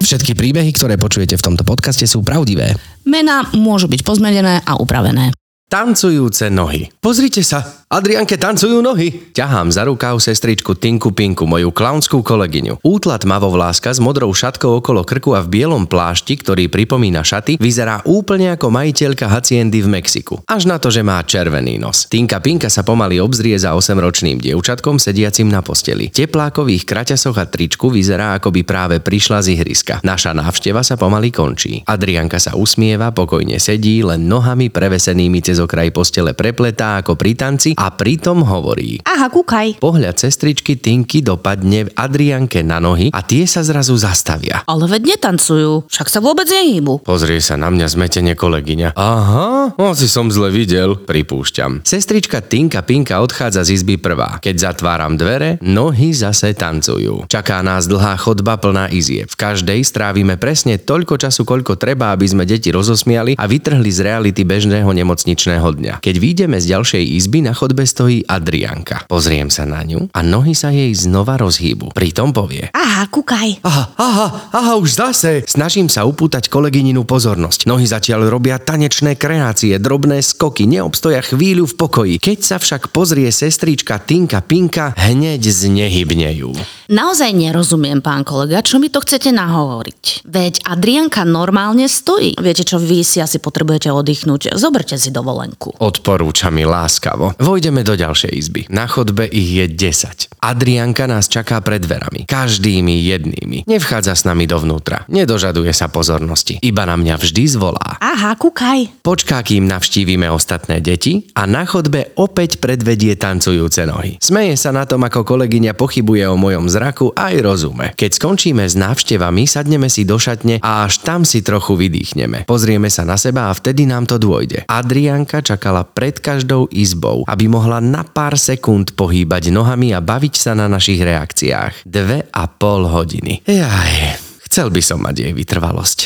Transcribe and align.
Všetky 0.00 0.34
príbehy, 0.34 0.70
ktoré 0.74 0.98
počujete 0.98 1.38
v 1.38 1.44
tomto 1.46 1.62
podcaste 1.62 2.06
sú 2.06 2.22
pravdivé. 2.22 2.74
Mená 3.06 3.46
môžu 3.54 3.90
byť 3.90 4.02
pozmenené 4.02 4.62
a 4.62 4.78
upravené. 4.78 5.30
Tancujúce 5.70 6.50
nohy. 6.50 6.90
Pozrite 6.98 7.46
sa, 7.46 7.79
Adrianke 7.90 8.38
tancujú 8.38 8.86
nohy. 8.86 9.34
Ťahám 9.34 9.74
za 9.74 9.82
rukav 9.82 10.14
sestričku 10.22 10.78
Tinku 10.78 11.10
Pinku, 11.10 11.42
moju 11.42 11.74
klaunskú 11.74 12.22
kolegyňu. 12.22 12.86
Útla 12.86 13.18
tmavovláska 13.18 13.90
s 13.90 13.98
modrou 13.98 14.30
šatkou 14.30 14.78
okolo 14.78 15.02
krku 15.02 15.34
a 15.34 15.42
v 15.42 15.58
bielom 15.58 15.90
plášti, 15.90 16.38
ktorý 16.38 16.70
pripomína 16.70 17.26
šaty, 17.26 17.58
vyzerá 17.58 17.98
úplne 18.06 18.54
ako 18.54 18.70
majiteľka 18.70 19.26
haciendy 19.26 19.82
v 19.82 19.90
Mexiku. 19.90 20.38
Až 20.46 20.70
na 20.70 20.78
to, 20.78 20.86
že 20.86 21.02
má 21.02 21.18
červený 21.26 21.82
nos. 21.82 22.06
Tinka 22.06 22.38
Pinka 22.38 22.70
sa 22.70 22.86
pomaly 22.86 23.18
obzrie 23.18 23.58
za 23.58 23.74
8-ročným 23.74 24.38
dievčatkom 24.38 25.02
sediacim 25.02 25.50
na 25.50 25.58
posteli. 25.58 26.14
Teplákových 26.14 26.86
kraťasoch 26.86 27.42
a 27.42 27.50
tričku 27.50 27.90
vyzerá, 27.90 28.38
ako 28.38 28.54
by 28.54 28.62
práve 28.62 28.96
prišla 29.02 29.42
z 29.42 29.58
ihriska. 29.58 29.98
Naša 30.06 30.30
návšteva 30.30 30.86
sa 30.86 30.94
pomaly 30.94 31.34
končí. 31.34 31.82
Adrianka 31.90 32.38
sa 32.38 32.54
usmieva, 32.54 33.10
pokojne 33.10 33.58
sedí, 33.58 34.06
len 34.06 34.30
nohami 34.30 34.70
prevesenými 34.70 35.42
cez 35.42 35.58
okraj 35.58 35.90
postele 35.90 36.38
prepletá 36.38 37.02
ako 37.02 37.18
pri 37.18 37.34
tanci 37.34 37.79
a 37.80 37.88
pritom 37.88 38.44
hovorí. 38.44 39.00
Aha, 39.08 39.32
kúkaj. 39.32 39.80
Pohľad 39.80 40.20
sestričky 40.20 40.76
Tinky 40.76 41.24
dopadne 41.24 41.88
Adrianke 41.96 42.60
na 42.60 42.76
nohy 42.76 43.08
a 43.08 43.24
tie 43.24 43.48
sa 43.48 43.64
zrazu 43.64 43.96
zastavia. 43.96 44.60
Ale 44.68 44.84
veď 44.84 45.16
netancujú, 45.16 45.88
však 45.88 46.12
sa 46.12 46.20
vôbec 46.20 46.44
nehýbu. 46.44 47.08
Pozrie 47.08 47.40
sa 47.40 47.56
na 47.56 47.72
mňa 47.72 47.86
zmetene 47.88 48.36
kolegyňa. 48.36 48.92
Aha, 49.00 49.72
asi 49.80 50.12
som 50.12 50.28
zle 50.28 50.52
videl, 50.52 51.00
pripúšťam. 51.00 51.80
Sestrička 51.88 52.44
Tinka 52.44 52.84
Pinka 52.84 53.24
odchádza 53.24 53.64
z 53.64 53.80
izby 53.80 53.96
prvá. 53.96 54.36
Keď 54.44 54.54
zatváram 54.60 55.16
dvere, 55.16 55.56
nohy 55.64 56.12
zase 56.12 56.52
tancujú. 56.52 57.24
Čaká 57.32 57.64
nás 57.64 57.88
dlhá 57.88 58.20
chodba 58.20 58.60
plná 58.60 58.92
izie. 58.92 59.24
V 59.24 59.34
každej 59.40 59.80
strávime 59.88 60.36
presne 60.36 60.76
toľko 60.76 61.16
času, 61.16 61.48
koľko 61.48 61.80
treba, 61.80 62.12
aby 62.12 62.28
sme 62.28 62.44
deti 62.44 62.68
rozosmiali 62.68 63.40
a 63.40 63.44
vytrhli 63.48 63.88
z 63.88 64.04
reality 64.04 64.44
bežného 64.44 64.92
nemocničného 64.92 65.68
dňa. 65.80 65.94
Keď 66.04 66.14
výjdeme 66.20 66.60
z 66.60 66.76
ďalšej 66.76 67.04
izby, 67.16 67.40
na 67.40 67.56
chodbe 67.70 67.86
stojí 67.86 68.26
Adrianka. 68.26 69.06
Pozriem 69.06 69.46
sa 69.46 69.62
na 69.62 69.86
ňu 69.86 70.10
a 70.10 70.26
nohy 70.26 70.58
sa 70.58 70.74
jej 70.74 70.90
znova 70.90 71.38
rozhýbu. 71.38 71.94
Pritom 71.94 72.34
povie. 72.34 72.66
Aha, 72.74 73.06
kúkaj. 73.06 73.62
Aha, 73.62 73.94
aha, 73.94 74.28
aha, 74.50 74.72
už 74.74 74.98
zase. 74.98 75.46
Snažím 75.46 75.86
sa 75.86 76.02
upútať 76.02 76.50
kolegyninu 76.50 77.06
pozornosť. 77.06 77.70
Nohy 77.70 77.86
zatiaľ 77.86 78.26
robia 78.26 78.58
tanečné 78.58 79.14
kreácie, 79.14 79.78
drobné 79.78 80.18
skoky, 80.18 80.66
neobstoja 80.66 81.22
chvíľu 81.22 81.70
v 81.70 81.74
pokoji. 81.78 82.14
Keď 82.18 82.38
sa 82.42 82.56
však 82.58 82.90
pozrie 82.90 83.30
sestrička 83.30 84.02
Tinka 84.02 84.42
Pinka, 84.42 84.90
hneď 84.98 85.46
znehybnejú. 85.46 86.50
Naozaj 86.90 87.30
nerozumiem, 87.30 88.02
pán 88.02 88.26
kolega, 88.26 88.66
čo 88.66 88.82
mi 88.82 88.90
to 88.90 88.98
chcete 88.98 89.30
nahovoriť. 89.30 90.26
Veď 90.26 90.66
Adrianka 90.66 91.22
normálne 91.22 91.86
stojí. 91.86 92.34
Viete 92.34 92.66
čo, 92.66 92.82
vy 92.82 93.06
si 93.06 93.22
asi 93.22 93.38
potrebujete 93.38 93.94
oddychnúť. 93.94 94.58
Zoberte 94.58 94.98
si 94.98 95.14
dovolenku. 95.14 95.78
Odporúča 95.78 96.50
mi 96.50 96.66
láskavo. 96.66 97.38
Vojdeme 97.60 97.84
do 97.84 97.92
ďalšej 97.92 98.32
izby. 98.32 98.60
Na 98.72 98.88
chodbe 98.88 99.28
ich 99.28 99.52
je 99.52 99.68
10. 99.68 100.32
Adrianka 100.40 101.04
nás 101.04 101.28
čaká 101.28 101.60
pred 101.60 101.84
dverami. 101.84 102.24
Každými 102.24 103.04
jednými. 103.04 103.68
Nevchádza 103.68 104.16
s 104.16 104.24
nami 104.24 104.48
dovnútra. 104.48 105.04
Nedožaduje 105.12 105.68
sa 105.76 105.92
pozornosti. 105.92 106.56
Iba 106.64 106.88
na 106.88 106.96
mňa 106.96 107.20
vždy 107.20 107.44
zvolá. 107.52 108.00
Aha, 108.00 108.32
kúkaj. 108.40 109.04
Počká, 109.04 109.44
kým 109.44 109.68
navštívime 109.68 110.32
ostatné 110.32 110.80
deti 110.80 111.28
a 111.36 111.44
na 111.44 111.68
chodbe 111.68 112.16
opäť 112.16 112.64
predvedie 112.64 113.20
tancujúce 113.20 113.84
nohy. 113.84 114.16
Smeje 114.24 114.56
sa 114.56 114.72
na 114.72 114.88
tom, 114.88 115.04
ako 115.04 115.20
kolegyňa 115.20 115.76
pochybuje 115.76 116.32
o 116.32 116.40
mojom 116.40 116.64
zraku 116.64 117.12
aj 117.12 117.44
rozume. 117.44 117.92
Keď 117.92 118.16
skončíme 118.16 118.64
s 118.64 118.72
návštevami, 118.72 119.44
sadneme 119.44 119.92
si 119.92 120.08
do 120.08 120.16
šatne 120.16 120.64
a 120.64 120.88
až 120.88 121.04
tam 121.04 121.28
si 121.28 121.44
trochu 121.44 121.76
vydýchneme. 121.76 122.48
Pozrieme 122.48 122.88
sa 122.88 123.04
na 123.04 123.20
seba 123.20 123.52
a 123.52 123.56
vtedy 123.56 123.84
nám 123.84 124.08
to 124.08 124.16
dôjde. 124.16 124.64
Adrianka 124.64 125.44
čakala 125.44 125.84
pred 125.84 126.16
každou 126.16 126.64
izbou, 126.72 127.28
aby 127.28 127.49
mohla 127.50 127.82
na 127.82 128.06
pár 128.06 128.38
sekúnd 128.38 128.94
pohýbať 128.94 129.50
nohami 129.50 129.90
a 129.90 129.98
baviť 129.98 130.34
sa 130.38 130.54
na 130.54 130.70
našich 130.70 131.02
reakciách. 131.02 131.82
Dve 131.82 132.30
a 132.30 132.46
pol 132.46 132.86
hodiny. 132.86 133.42
Jaj, 133.42 134.22
chcel 134.46 134.70
by 134.70 134.78
som 134.78 135.02
mať 135.02 135.26
jej 135.26 135.32
vytrvalosť. 135.34 135.98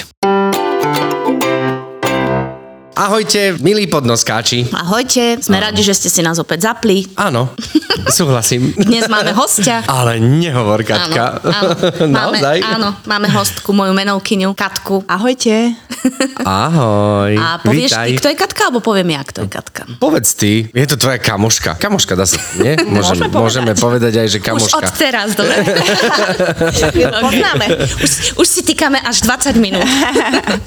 Ahojte, 2.94 3.59
milí 3.59 3.91
podnoskáči. 3.91 4.71
Ahojte, 4.71 5.43
sme 5.43 5.59
radi, 5.59 5.82
že 5.82 5.91
ste 5.93 6.06
si 6.06 6.22
nás 6.22 6.38
opäť 6.38 6.71
zapli. 6.71 7.10
Áno, 7.19 7.50
súhlasím. 8.06 8.71
Dnes 8.87 9.10
máme 9.10 9.34
hostia. 9.34 9.82
Ale 9.84 10.16
nehovor, 10.16 10.87
Katka. 10.87 11.43
Áno, 11.43 11.50
áno. 11.50 11.69
Máme, 12.15 12.38
Naozaj? 12.38 12.56
áno, 12.62 12.88
máme 13.03 13.27
hostku, 13.28 13.75
moju 13.75 13.91
menovkyňu, 13.91 14.55
Katku. 14.55 15.03
Ahojte. 15.05 15.75
Ahoj. 16.47 17.34
A 17.34 17.59
povieš 17.59 17.91
Vítaj. 17.91 18.06
ty, 18.06 18.12
kto 18.15 18.28
je 18.31 18.37
Katka, 18.37 18.62
alebo 18.65 18.78
poviem 18.78 19.11
ja, 19.11 19.26
kto 19.26 19.43
je 19.43 19.50
Katka? 19.50 19.82
Povedz 19.99 20.31
ty, 20.32 20.71
je 20.71 20.87
to 20.87 20.94
tvoja 20.94 21.19
kamoška. 21.19 21.75
Kamoška, 21.75 22.15
dá 22.15 22.25
sa, 22.25 22.38
nie? 22.56 22.78
Môžeme, 22.78 23.26
Môžeme 23.26 23.26
povedať. 23.26 23.43
môžeme 23.43 23.72
povedať 23.75 24.12
aj, 24.15 24.28
že 24.28 24.38
Už 24.38 24.44
kamoška. 24.44 24.78
od 24.78 24.94
teraz, 24.94 25.28
dobre? 25.34 25.56
Poznáme. 27.19 27.66
Už, 27.99 28.11
už 28.38 28.47
si 28.47 28.62
týkame 28.62 29.03
až 29.03 29.26
20 29.26 29.59
minút. 29.59 29.82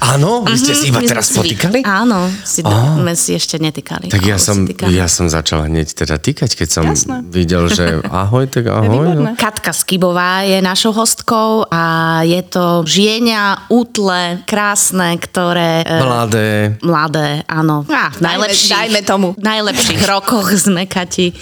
Áno, 0.04 0.44
vy 0.44 0.54
ste 0.54 0.76
si 0.76 0.84
iba 0.86 0.98
Mhm, 0.98 1.00
My 1.00 1.06
sme 1.06 1.12
teraz 1.14 1.24
si 1.24 1.38
potýkali? 1.38 1.78
Áno, 1.80 2.17
si, 2.42 2.60
Á. 2.62 2.96
sme 2.96 3.12
si 3.14 3.34
ešte 3.34 3.56
netýkali. 3.56 4.10
Tak 4.10 4.22
ja 4.22 4.36
som, 4.36 4.66
ja 4.88 5.06
som 5.06 5.26
začal 5.26 5.66
hneď 5.66 5.94
teda 5.94 6.16
týkať, 6.16 6.50
keď 6.54 6.68
som 6.68 6.84
Jasné. 6.84 7.22
videl, 7.28 7.68
že 7.68 8.00
ahoj, 8.24 8.46
tak 8.46 8.66
ahoj. 8.66 8.86
výborné. 8.88 9.30
Katka 9.34 9.70
Skibová 9.70 10.42
je 10.42 10.58
našou 10.58 10.90
hostkou 10.90 11.68
a 11.68 11.82
je 12.22 12.40
to 12.42 12.82
žienia, 12.82 13.68
útle, 13.68 14.40
krásne, 14.44 15.18
ktoré... 15.18 15.84
e, 15.84 15.98
Mladé. 16.00 16.48
Mladé, 16.80 17.28
áno. 17.44 17.84
Á, 17.84 18.14
v 18.14 18.18
Dajme- 18.18 18.48
najlepších, 18.48 18.72
dajme 18.72 19.00
tomu. 19.04 19.28
V 19.36 19.44
najlepších 19.44 20.00
rokoch 20.06 20.48
sme 20.54 20.88
Kati. 20.88 21.28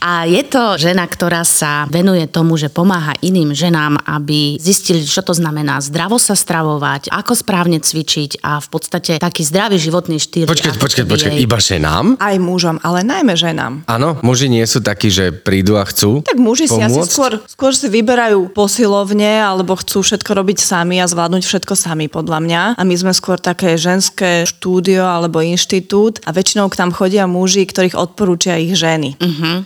A 0.00 0.24
je 0.24 0.40
to 0.46 0.80
žena, 0.80 1.04
ktorá 1.04 1.44
sa 1.44 1.84
venuje 1.90 2.24
tomu, 2.24 2.56
že 2.56 2.72
pomáha 2.72 3.12
iným 3.20 3.52
ženám, 3.52 4.00
aby 4.06 4.56
zistili, 4.56 5.04
čo 5.04 5.20
to 5.20 5.36
znamená 5.36 5.82
zdravo 5.82 6.16
sa 6.16 6.32
stravovať, 6.32 7.12
ako 7.12 7.32
správne 7.34 7.76
cvičiť 7.76 8.40
a 8.40 8.56
v 8.56 8.68
podstate 8.70 9.12
taký 9.20 9.44
zdravý 9.44 9.67
životný 9.76 10.16
štýl. 10.16 10.48
Počkať, 10.48 10.80
počkať, 10.80 11.04
počkať, 11.04 11.32
jej- 11.36 11.44
iba 11.44 11.60
ženám? 11.60 12.16
Aj 12.16 12.36
mužom, 12.40 12.80
ale 12.80 13.04
najmä 13.04 13.36
ženám. 13.36 13.84
Áno, 13.84 14.16
muži 14.24 14.48
nie 14.48 14.64
sú 14.64 14.80
takí, 14.80 15.12
že 15.12 15.34
prídu 15.34 15.76
a 15.76 15.84
chcú 15.84 16.24
Tak 16.24 16.40
muži 16.40 16.64
si 16.64 16.80
asi 16.80 16.96
pomôcť? 16.96 17.10
skôr, 17.12 17.32
skôr 17.44 17.72
si 17.76 17.92
vyberajú 17.92 18.48
posilovne 18.56 19.42
alebo 19.42 19.76
chcú 19.76 20.00
všetko 20.00 20.30
robiť 20.32 20.58
sami 20.62 21.02
a 21.02 21.06
zvládnuť 21.10 21.42
všetko 21.44 21.74
sami 21.74 22.06
podľa 22.08 22.38
mňa. 22.40 22.62
A 22.78 22.82
my 22.86 22.94
sme 22.94 23.12
skôr 23.12 23.36
také 23.36 23.74
ženské 23.76 24.46
štúdio 24.46 25.02
alebo 25.04 25.42
inštitút 25.42 26.22
a 26.24 26.30
väčšinou 26.30 26.70
k 26.70 26.78
nám 26.78 26.94
chodia 26.94 27.26
muži, 27.26 27.66
ktorých 27.66 27.98
odporúčia 27.98 28.54
ich 28.56 28.78
ženy. 28.78 29.18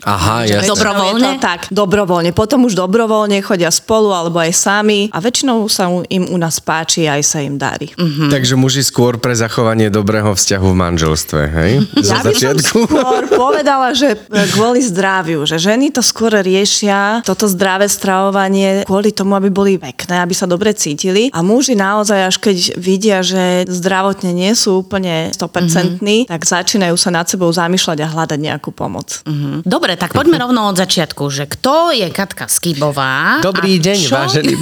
Aha, 0.02 0.48
jasne. 0.48 0.64
Väčšinou 0.64 0.70
Dobrovoľne? 0.72 1.28
Je 1.28 1.36
to 1.36 1.44
tak, 1.44 1.60
dobrovoľne. 1.68 2.30
Potom 2.32 2.64
už 2.64 2.72
dobrovoľne 2.74 3.38
chodia 3.44 3.68
spolu 3.68 4.10
alebo 4.10 4.40
aj 4.40 4.56
sami 4.56 5.12
a 5.12 5.20
väčšinou 5.20 5.68
sa 5.68 5.92
im 6.08 6.24
u 6.32 6.36
nás 6.40 6.56
páči 6.58 7.04
a 7.04 7.20
aj 7.20 7.24
sa 7.28 7.38
im 7.44 7.60
darí. 7.60 7.92
Mhm. 7.92 8.32
Takže 8.32 8.56
muži 8.56 8.80
skôr 8.80 9.20
pre 9.20 9.36
zachovanie 9.36 9.91
dobrého 9.92 10.32
vzťahu 10.32 10.66
v 10.72 10.76
manželstve, 10.76 11.40
hej? 11.52 11.72
Zo 12.08 12.16
Ja 12.16 12.24
by 12.24 12.32
som 12.32 12.56
začiatku. 12.56 12.78
skôr 12.88 13.24
povedala, 13.44 13.92
že 13.92 14.16
kvôli 14.56 14.80
zdraviu, 14.80 15.44
že 15.44 15.60
ženy 15.60 15.92
to 15.92 16.00
skôr 16.00 16.32
riešia, 16.40 17.20
toto 17.22 17.44
zdravé 17.44 17.86
stravovanie 17.92 18.88
kvôli 18.88 19.12
tomu, 19.12 19.36
aby 19.36 19.52
boli 19.52 19.76
pekné, 19.76 20.24
aby 20.24 20.32
sa 20.32 20.48
dobre 20.48 20.72
cítili 20.72 21.28
a 21.28 21.44
muži 21.44 21.76
naozaj 21.76 22.32
až 22.32 22.36
keď 22.40 22.56
vidia, 22.80 23.20
že 23.20 23.68
zdravotne 23.68 24.32
nie 24.32 24.56
sú 24.56 24.80
úplne 24.80 25.28
100%, 25.36 26.00
mm-hmm. 26.00 26.32
tak 26.32 26.40
začínajú 26.48 26.96
sa 26.96 27.12
nad 27.12 27.28
sebou 27.28 27.52
zamýšľať 27.52 27.98
a 28.00 28.08
hľadať 28.08 28.38
nejakú 28.40 28.72
pomoc. 28.72 29.20
Mm. 29.28 29.66
Dobre, 29.66 30.00
tak 30.00 30.16
poďme 30.16 30.40
rovno 30.48 30.72
od 30.72 30.76
začiatku, 30.78 31.28
že 31.28 31.44
kto 31.50 31.92
je 31.92 32.08
Katka 32.08 32.48
Skibová? 32.48 33.44
Dobrý 33.44 33.76
deň, 33.82 33.98
čo? 33.98 34.14
vážený. 34.16 34.54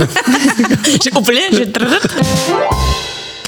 že 0.99 1.11
úplne, 1.15 1.45
že 1.55 1.65
trrt. 1.71 2.11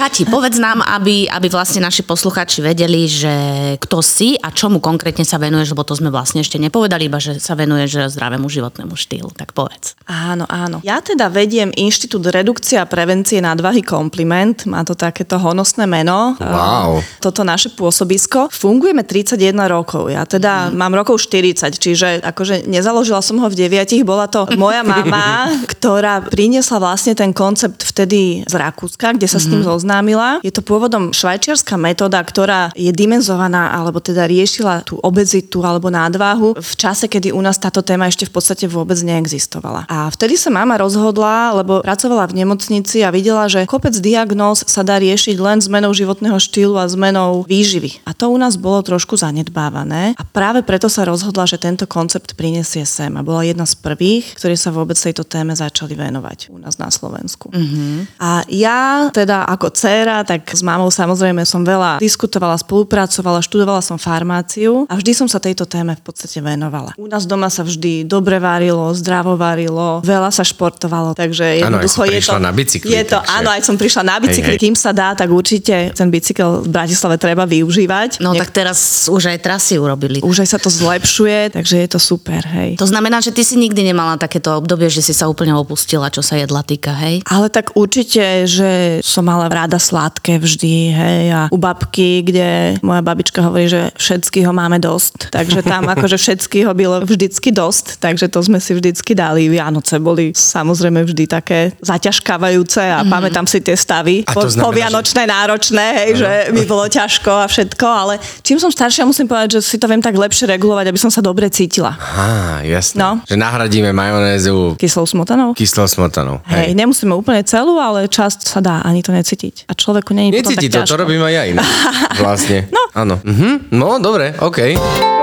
Kati, 0.03 0.27
povedz 0.27 0.59
nám, 0.59 0.83
aby, 0.83 1.31
aby 1.31 1.47
vlastne 1.47 1.79
naši 1.79 2.03
posluchači 2.03 2.59
vedeli, 2.59 3.07
že 3.07 3.35
kto 3.79 4.03
si 4.03 4.35
a 4.35 4.51
čomu 4.51 4.83
konkrétne 4.83 5.23
sa 5.23 5.39
venuješ, 5.39 5.79
lebo 5.79 5.87
to 5.87 5.95
sme 5.95 6.11
vlastne 6.11 6.43
ešte 6.43 6.59
nepovedali, 6.59 7.07
iba 7.07 7.23
že 7.23 7.39
sa 7.39 7.55
venuješ 7.55 8.11
zdravému 8.11 8.51
životnému 8.51 8.99
štýlu. 8.99 9.31
Tak 9.31 9.55
povedz. 9.55 9.95
Áno, 10.11 10.43
áno. 10.51 10.83
Ja 10.83 10.99
teda 10.99 11.31
vediem 11.31 11.71
Inštitút 11.79 12.35
redukcia 12.35 12.83
a 12.83 12.91
prevencie 12.91 13.39
nadvahy 13.39 13.87
Kompliment. 13.87 14.67
Má 14.67 14.83
to 14.83 14.99
takéto 14.99 15.39
honosné 15.39 15.87
meno. 15.87 16.35
Wow. 16.35 16.99
Toto 17.23 17.47
naše 17.47 17.71
pôsobisko. 17.71 18.51
Fungujeme 18.51 19.07
31 19.07 19.55
rokov. 19.71 20.11
Ja 20.11 20.27
teda 20.27 20.75
mám 20.75 20.99
rokov 20.99 21.23
40, 21.23 21.79
čiže 21.79 22.19
akože 22.27 22.67
nezaložila 22.67 23.23
som 23.23 23.39
ho 23.39 23.47
v 23.47 23.55
9. 23.55 24.03
Bola 24.03 24.27
to 24.27 24.51
moja 24.59 24.83
mama, 24.83 25.47
ktorá 25.79 26.27
priniesla 26.27 26.83
vlastne 26.83 27.15
ten 27.15 27.31
koncept 27.31 27.87
vtedy 27.87 28.43
z 28.51 28.55
Rakúska, 28.59 29.15
kde 29.15 29.31
sa 29.31 29.39
s 29.39 29.47
ním 29.47 29.63
zoznámila 29.63 29.92
oboznámila. 29.93 30.41
Je 30.41 30.49
to 30.49 30.65
pôvodom 30.65 31.13
švajčiarska 31.13 31.77
metóda, 31.77 32.17
ktorá 32.25 32.73
je 32.73 32.89
dimenzovaná, 32.89 33.77
alebo 33.77 34.01
teda 34.01 34.25
riešila 34.25 34.89
tú 34.89 34.97
obezitu 35.05 35.61
alebo 35.61 35.93
nadváhu 35.93 36.57
v 36.57 36.73
čase, 36.81 37.13
kedy 37.13 37.37
u 37.37 37.41
nás 37.45 37.61
táto 37.61 37.85
téma 37.85 38.09
ešte 38.09 38.25
v 38.25 38.33
podstate 38.33 38.65
vôbec 38.65 38.97
neexistovala. 39.05 39.85
A 39.93 40.09
vtedy 40.09 40.41
sa 40.41 40.49
mama 40.49 40.81
rozhodla, 40.81 41.53
lebo 41.61 41.85
pracovala 41.85 42.25
v 42.33 42.41
nemocnici 42.41 43.05
a 43.05 43.13
videla, 43.13 43.45
že 43.53 43.69
kopec 43.69 43.93
diagnóz 43.93 44.65
sa 44.65 44.81
dá 44.81 44.97
riešiť 44.97 45.37
len 45.37 45.61
zmenou 45.61 45.93
životného 45.93 46.41
štýlu 46.41 46.81
a 46.81 46.89
zmenou 46.89 47.45
výživy. 47.45 48.01
A 48.09 48.17
to 48.17 48.33
u 48.33 48.39
nás 48.41 48.57
bolo 48.57 48.81
trošku 48.81 49.21
zanedbávané 49.21 50.17
a 50.17 50.23
práve 50.25 50.65
preto 50.65 50.89
sa 50.89 51.05
rozhodla, 51.05 51.45
že 51.45 51.61
tento 51.61 51.85
koncept 51.85 52.33
prinesie 52.33 52.89
sem 52.89 53.13
a 53.13 53.21
bola 53.21 53.45
jedna 53.45 53.69
z 53.69 53.77
prvých, 53.77 54.41
ktorí 54.41 54.57
sa 54.57 54.73
vôbec 54.73 54.97
tejto 54.97 55.29
téme 55.29 55.53
začali 55.53 55.93
venovať 55.93 56.49
u 56.49 56.57
nás 56.57 56.81
na 56.81 56.89
Slovensku. 56.89 57.53
Mm-hmm. 57.53 58.23
A 58.23 58.47
ja 58.49 59.11
teda 59.11 59.45
ako 59.45 59.72
dcéra, 59.73 60.21
tak 60.23 60.53
s 60.53 60.61
mamou 60.61 60.93
samozrejme 60.93 61.43
som 61.49 61.65
veľa 61.65 61.99
diskutovala, 61.99 62.61
spolupracovala, 62.61 63.41
študovala 63.41 63.81
som 63.81 63.97
farmáciu 63.97 64.85
a 64.87 64.95
vždy 65.01 65.13
som 65.17 65.27
sa 65.27 65.41
tejto 65.41 65.65
téme 65.65 65.97
v 65.97 66.03
podstate 66.05 66.39
venovala. 66.45 66.93
U 67.01 67.09
nás 67.09 67.25
doma 67.25 67.49
sa 67.49 67.65
vždy 67.65 68.05
dobre 68.05 68.37
varilo, 68.37 68.93
zdravo 68.93 69.35
varilo, 69.41 70.05
veľa 70.05 70.29
sa 70.29 70.45
športovalo, 70.45 71.17
takže 71.17 71.65
jednoducho 71.65 72.05
ano, 72.05 72.13
je 72.13 72.21
to... 72.21 72.37
na 72.37 72.53
bicykli. 72.53 72.89
Je 72.93 73.03
to, 73.09 73.19
takže... 73.19 73.33
áno, 73.41 73.49
aj 73.49 73.63
som 73.65 73.77
prišla 73.81 74.03
na 74.05 74.17
bicykli, 74.21 74.55
hej, 74.55 74.59
hej. 74.61 74.63
kým 74.69 74.77
sa 74.77 74.91
dá, 74.93 75.17
tak 75.17 75.33
určite 75.33 75.97
ten 75.97 76.09
bicykel 76.13 76.63
v 76.63 76.69
Bratislave 76.69 77.17
treba 77.17 77.49
využívať. 77.49 78.21
No 78.21 78.37
tak 78.37 78.53
teraz 78.53 79.09
už 79.09 79.33
aj 79.33 79.39
trasy 79.41 79.81
urobili. 79.81 80.21
Už 80.21 80.45
aj 80.45 80.49
sa 80.53 80.59
to 80.61 80.69
zlepšuje, 80.69 81.57
takže 81.57 81.75
je 81.81 81.89
to 81.89 81.99
super, 82.03 82.45
hej. 82.45 82.77
To 82.77 82.85
znamená, 82.85 83.25
že 83.25 83.33
ty 83.33 83.41
si 83.47 83.57
nikdy 83.57 83.95
nemala 83.95 84.21
takéto 84.21 84.59
obdobie, 84.59 84.93
že 84.93 85.01
si 85.01 85.17
sa 85.17 85.31
úplne 85.31 85.57
opustila, 85.57 86.13
čo 86.13 86.21
sa 86.21 86.37
jedla 86.37 86.61
týka, 86.67 86.93
hej? 86.93 87.25
Ale 87.31 87.49
tak 87.49 87.73
určite, 87.79 88.45
že 88.45 89.01
som 89.01 89.25
mala 89.25 89.47
rada 89.63 89.79
sladké 89.79 90.43
vždy, 90.43 90.75
hej, 90.91 91.23
a 91.31 91.41
u 91.55 91.59
babky, 91.59 92.27
kde 92.27 92.83
moja 92.83 92.99
babička 92.99 93.47
hovorí, 93.47 93.71
že 93.71 93.95
všetkého 93.95 94.51
máme 94.51 94.83
dosť, 94.83 95.31
takže 95.31 95.63
tam 95.63 95.87
akože 95.95 96.19
všetkého 96.19 96.75
bylo 96.75 97.07
vždycky 97.07 97.55
dosť, 97.55 98.03
takže 98.03 98.27
to 98.27 98.43
sme 98.43 98.59
si 98.59 98.75
vždycky 98.75 99.15
dali. 99.15 99.47
Vianoce 99.47 100.03
boli 100.03 100.35
samozrejme 100.35 101.07
vždy 101.07 101.25
také 101.31 101.79
zaťažkávajúce 101.79 102.83
a 102.83 103.07
mm. 103.07 103.11
pamätám 103.11 103.47
si 103.47 103.63
tie 103.63 103.79
stavy 103.79 104.27
po, 104.27 104.43
znamená, 104.51 104.67
povianočné, 104.67 105.23
že... 105.23 105.31
náročné, 105.31 105.87
hej, 106.03 106.11
ano. 106.11 106.19
že 106.19 106.31
mi 106.51 106.63
bolo 106.67 106.91
ťažko 106.91 107.31
a 107.31 107.47
všetko, 107.47 107.87
ale 107.87 108.19
čím 108.43 108.59
som 108.59 108.75
staršia, 108.75 109.07
musím 109.07 109.31
povedať, 109.31 109.63
že 109.63 109.71
si 109.71 109.77
to 109.79 109.87
viem 109.87 110.03
tak 110.03 110.19
lepšie 110.19 110.51
regulovať, 110.51 110.91
aby 110.91 110.99
som 110.99 111.13
sa 111.15 111.23
dobre 111.23 111.47
cítila. 111.55 111.95
Á, 111.95 112.67
jasné. 112.67 112.99
No. 112.99 113.23
Že 113.31 113.39
nahradíme 113.39 113.95
majonézu 113.95 114.75
kyslou 114.75 115.07
smotanou. 115.07 115.55
Kyslou 115.55 115.87
smotanou. 115.87 116.43
Hej, 116.51 116.67
hej 116.67 116.75
nemusíme 116.75 117.15
úplne 117.15 117.47
celú, 117.47 117.79
ale 117.79 118.11
časť 118.11 118.51
sa 118.51 118.59
dá 118.59 118.83
ani 118.83 119.05
to 119.05 119.15
necítiť. 119.15 119.52
A 119.69 119.73
človeku 119.77 120.13
nie 120.17 120.29
je 120.29 120.43
Necíti 120.43 120.69
to, 120.73 120.83
to, 120.83 120.97
to 120.97 120.97
robím 121.01 121.23
aj 121.23 121.33
ja 121.33 121.43
inak. 121.49 121.67
vlastne. 122.23 122.69
No. 122.73 122.83
Áno. 122.93 123.17
Mhm. 123.23 123.73
No, 123.73 123.97
dobre, 124.03 124.35
OK. 124.37 125.22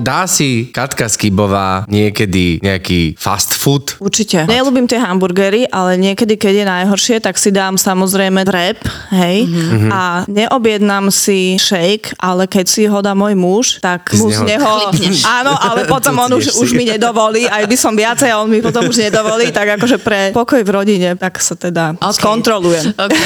Dá 0.00 0.24
si 0.24 0.72
Katka 0.72 1.12
Skibová 1.12 1.84
niekedy 1.84 2.56
nejaký 2.64 3.20
fast 3.20 3.52
food? 3.52 4.00
Určite. 4.00 4.48
Nelúbim 4.48 4.88
tie 4.88 4.96
hamburgery, 4.96 5.68
ale 5.68 6.00
niekedy, 6.00 6.40
keď 6.40 6.64
je 6.64 6.66
najhoršie, 6.66 7.16
tak 7.20 7.36
si 7.36 7.52
dám 7.52 7.76
samozrejme 7.76 8.40
drep, 8.48 8.80
hej, 9.12 9.44
mm-hmm. 9.44 9.90
a 9.92 10.24
neobjednám 10.24 11.12
si 11.12 11.60
shake, 11.60 12.16
ale 12.16 12.48
keď 12.48 12.64
si 12.64 12.88
ho 12.88 13.04
dá 13.04 13.12
môj 13.12 13.36
muž, 13.36 13.64
tak 13.84 14.16
mu 14.16 14.32
z 14.32 14.40
neho... 14.48 14.88
Áno, 15.28 15.52
ale 15.52 15.84
potom 15.84 16.16
on 16.24 16.40
už, 16.40 16.56
už 16.56 16.72
mi 16.72 16.88
nedovolí, 16.88 17.44
aj 17.44 17.68
by 17.68 17.76
som 17.76 17.92
viacej, 17.92 18.32
a 18.32 18.40
on 18.40 18.48
mi 18.48 18.64
potom 18.64 18.88
už 18.88 18.96
nedovolí, 18.96 19.52
tak 19.52 19.76
akože 19.76 20.00
pre 20.00 20.32
pokoj 20.32 20.64
v 20.64 20.70
rodine, 20.72 21.08
tak 21.20 21.36
sa 21.44 21.52
teda 21.52 22.00
okay. 22.00 22.16
skontrolujem. 22.16 22.96
Okay, 22.96 23.20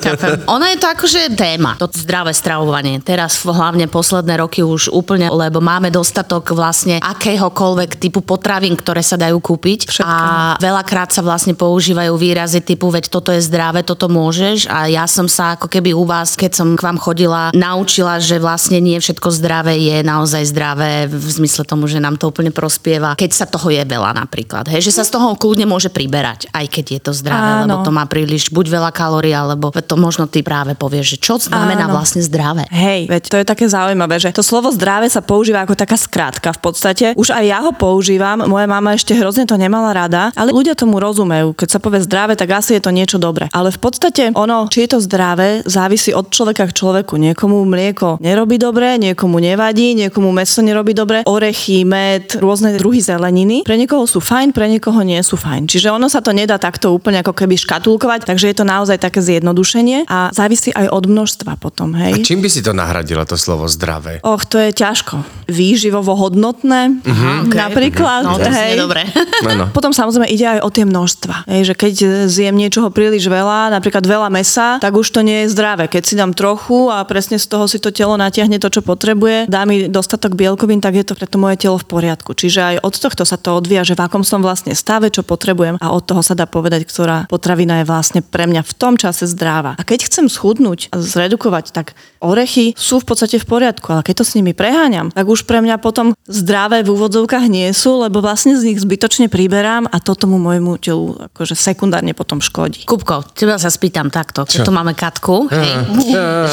okay, 0.00 0.40
Ono 0.48 0.64
je 0.64 0.76
to 0.80 0.86
akože 0.88 1.36
téma, 1.36 1.76
to 1.76 1.92
zdravé 1.92 2.32
stravovanie. 2.32 3.04
Teraz 3.04 3.44
hlavne 3.44 3.84
posledné 3.90 4.40
roky 4.40 4.64
už 4.64 4.88
úplne, 4.88 5.28
lebo 5.50 5.58
máme 5.58 5.90
dostatok 5.90 6.54
vlastne 6.54 7.02
akéhokoľvek 7.02 7.98
typu 7.98 8.22
potravín, 8.22 8.78
ktoré 8.78 9.02
sa 9.02 9.18
dajú 9.18 9.42
kúpiť. 9.42 9.90
Všetko. 9.90 10.06
A 10.06 10.54
veľakrát 10.62 11.10
sa 11.10 11.26
vlastne 11.26 11.58
používajú 11.58 12.14
výrazy 12.14 12.62
typu, 12.62 12.86
veď 12.94 13.10
toto 13.10 13.34
je 13.34 13.42
zdravé, 13.42 13.82
toto 13.82 14.06
môžeš. 14.06 14.70
A 14.70 14.86
ja 14.86 15.10
som 15.10 15.26
sa 15.26 15.58
ako 15.58 15.66
keby 15.66 15.90
u 15.90 16.06
vás, 16.06 16.38
keď 16.38 16.54
som 16.54 16.78
k 16.78 16.86
vám 16.86 17.02
chodila, 17.02 17.50
naučila, 17.50 18.22
že 18.22 18.38
vlastne 18.38 18.78
nie 18.78 18.94
všetko 19.02 19.26
zdravé 19.34 19.74
je 19.82 20.06
naozaj 20.06 20.46
zdravé 20.54 21.10
v 21.10 21.26
zmysle 21.42 21.66
tomu, 21.66 21.90
že 21.90 21.98
nám 21.98 22.14
to 22.14 22.30
úplne 22.30 22.54
prospieva, 22.54 23.18
keď 23.18 23.30
sa 23.34 23.46
toho 23.50 23.74
je 23.74 23.82
veľa 23.82 24.14
napríklad. 24.14 24.70
Hej, 24.70 24.86
že 24.86 25.02
sa 25.02 25.02
z 25.02 25.18
toho 25.18 25.34
kľudne 25.34 25.66
môže 25.66 25.90
priberať, 25.90 26.46
aj 26.54 26.66
keď 26.70 26.84
je 26.86 27.00
to 27.02 27.12
zdravé, 27.16 27.66
Áno. 27.66 27.66
lebo 27.66 27.74
to 27.82 27.90
má 27.90 28.06
príliš 28.06 28.54
buď 28.54 28.78
veľa 28.78 28.90
kalórií, 28.94 29.34
alebo 29.34 29.74
to 29.74 29.96
možno 29.98 30.30
ty 30.30 30.46
práve 30.46 30.78
povieš, 30.78 31.18
že 31.18 31.18
čo 31.18 31.34
znamená 31.42 31.90
Áno. 31.90 31.98
vlastne 31.98 32.22
zdravé. 32.22 32.70
Hej, 32.70 33.10
veď 33.10 33.22
to 33.26 33.36
je 33.42 33.46
také 33.50 33.66
zaujímavé, 33.66 34.22
že 34.22 34.30
to 34.30 34.46
slovo 34.46 34.70
zdravé 34.70 35.10
sa 35.10 35.18
používa 35.18 35.39
používa 35.40 35.64
ako 35.64 35.72
taká 35.72 35.96
skrátka 35.96 36.52
v 36.52 36.60
podstate. 36.60 37.06
Už 37.16 37.32
aj 37.32 37.44
ja 37.48 37.64
ho 37.64 37.72
používam, 37.72 38.44
moja 38.44 38.68
mama 38.68 38.92
ešte 38.92 39.16
hrozne 39.16 39.48
to 39.48 39.56
nemala 39.56 39.96
rada, 39.96 40.28
ale 40.36 40.52
ľudia 40.52 40.76
tomu 40.76 41.00
rozumejú. 41.00 41.56
Keď 41.56 41.68
sa 41.72 41.80
povie 41.80 42.04
zdravé, 42.04 42.36
tak 42.36 42.52
asi 42.52 42.76
je 42.76 42.84
to 42.84 42.92
niečo 42.92 43.16
dobré. 43.16 43.48
Ale 43.56 43.72
v 43.72 43.80
podstate 43.80 44.36
ono, 44.36 44.68
či 44.68 44.84
je 44.84 44.92
to 44.92 44.98
zdravé, 45.00 45.64
závisí 45.64 46.12
od 46.12 46.28
človeka 46.28 46.68
k 46.68 46.76
človeku. 46.76 47.16
Niekomu 47.16 47.64
mlieko 47.64 48.20
nerobí 48.20 48.60
dobre, 48.60 49.00
niekomu 49.00 49.40
nevadí, 49.40 49.96
niekomu 49.96 50.28
meso 50.28 50.60
nerobí 50.60 50.92
dobre, 50.92 51.24
orechy, 51.24 51.88
med, 51.88 52.36
rôzne 52.36 52.76
druhy 52.76 53.00
zeleniny. 53.00 53.64
Pre 53.64 53.80
niekoho 53.80 54.04
sú 54.04 54.20
fajn, 54.20 54.52
pre 54.52 54.68
niekoho 54.68 55.00
nie 55.00 55.24
sú 55.24 55.40
fajn. 55.40 55.72
Čiže 55.72 55.88
ono 55.88 56.12
sa 56.12 56.20
to 56.20 56.36
nedá 56.36 56.60
takto 56.60 56.92
úplne 56.92 57.24
ako 57.24 57.32
keby 57.32 57.56
škatulkovať, 57.56 58.28
takže 58.28 58.52
je 58.52 58.56
to 58.60 58.68
naozaj 58.68 59.00
také 59.00 59.24
zjednodušenie 59.24 60.04
a 60.04 60.28
závisí 60.36 60.68
aj 60.76 60.92
od 60.92 61.08
množstva 61.08 61.56
potom. 61.56 61.96
Hej? 61.96 62.12
A 62.12 62.16
čím 62.20 62.44
by 62.44 62.52
si 62.52 62.60
to 62.60 62.76
nahradila, 62.76 63.24
to 63.24 63.40
slovo 63.40 63.64
zdravé? 63.64 64.20
Och, 64.20 64.44
to 64.44 64.60
je 64.60 64.76
ťažko 64.76 65.29
výživovo 65.50 66.14
hodnotné, 66.14 67.02
uh-huh. 67.02 67.50
okay. 67.50 67.58
napríklad. 67.58 68.22
No, 68.22 68.38
to 68.38 68.48
hej. 68.48 68.78
dobre. 68.78 69.02
Potom 69.76 69.90
samozrejme 69.90 70.30
ide 70.30 70.46
aj 70.46 70.60
o 70.62 70.70
tie 70.70 70.86
množstva. 70.86 71.50
Hej, 71.50 71.72
že 71.72 71.74
keď 71.74 71.94
zjem 72.30 72.54
niečoho 72.54 72.88
príliš 72.94 73.26
veľa, 73.26 73.74
napríklad 73.74 74.06
veľa 74.06 74.30
mesa, 74.30 74.78
tak 74.78 74.94
už 74.94 75.10
to 75.10 75.20
nie 75.26 75.44
je 75.44 75.52
zdravé. 75.52 75.90
Keď 75.90 76.02
si 76.06 76.14
dám 76.14 76.32
trochu 76.32 76.88
a 76.88 77.02
presne 77.02 77.36
z 77.36 77.50
toho 77.50 77.66
si 77.66 77.82
to 77.82 77.90
telo 77.90 78.14
natiahne 78.14 78.62
to, 78.62 78.70
čo 78.70 78.80
potrebuje, 78.86 79.50
dá 79.50 79.66
mi 79.66 79.90
dostatok 79.90 80.38
bielkovín, 80.38 80.78
tak 80.78 80.94
je 80.94 81.04
to 81.04 81.18
pre 81.18 81.26
to 81.26 81.36
moje 81.36 81.58
telo 81.58 81.76
v 81.76 81.86
poriadku. 81.86 82.32
Čiže 82.32 82.60
aj 82.60 82.76
od 82.86 82.94
tohto 82.94 83.22
sa 83.26 83.34
to 83.34 83.58
odvíja, 83.58 83.82
že 83.82 83.98
v 83.98 84.06
akom 84.06 84.22
som 84.22 84.38
vlastne 84.38 84.72
stave, 84.72 85.10
čo 85.10 85.26
potrebujem 85.26 85.76
a 85.82 85.86
od 85.90 86.06
toho 86.06 86.22
sa 86.22 86.38
dá 86.38 86.46
povedať, 86.46 86.86
ktorá 86.86 87.26
potravina 87.26 87.82
je 87.82 87.88
vlastne 87.90 88.20
pre 88.22 88.46
mňa 88.46 88.62
v 88.62 88.72
tom 88.78 88.94
čase 88.94 89.26
zdravá. 89.26 89.74
A 89.78 89.82
keď 89.82 90.06
chcem 90.06 90.26
schudnúť 90.30 90.92
a 90.94 91.02
zredukovať, 91.02 91.74
tak 91.74 91.98
orechy 92.22 92.76
sú 92.78 93.00
v 93.02 93.08
podstate 93.10 93.40
v 93.40 93.46
poriadku, 93.48 93.90
ale 93.90 94.06
keď 94.06 94.22
to 94.22 94.24
s 94.26 94.36
nimi 94.36 94.52
preháňam, 94.52 95.10
tak 95.20 95.28
už 95.28 95.44
pre 95.44 95.60
mňa 95.60 95.76
potom 95.84 96.16
zdravé 96.24 96.80
v 96.80 96.96
úvodzovkách 96.96 97.44
nie 97.52 97.68
sú, 97.76 98.00
lebo 98.00 98.24
vlastne 98.24 98.56
z 98.56 98.72
nich 98.72 98.80
zbytočne 98.80 99.28
priberám 99.28 99.84
a 99.84 100.00
to 100.00 100.16
tomu 100.16 100.40
môjmu 100.40 100.80
telu 100.80 101.12
akože 101.28 101.52
sekundárne 101.52 102.16
potom 102.16 102.40
škodí. 102.40 102.88
Kupko, 102.88 103.28
teba 103.36 103.60
sa 103.60 103.68
spýtam 103.68 104.08
takto, 104.08 104.48
keď 104.48 104.64
tu 104.64 104.72
máme 104.72 104.96
Katku, 104.96 105.44
hej, 105.52 105.72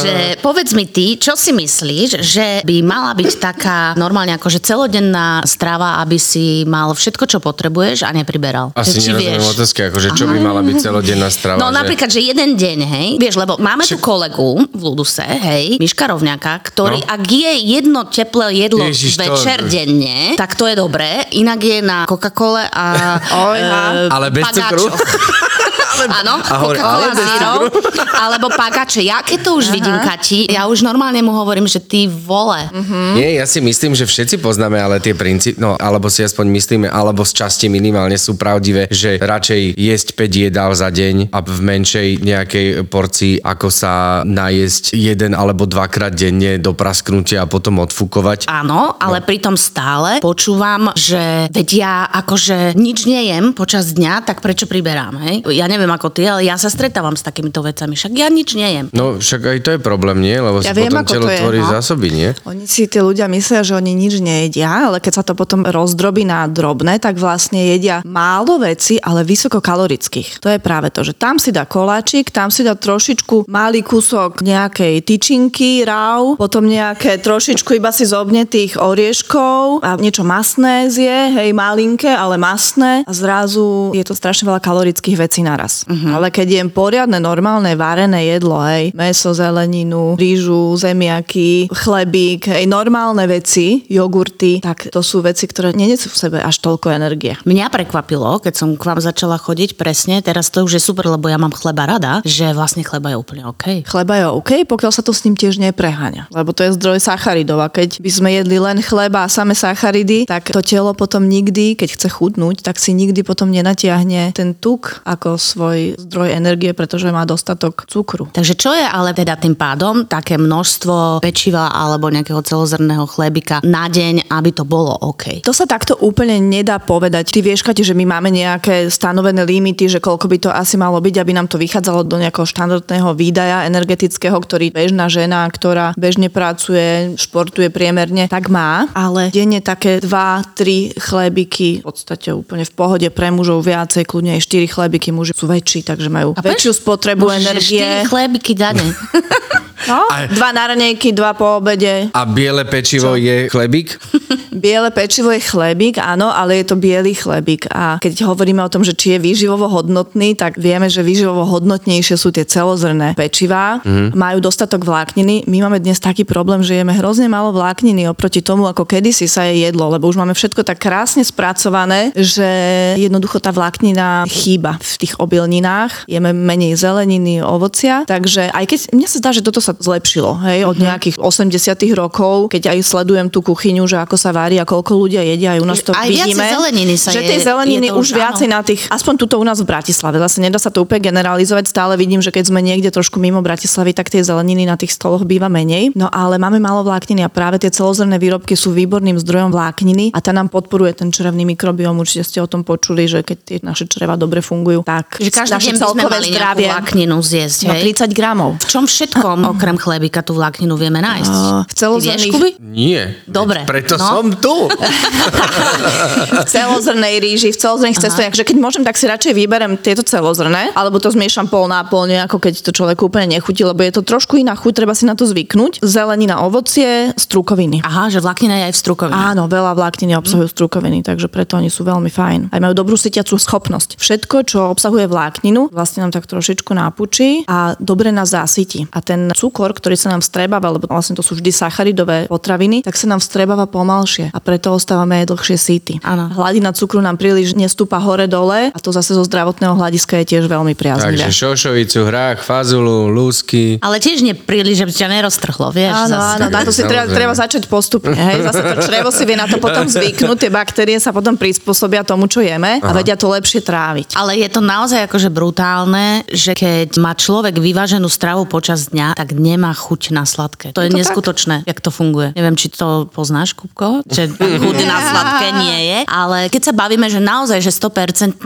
že 0.03 0.13
povedz 0.43 0.75
mi 0.75 0.83
ty, 0.83 1.15
čo 1.15 1.39
si 1.39 1.55
myslíš, 1.55 2.19
že 2.19 2.59
by 2.67 2.83
mala 2.83 3.15
byť 3.15 3.31
taká 3.39 3.95
normálne 3.95 4.35
akože 4.35 4.59
celodenná 4.59 5.47
strava, 5.47 6.03
aby 6.03 6.19
si 6.19 6.67
mal 6.67 6.91
všetko, 6.91 7.23
čo 7.23 7.39
potrebuješ 7.39 8.03
a 8.03 8.11
nepriberal. 8.11 8.75
Asi 8.75 8.99
nerozumiem 8.99 9.47
otázky, 9.47 9.87
akože 9.87 10.11
čo 10.11 10.27
by 10.27 10.43
mala 10.43 10.59
byť 10.59 10.75
celodenná 10.83 11.31
strava. 11.31 11.55
No 11.55 11.71
že... 11.71 11.75
napríklad, 11.79 12.09
že 12.11 12.19
jeden 12.19 12.59
deň, 12.59 12.77
hej, 12.83 13.07
vieš, 13.15 13.39
lebo 13.39 13.55
máme 13.63 13.87
Či... 13.87 13.95
tu 13.95 14.03
kolegu 14.03 14.59
v 14.75 14.81
Luduse, 14.83 15.23
hej, 15.23 15.79
Miška 15.79 16.11
Rovňaka, 16.11 16.59
ktorý, 16.67 16.99
no. 16.99 17.07
ak 17.15 17.23
je 17.31 17.53
jedno 17.63 18.03
teplé 18.11 18.56
jedlo 18.57 18.85
Ježiš, 18.89 19.17
večer 19.17 19.61
to... 19.61 19.69
denne, 19.69 20.33
tak 20.37 20.57
to 20.57 20.65
je 20.65 20.75
dobré. 20.75 21.29
Inak 21.37 21.59
je 21.63 21.77
na 21.81 22.09
Coca-Cole 22.09 22.65
a... 22.73 22.85
Uh, 23.21 24.09
ale 24.09 24.33
bez 24.33 24.45
cukru? 24.49 24.89
Áno, 26.05 26.37
Coca-Cola 26.45 27.09
Zero, 27.17 27.53
alebo 28.25 28.47
pagače. 28.53 29.01
Ja 29.01 29.25
keď 29.25 29.39
to 29.41 29.51
už 29.57 29.71
Aha. 29.71 29.73
vidím, 29.73 29.97
Kati, 29.97 30.39
ja 30.53 30.69
už 30.69 30.85
normálne 30.85 31.19
mu 31.25 31.33
hovorím, 31.33 31.65
že 31.65 31.81
ty 31.81 32.05
vole. 32.05 32.69
Uh-huh. 32.69 33.17
Nie, 33.17 33.41
ja 33.41 33.45
si 33.49 33.57
myslím, 33.59 33.97
že 33.97 34.05
všetci 34.05 34.37
poznáme 34.37 34.77
ale 34.77 35.01
tie 35.01 35.17
princípy, 35.17 35.57
no 35.57 35.73
alebo 35.75 36.07
si 36.07 36.21
aspoň 36.21 36.45
myslíme, 36.47 36.87
alebo 36.87 37.25
z 37.25 37.43
časti 37.43 37.65
minimálne 37.67 38.15
sú 38.15 38.37
pravdivé, 38.37 38.87
že 38.93 39.17
radšej 39.17 39.73
jesť 39.75 40.07
5 40.13 40.45
jedál 40.49 40.71
za 40.77 40.89
deň 40.93 41.33
a 41.33 41.39
v 41.41 41.59
menšej 41.63 42.07
nejakej 42.21 42.67
porcii, 42.87 43.41
ako 43.41 43.67
sa 43.73 44.21
najesť 44.23 44.93
jeden 44.93 45.33
alebo 45.33 45.65
dvakrát 45.65 46.13
denne 46.13 46.61
do 46.61 46.73
prasknutia 46.73 47.43
a 47.43 47.49
potom 47.49 47.81
odfúkovať. 47.81 48.49
Áno, 48.49 48.95
ale 48.97 49.21
no. 49.21 49.25
pritom 49.25 49.55
stále 49.57 50.19
počúvam, 50.21 50.91
že 50.93 51.51
veď 51.51 51.67
ja 51.73 51.95
akože 52.09 52.75
nič 52.77 53.07
nejem 53.07 53.51
počas 53.51 53.91
dňa, 53.93 54.23
tak 54.23 54.39
prečo 54.43 54.69
priberám, 54.69 55.19
hej? 55.23 55.35
Ja 55.53 55.65
neviem, 55.65 55.86
neviem 55.87 56.03
ako 56.03 56.11
ty, 56.11 56.27
ale 56.27 56.43
ja 56.43 56.59
sa 56.59 56.67
stretávam 56.67 57.15
s 57.15 57.23
takýmito 57.23 57.63
vecami. 57.63 57.95
Však 57.95 58.11
ja 58.11 58.27
nič 58.27 58.59
nejem. 58.59 58.91
No 58.91 59.23
však 59.23 59.41
aj 59.47 59.57
to 59.63 59.69
je 59.71 59.79
problém, 59.79 60.19
nie? 60.19 60.35
Lebo 60.35 60.59
Ja 60.59 60.75
si 60.75 60.83
viem, 60.83 60.91
potom 60.91 61.07
ako 61.07 61.13
telo 61.15 61.23
to 61.23 61.31
je, 61.31 61.39
tvorí 61.39 61.61
no. 61.63 61.69
zásoby, 61.71 62.07
nie? 62.11 62.29
Oni 62.43 62.67
si 62.67 62.91
tí 62.91 62.99
ľudia 62.99 63.31
myslia, 63.31 63.63
že 63.63 63.79
oni 63.79 63.95
nič 63.95 64.19
nejedia, 64.19 64.91
ale 64.91 64.99
keď 64.99 65.13
sa 65.15 65.23
to 65.23 65.31
potom 65.31 65.63
rozdrobí 65.63 66.27
na 66.27 66.43
drobné, 66.51 66.99
tak 66.99 67.15
vlastne 67.15 67.71
jedia 67.71 68.03
málo 68.03 68.59
veci, 68.59 68.99
ale 68.99 69.23
vysokokalorických. 69.23 70.43
To 70.43 70.51
je 70.51 70.59
práve 70.59 70.91
to, 70.91 71.07
že 71.07 71.15
tam 71.15 71.39
si 71.39 71.55
dá 71.55 71.63
koláčik, 71.63 72.35
tam 72.35 72.51
si 72.51 72.67
dá 72.67 72.75
trošičku 72.75 73.47
malý 73.47 73.79
kúsok 73.79 74.43
nejakej 74.43 75.07
tyčinky, 75.07 75.87
rau, 75.87 76.35
potom 76.35 76.67
nejaké 76.67 77.23
trošičku 77.23 77.79
iba 77.79 77.95
si 77.95 78.03
zobne 78.03 78.43
tých 78.43 78.75
orieškov 78.75 79.87
a 79.87 79.95
niečo 79.95 80.27
masné 80.27 80.91
zje, 80.91 81.31
hej, 81.31 81.55
malinké, 81.55 82.11
ale 82.11 82.35
masné 82.35 83.07
a 83.07 83.11
zrazu 83.15 83.95
je 83.95 84.03
to 84.03 84.17
strašne 84.17 84.49
veľa 84.49 84.59
kalorických 84.59 85.15
vecí 85.15 85.45
naraz. 85.45 85.76
Uh-huh. 85.85 86.17
Ale 86.17 86.33
keď 86.33 86.63
jem 86.63 86.69
poriadne, 86.71 87.19
normálne 87.21 87.75
varené 87.77 88.31
jedlo, 88.31 88.57
hej, 88.65 88.95
meso, 88.97 89.35
zeleninu, 89.35 90.17
rýžu, 90.17 90.73
zemiaky, 90.79 91.69
chlebík, 91.69 92.49
hej, 92.49 92.65
normálne 92.65 93.27
veci, 93.27 93.85
jogurty, 93.91 94.63
tak 94.63 94.89
to 94.89 95.03
sú 95.03 95.21
veci, 95.21 95.45
ktoré 95.45 95.75
nenesú 95.75 96.07
v 96.09 96.17
sebe 96.17 96.37
až 96.39 96.57
toľko 96.63 96.89
energie. 96.95 97.35
Mňa 97.43 97.67
prekvapilo, 97.67 98.39
keď 98.39 98.53
som 98.55 98.73
k 98.73 98.83
vám 98.87 99.03
začala 99.03 99.35
chodiť 99.35 99.75
presne, 99.75 100.23
teraz 100.23 100.47
to 100.47 100.63
už 100.63 100.79
je 100.79 100.81
super, 100.81 101.11
lebo 101.11 101.27
ja 101.27 101.35
mám 101.35 101.51
chleba 101.51 101.83
rada, 101.83 102.23
že 102.23 102.47
vlastne 102.55 102.87
chleba 102.87 103.11
je 103.11 103.17
úplne 103.19 103.43
OK. 103.51 103.83
Chleba 103.83 104.13
je 104.23 104.25
OK, 104.31 104.51
pokiaľ 104.63 104.91
sa 104.95 105.03
to 105.03 105.11
s 105.11 105.27
ním 105.27 105.35
tiež 105.35 105.59
nepreháňa. 105.59 106.31
Lebo 106.31 106.55
to 106.55 106.63
je 106.63 106.79
zdroj 106.79 107.03
sacharidov 107.03 107.59
a 107.59 107.67
keď 107.67 107.99
by 107.99 108.11
sme 108.13 108.29
jedli 108.31 108.57
len 108.61 108.79
chleba 108.79 109.27
a 109.27 109.31
same 109.31 109.51
sacharidy, 109.51 110.23
tak 110.29 110.53
to 110.53 110.63
telo 110.63 110.95
potom 110.95 111.27
nikdy, 111.27 111.75
keď 111.75 111.99
chce 111.99 112.07
chudnúť, 112.07 112.63
tak 112.63 112.79
si 112.79 112.95
nikdy 112.95 113.27
potom 113.27 113.51
nenatiahne 113.51 114.31
ten 114.31 114.55
tuk 114.55 115.03
ako 115.03 115.35
svoj 115.35 115.66
zdroj 115.97 116.29
energie, 116.33 116.71
pretože 116.71 117.09
má 117.09 117.23
dostatok 117.23 117.87
cukru. 117.89 118.29
Takže 118.31 118.53
čo 118.55 118.71
je 118.75 118.85
ale 118.85 119.11
teda 119.13 119.35
tým 119.39 119.53
pádom 119.57 120.05
také 120.05 120.37
množstvo 120.37 121.19
pečiva 121.23 121.71
alebo 121.73 122.07
nejakého 122.11 122.41
celozrného 122.43 123.05
chlebika 123.09 123.59
na 123.65 123.89
deň, 123.89 124.29
aby 124.29 124.49
to 124.53 124.63
bolo 124.63 124.93
OK? 124.93 125.43
To 125.43 125.53
sa 125.55 125.65
takto 125.65 125.97
úplne 125.99 126.37
nedá 126.39 126.77
povedať. 126.77 127.29
Ty 127.33 127.39
vieš, 127.43 127.63
Kati, 127.65 127.83
že 127.83 127.97
my 127.97 128.05
máme 128.07 128.29
nejaké 128.31 128.87
stanovené 128.87 129.43
limity, 129.43 129.89
že 129.89 130.03
koľko 130.03 130.25
by 130.29 130.37
to 130.37 130.49
asi 130.53 130.75
malo 130.77 130.99
byť, 131.01 131.15
aby 131.19 131.31
nám 131.33 131.47
to 131.49 131.59
vychádzalo 131.59 132.07
do 132.07 132.17
nejakého 132.19 132.47
štandardného 132.47 133.09
výdaja 133.17 133.65
energetického, 133.67 134.37
ktorý 134.37 134.71
bežná 134.71 135.09
žena, 135.09 135.47
ktorá 135.49 135.91
bežne 135.97 136.29
pracuje, 136.29 137.17
športuje 137.17 137.73
priemerne, 137.73 138.29
tak 138.29 138.47
má. 138.51 138.87
Ale 138.93 139.33
denne 139.33 139.59
také 139.59 139.99
2-3 139.99 140.99
chlébiky 140.99 141.81
v 141.81 141.87
podstate 141.87 142.31
úplne 142.31 142.63
v 142.63 142.73
pohode 142.73 143.07
pre 143.11 143.33
mužov 143.33 143.65
viacej, 143.65 144.05
kľudne 144.05 144.37
aj 144.37 144.41
4 144.45 144.67
chlébiky, 144.67 145.09
muži 145.11 145.33
sú 145.33 145.49
väčší, 145.57 145.81
takže 145.81 146.09
majú 146.13 146.37
A 146.37 146.41
väčšiu 146.45 146.71
spotrebu 146.77 147.29
energie. 147.33 148.05
4 148.05 148.09
chlébiky 148.09 148.53
dane. 148.53 148.85
No, 149.85 150.09
A- 150.09 150.25
dva 150.25 150.49
na 150.49 150.65
dva 151.13 151.31
po 151.37 151.61
obede. 151.61 152.09
A 152.09 152.25
biele 152.25 152.65
pečivo 152.65 153.13
je 153.13 153.45
chlebík? 153.45 153.93
Biele 154.57 154.89
pečivo 154.89 155.29
je 155.29 155.37
chlebík, 155.37 156.01
áno, 156.01 156.33
ale 156.33 156.59
je 156.61 156.73
to 156.73 156.75
biely 156.81 157.13
chlebík. 157.13 157.69
A 157.69 158.01
keď 158.01 158.25
hovoríme 158.25 158.65
o 158.65 158.71
tom, 158.73 158.81
že 158.81 158.97
či 158.97 159.13
je 159.13 159.21
výživovo 159.21 159.69
hodnotný, 159.69 160.33
tak 160.33 160.57
vieme, 160.57 160.89
že 160.89 161.05
výživovo 161.05 161.45
hodnotnejšie 161.45 162.17
sú 162.17 162.33
tie 162.33 162.41
celozrné 162.41 163.13
pečivá. 163.13 163.85
Mm-hmm. 163.85 164.17
Majú 164.17 164.37
dostatok 164.41 164.81
vlákniny. 164.81 165.45
My 165.45 165.69
máme 165.69 165.77
dnes 165.77 166.01
taký 166.01 166.25
problém, 166.25 166.65
že 166.65 166.73
jeme 166.73 166.89
hrozne 166.97 167.29
málo 167.29 167.53
vlákniny 167.53 168.09
oproti 168.09 168.41
tomu, 168.41 168.65
ako 168.65 168.89
kedysi 168.89 169.29
sa 169.29 169.45
je 169.45 169.69
jedlo, 169.69 169.93
lebo 169.93 170.09
už 170.09 170.17
máme 170.17 170.33
všetko 170.33 170.65
tak 170.65 170.81
krásne 170.81 171.21
spracované, 171.21 172.09
že 172.17 172.49
jednoducho 172.97 173.37
tá 173.37 173.53
vláknina 173.53 174.25
chýba 174.25 174.81
v 174.81 174.93
tých 175.05 175.13
obilninách. 175.21 176.09
Jeme 176.09 176.33
menej 176.33 176.73
zeleniny, 176.73 177.45
ovocia. 177.45 178.09
Takže 178.09 178.49
aj 178.49 178.65
keď 178.65 178.79
mne 178.95 179.07
sa 179.07 179.21
zdá, 179.21 179.29
že 179.29 179.45
toto 179.45 179.61
sa 179.67 179.73
zlepšilo, 179.75 180.31
hej, 180.43 180.63
od 180.63 180.77
nejakých 180.77 181.15
80 181.19 181.51
rokov, 181.93 182.47
keď 182.47 182.71
aj 182.71 182.79
sledujem 182.81 183.27
tú 183.27 183.41
kuchyňu, 183.41 183.83
že 183.83 183.99
ako 183.99 184.15
sa 184.15 184.31
varí 184.31 184.55
a 184.55 184.63
koľko 184.63 184.95
ľudia 184.95 185.21
jedia, 185.21 185.53
aj 185.53 185.59
u 185.59 185.67
nás 185.67 185.79
to 185.81 185.91
Aj 185.91 186.07
vidíme. 186.07 186.39
zeleniny 186.39 186.95
sa 186.95 187.11
že 187.11 187.19
je- 187.19 187.29
tej 187.29 187.39
zeleniny 187.43 187.87
je 187.87 187.93
už 187.93 188.07
už, 188.07 188.15
viacej 188.15 188.47
áno. 188.47 188.53
na 188.53 188.61
tých, 188.63 188.81
aspoň 188.87 189.13
tuto 189.17 189.35
u 189.35 189.43
nás 189.43 189.59
v 189.59 189.67
Bratislave, 189.67 190.15
zase 190.17 190.39
nedá 190.39 190.55
sa 190.55 190.71
to 190.71 190.79
úplne 190.79 191.03
generalizovať, 191.03 191.67
stále 191.67 191.93
vidím, 191.95 192.23
že 192.23 192.31
keď 192.31 192.47
sme 192.47 192.63
niekde 192.63 192.87
trošku 192.87 193.19
mimo 193.19 193.43
Bratislavy, 193.43 193.91
tak 193.91 194.07
tie 194.07 194.23
zeleniny 194.23 194.63
na 194.63 194.79
tých 194.79 194.93
stoloch 194.93 195.27
býva 195.27 195.51
menej. 195.51 195.91
No 195.91 196.07
ale 196.07 196.37
máme 196.37 196.57
málo 196.57 196.83
vlákniny 196.83 197.21
a 197.21 197.29
práve 197.29 197.59
tie 197.59 197.67
celozrné 197.67 198.15
výrobky 198.15 198.55
sú 198.55 198.71
výborným 198.71 199.17
zdrojom 199.17 199.51
vlákniny 199.51 200.15
a 200.15 200.19
tá 200.23 200.31
nám 200.31 200.47
podporuje 200.47 200.93
ten 200.93 201.11
črevný 201.11 201.43
mikrobióm. 201.45 201.97
Určite 201.97 202.23
ste 202.23 202.39
o 202.39 202.47
tom 202.47 202.63
počuli, 202.63 203.09
že 203.09 203.25
keď 203.25 203.37
tie 203.43 203.57
naše 203.59 203.85
čreva 203.85 204.15
dobre 204.15 204.39
fungujú, 204.39 204.85
tak 204.85 205.19
Že 205.19 205.31
každý 205.33 205.53
naše 205.53 205.67
deň 205.67 205.75
by 205.75 205.87
sme 205.89 206.03
mali 206.05 206.27
zdravie 206.29 206.67
vlákninu 206.69 207.17
zjesť, 207.19 207.59
no, 207.65 207.73
hej? 207.75 207.81
30 207.97 208.13
gramov. 208.13 208.51
V 208.61 208.67
čom 208.69 208.83
všetkom 208.85 209.37
okrem 209.57 209.75
chlebika 209.81 210.21
tú 210.21 210.37
vlákninu 210.37 210.77
vieme 210.77 211.01
nájsť? 211.01 211.33
Uh, 211.33 211.65
v 211.65 211.73
vieš, 211.73 211.73
celozrných- 211.73 212.33
Kuby? 212.37 212.49
Nie. 212.61 213.17
Dobre, 213.25 213.65
Preto 213.65 213.97
no. 213.97 214.05
som 214.05 214.25
tu. 214.37 214.69
v 216.43 216.45
celozrnej 216.45 217.17
ríži, 217.17 217.49
v 217.49 217.57
celozrných 217.57 217.97
cestovaniach, 217.97 218.37
že 218.37 218.45
keď 218.45 218.57
môžem, 218.61 218.83
tak 218.85 218.95
si 218.95 219.09
radšej 219.09 219.33
vyberem 219.33 219.81
tieto 219.81 220.05
celozrné, 220.05 220.69
alebo 220.77 221.01
to 221.01 221.09
zmiešam 221.09 221.49
pol 221.49 221.65
na 221.65 221.81
pol, 221.87 222.05
nejako 222.05 222.37
keď 222.37 222.61
to 222.61 222.71
človek 222.71 223.01
úplne 223.01 223.33
nechutí, 223.39 223.65
lebo 223.65 223.81
je 223.81 223.91
to 223.97 224.05
trošku 224.05 224.37
iná 224.37 224.53
chuť, 224.53 224.73
treba 224.83 224.93
si 224.93 225.09
na 225.09 225.17
to 225.17 225.25
zvyknúť. 225.25 225.81
Zelenina, 225.81 226.43
ovocie, 226.43 227.15
strukoviny. 227.17 227.81
Aha, 227.81 228.11
že 228.13 228.21
vláknina 228.21 228.61
je 228.61 228.63
aj 228.69 228.73
v 228.75 228.79
strukovine. 228.79 229.17
Áno, 229.17 229.49
veľa 229.49 229.73
vlákniny 229.73 230.13
obsahujú 230.19 230.47
strukoviny, 230.51 231.01
takže 231.01 231.31
preto 231.31 231.57
oni 231.57 231.71
sú 231.71 231.81
veľmi 231.87 232.11
fajn. 232.11 232.53
Aj 232.53 232.59
majú 232.61 232.75
dobrú 232.75 232.99
sytiacú 232.99 233.39
schopnosť. 233.39 233.97
Všetko, 233.97 234.35
čo 234.45 234.59
obsahuje 234.69 235.07
vlákninu, 235.07 235.71
vlastne 235.71 236.03
nám 236.05 236.13
tak 236.13 236.27
trošičku 236.27 236.75
nápučí 236.75 237.47
a 237.47 237.73
dobre 237.79 238.11
nás 238.11 238.35
zasytí. 238.35 238.91
A 238.91 238.99
ten 238.99 239.31
cukor, 239.31 239.46
ktorý 239.51 239.95
sa 239.95 240.13
nám 240.13 240.21
vstrebáva, 240.23 240.73
lebo 240.73 240.89
vlastne 240.89 241.17
to 241.17 241.23
sú 241.23 241.37
vždy 241.37 241.51
sacharidové 241.53 242.25
potraviny, 242.27 242.83
tak 242.83 242.95
sa 242.95 243.09
nám 243.09 243.19
vstrebáva 243.23 243.65
pomalšie 243.69 244.31
a 244.33 244.39
preto 244.39 244.73
ostávame 244.73 245.23
aj 245.23 245.33
dlhšie 245.33 245.57
síty. 245.57 245.93
Áno. 246.03 246.29
Hladina 246.33 246.71
cukru 246.73 246.99
nám 246.99 247.17
príliš 247.17 247.53
nestúpa 247.57 247.97
hore-dole 248.01 248.71
a 248.73 248.77
to 248.77 248.91
zase 248.91 249.15
zo 249.15 249.23
zdravotného 249.23 249.73
hľadiska 249.77 250.23
je 250.23 250.37
tiež 250.37 250.45
veľmi 250.49 250.73
priaznivé. 250.77 251.17
Takže 251.17 251.31
šošovicu, 251.31 251.99
hrách, 252.07 252.39
fazulu, 252.43 253.09
lúsky. 253.09 253.79
Ale 253.81 253.97
tiež 253.97 254.21
nie 254.21 254.35
príliš, 254.35 254.83
že 254.83 254.85
by 254.85 254.93
ťa 254.93 255.07
neroztrhlo, 255.21 255.67
vieš. 255.71 255.93
Áno, 255.93 256.17
zase. 256.17 256.33
áno, 256.37 256.45
na 256.51 256.61
to 256.65 256.71
si 256.73 256.83
treba, 256.83 257.05
treba 257.07 257.33
začať 257.33 257.63
postupne. 257.69 258.15
Hej? 258.17 258.43
Zase 258.49 258.61
to 258.61 258.75
črevo 258.83 259.09
si 259.13 259.23
vie 259.23 259.37
na 259.37 259.47
to 259.47 259.57
potom 259.61 259.85
zvyknúť, 259.87 260.37
tie 260.37 260.51
baktérie 260.51 260.97
sa 260.97 261.13
potom 261.13 261.37
prispôsobia 261.37 262.01
tomu, 262.03 262.25
čo 262.27 262.41
jeme 262.41 262.81
a 262.81 262.89
vedia 262.91 263.13
to 263.13 263.29
lepšie 263.29 263.61
tráviť. 263.61 264.17
Ale 264.17 264.37
je 264.37 264.49
to 264.49 264.61
naozaj 264.61 265.05
akože 265.05 265.29
brutálne, 265.29 266.25
že 266.33 266.57
keď 266.57 266.97
má 266.97 267.13
človek 267.13 267.61
vyváženú 267.61 268.09
stravu 268.09 268.49
počas 268.49 268.89
dňa, 268.89 269.13
tak 269.13 269.36
nemá 269.37 269.71
chuť 269.71 270.11
na 270.11 270.25
sladké. 270.25 270.73
To 270.73 270.81
je, 270.81 270.89
Je 270.89 270.93
to 270.93 270.99
neskutočné, 270.99 271.63
jak 271.65 271.79
to 271.79 271.89
funguje. 271.89 272.33
Neviem, 272.35 272.57
či 272.57 272.69
to 272.69 273.07
poznáš, 273.09 273.53
Kupko? 273.53 274.01
Že 274.05 274.35
chuť 274.35 274.77
na 274.83 274.97
sladké 274.99 275.47
nie 275.55 275.79
je. 275.93 275.99
Ale 276.09 276.49
keď 276.49 276.61
sa 276.69 276.73
bavíme, 276.73 277.07
že 277.07 277.21
naozaj, 277.21 277.59
že 277.61 277.71
100% 277.71 278.45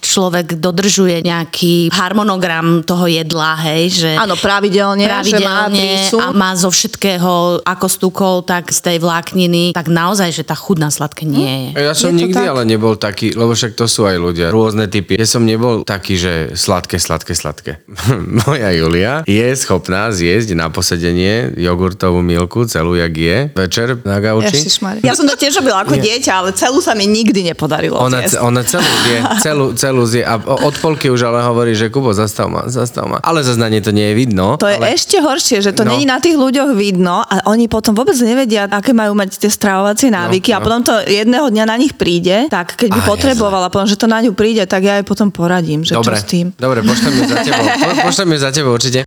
človek 0.00 0.58
dodržuje 0.58 1.22
nejaký 1.22 1.90
harmonogram 1.92 2.82
toho 2.82 3.06
jedla, 3.06 3.54
hej, 3.68 3.82
že 3.92 4.10
Áno, 4.18 4.34
pravidelne, 4.34 5.04
že 5.22 5.38
má 5.38 5.68
pravidelne 5.68 6.10
a 6.18 6.26
má 6.32 6.50
zo 6.58 6.72
všetkého 6.72 7.62
ako 7.62 7.86
z 7.88 7.96
tukov, 8.00 8.34
tak 8.48 8.72
z 8.72 8.80
tej 8.80 8.96
vlákniny, 8.98 9.76
tak 9.76 9.86
naozaj, 9.92 10.32
že 10.32 10.42
tá 10.42 10.56
chuť 10.56 10.76
na 10.80 10.90
sladké 10.90 11.28
nie 11.28 11.72
je. 11.74 11.84
Ja 11.84 11.94
som 11.94 12.10
Je 12.12 12.26
nikdy 12.26 12.42
tak? 12.42 12.50
ale 12.50 12.62
nebol 12.66 12.96
taký, 12.96 13.32
lebo 13.36 13.52
však 13.54 13.76
to 13.76 13.86
sú 13.86 14.08
aj 14.08 14.16
ľudia, 14.18 14.50
rôzne 14.50 14.88
typy. 14.88 15.14
Ja 15.18 15.28
som 15.28 15.44
nebol 15.44 15.84
taký, 15.86 16.16
že 16.18 16.32
sladké, 16.56 16.98
sladké, 16.98 17.32
sladké. 17.36 17.72
Moja 18.46 18.70
Julia 18.72 19.22
je 19.28 19.46
schopná 19.54 20.08
zjesť 20.10 20.31
na 20.52 20.68
posedenie 20.68 21.32
jogurtovú 21.54 22.20
milku 22.20 22.64
celú, 22.64 22.94
jak 22.94 23.12
je, 23.12 23.36
večer 23.50 24.00
na 24.00 24.18
gauči. 24.18 24.64
Ja 25.00 25.12
som 25.12 25.24
to 25.24 25.34
tiež 25.34 25.56
robila 25.56 25.80
ako 25.80 25.94
dieťa, 25.94 26.32
ale 26.34 26.50
celú 26.52 26.78
sa 26.78 26.92
mi 26.92 27.04
nikdy 27.04 27.44
nepodarilo 27.44 27.96
Ona, 27.98 28.22
zjesť. 28.22 28.40
ona 28.40 28.60
celú 28.62 28.92
zje, 29.00 29.18
celú, 29.44 29.66
celú 29.72 30.02
zje 30.04 30.22
a 30.22 30.34
od 30.38 30.74
polky 30.78 31.06
už 31.06 31.22
ale 31.24 31.40
hovorí, 31.40 31.72
že 31.72 31.88
Kubo, 31.88 32.10
zastav 32.10 32.46
ma, 32.46 32.66
zastav 32.66 33.04
ma. 33.04 33.18
Ale 33.20 33.40
zase 33.40 33.56
na 33.56 33.66
nej 33.66 33.78
to 33.78 33.90
nie 33.90 34.04
je 34.04 34.14
vidno. 34.16 34.56
To 34.56 34.66
je 34.66 34.76
ale... 34.76 34.92
ešte 34.92 35.18
horšie, 35.18 35.60
že 35.60 35.70
to 35.70 35.82
No. 35.82 35.92
není 35.92 36.04
na 36.04 36.16
tých 36.16 36.34
ľuďoch 36.34 36.72
vidno 36.72 37.20
a 37.20 37.42
oni 37.44 37.66
potom 37.66 37.92
vôbec 37.92 38.14
nevedia, 38.16 38.64
aké 38.64 38.90
majú 38.90 39.12
mať 39.12 39.36
tie 39.36 39.50
stravovacie 39.50 40.08
návyky 40.08 40.50
no. 40.50 40.56
a 40.56 40.60
potom 40.60 40.80
to 40.80 40.94
jedného 41.02 41.48
dňa 41.48 41.64
na 41.64 41.76
nich 41.76 41.92
príde, 41.92 42.46
tak 42.48 42.74
keď 42.74 42.88
by 42.92 43.00
Á, 43.00 43.06
potrebovala, 43.06 43.66
potom, 43.66 43.84
že 43.84 43.96
to 43.96 44.06
na 44.06 44.18
ňu 44.18 44.32
príde, 44.32 44.62
tak 44.62 44.80
ja 44.80 44.96
jej 44.96 45.04
potom 45.04 45.28
poradím, 45.28 45.82
že 45.82 45.92
Dobre, 45.92 46.14
čo 46.14 46.22
s 46.22 46.24
tým. 46.24 46.46
dobre, 46.54 46.80
pošlem 46.80 47.12
ju 47.12 47.22
za 47.26 47.36
tebou. 47.40 47.66
Po, 47.66 47.88
pošlem 48.06 48.28
ju 48.30 48.38
za 48.38 48.50
tebou 48.50 48.72
určite. 48.72 49.02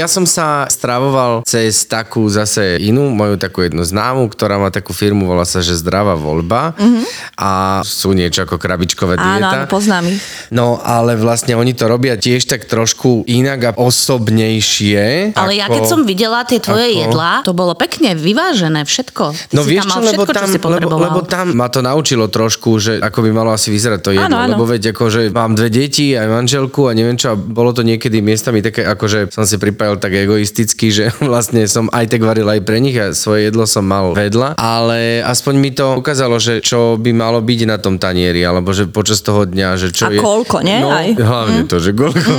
Ja 0.00 0.08
som 0.08 0.24
sa 0.24 0.64
stravoval 0.64 1.44
cez 1.44 1.84
takú 1.84 2.24
zase 2.32 2.80
inú, 2.80 3.12
moju 3.12 3.36
takú 3.36 3.60
jednu 3.60 3.84
známu, 3.84 4.32
ktorá 4.32 4.56
má 4.56 4.72
takú 4.72 4.96
firmu, 4.96 5.28
volá 5.28 5.44
sa, 5.44 5.60
že 5.60 5.76
Zdravá 5.76 6.16
voľba 6.16 6.72
mm-hmm. 6.72 7.04
a 7.36 7.50
sú 7.84 8.16
niečo 8.16 8.48
ako 8.48 8.56
krabičkové 8.56 9.20
dieta. 9.20 9.36
Áno, 9.36 9.48
áno, 9.60 9.64
poznám 9.68 10.08
ich. 10.08 10.24
No, 10.48 10.80
ale 10.80 11.20
vlastne 11.20 11.52
oni 11.52 11.76
to 11.76 11.84
robia 11.84 12.16
tiež 12.16 12.48
tak 12.48 12.64
trošku 12.64 13.28
inak 13.28 13.60
a 13.60 13.70
osobnejšie. 13.76 15.36
Ale 15.36 15.52
ako... 15.52 15.60
ja 15.60 15.66
keď 15.68 15.84
som 15.84 16.00
videla 16.08 16.48
tie 16.48 16.64
tvoje 16.64 16.96
ako- 16.96 17.00
jedlá, 17.04 17.32
to 17.44 17.52
bolo 17.52 17.76
pekne 17.76 18.16
vyvážené 18.16 18.88
všetko. 18.88 19.52
Ty 19.52 19.52
No 19.52 19.68
vieš 19.68 19.84
tam 19.84 20.00
čo, 20.00 20.16
lebo 20.16 20.24
všetko, 20.24 20.32
tam, 20.32 20.48
čo 20.48 20.68
lebo, 20.80 20.96
lebo 20.96 21.20
tam 21.28 21.52
ma 21.52 21.68
to 21.68 21.84
naučilo 21.84 22.32
trošku, 22.32 22.80
že 22.80 23.04
ako 23.04 23.20
by 23.20 23.30
malo 23.36 23.52
asi 23.52 23.68
vyzerať 23.68 24.00
to 24.00 24.10
jedlo. 24.16 24.32
Áno, 24.32 24.48
áno. 24.48 24.56
Lebo 24.56 24.64
veď 24.64 24.96
ako, 24.96 25.04
že 25.12 25.20
mám 25.28 25.52
dve 25.52 25.68
deti, 25.68 26.16
aj 26.16 26.24
manželku 26.24 26.88
a 26.88 26.96
neviem 26.96 27.20
čo, 27.20 27.32
a 27.32 27.36
bolo 27.36 27.76
to 27.76 27.84
niekedy 27.84 28.24
miestami 28.24 28.64
také, 28.64 28.88
ako 28.88 29.04
že 29.04 29.20
som 29.28 29.44
si 29.44 29.60
pripájal 29.60 29.89
tak 29.96 30.12
egoisticky, 30.12 30.86
že 30.88 31.04
vlastne 31.22 31.64
som 31.64 31.88
aj 31.88 32.06
tak 32.08 32.20
varil 32.20 32.46
aj 32.46 32.60
pre 32.60 32.78
nich 32.78 32.94
a 32.94 33.10
svoje 33.10 33.48
jedlo 33.48 33.64
som 33.64 33.82
mal 33.82 34.12
vedľa, 34.12 34.54
ale 34.54 35.22
aspoň 35.22 35.54
mi 35.56 35.70
to 35.70 35.96
ukázalo, 35.96 36.36
že 36.36 36.60
čo 36.60 36.94
by 36.94 37.10
malo 37.10 37.40
byť 37.40 37.60
na 37.64 37.76
tom 37.76 37.96
tanieri, 37.96 38.42
alebo 38.42 38.70
že 38.70 38.86
počas 38.86 39.18
toho 39.20 39.42
dňa, 39.42 39.68
že 39.76 39.88
čo 39.90 40.06
A 40.06 40.12
je... 40.12 40.18
koľko, 40.18 40.60
nie? 40.60 40.78
No, 40.78 40.92
Aj. 40.92 41.08
hlavne 41.10 41.64
to, 41.64 41.78
že 41.78 41.90
koľko. 41.90 42.32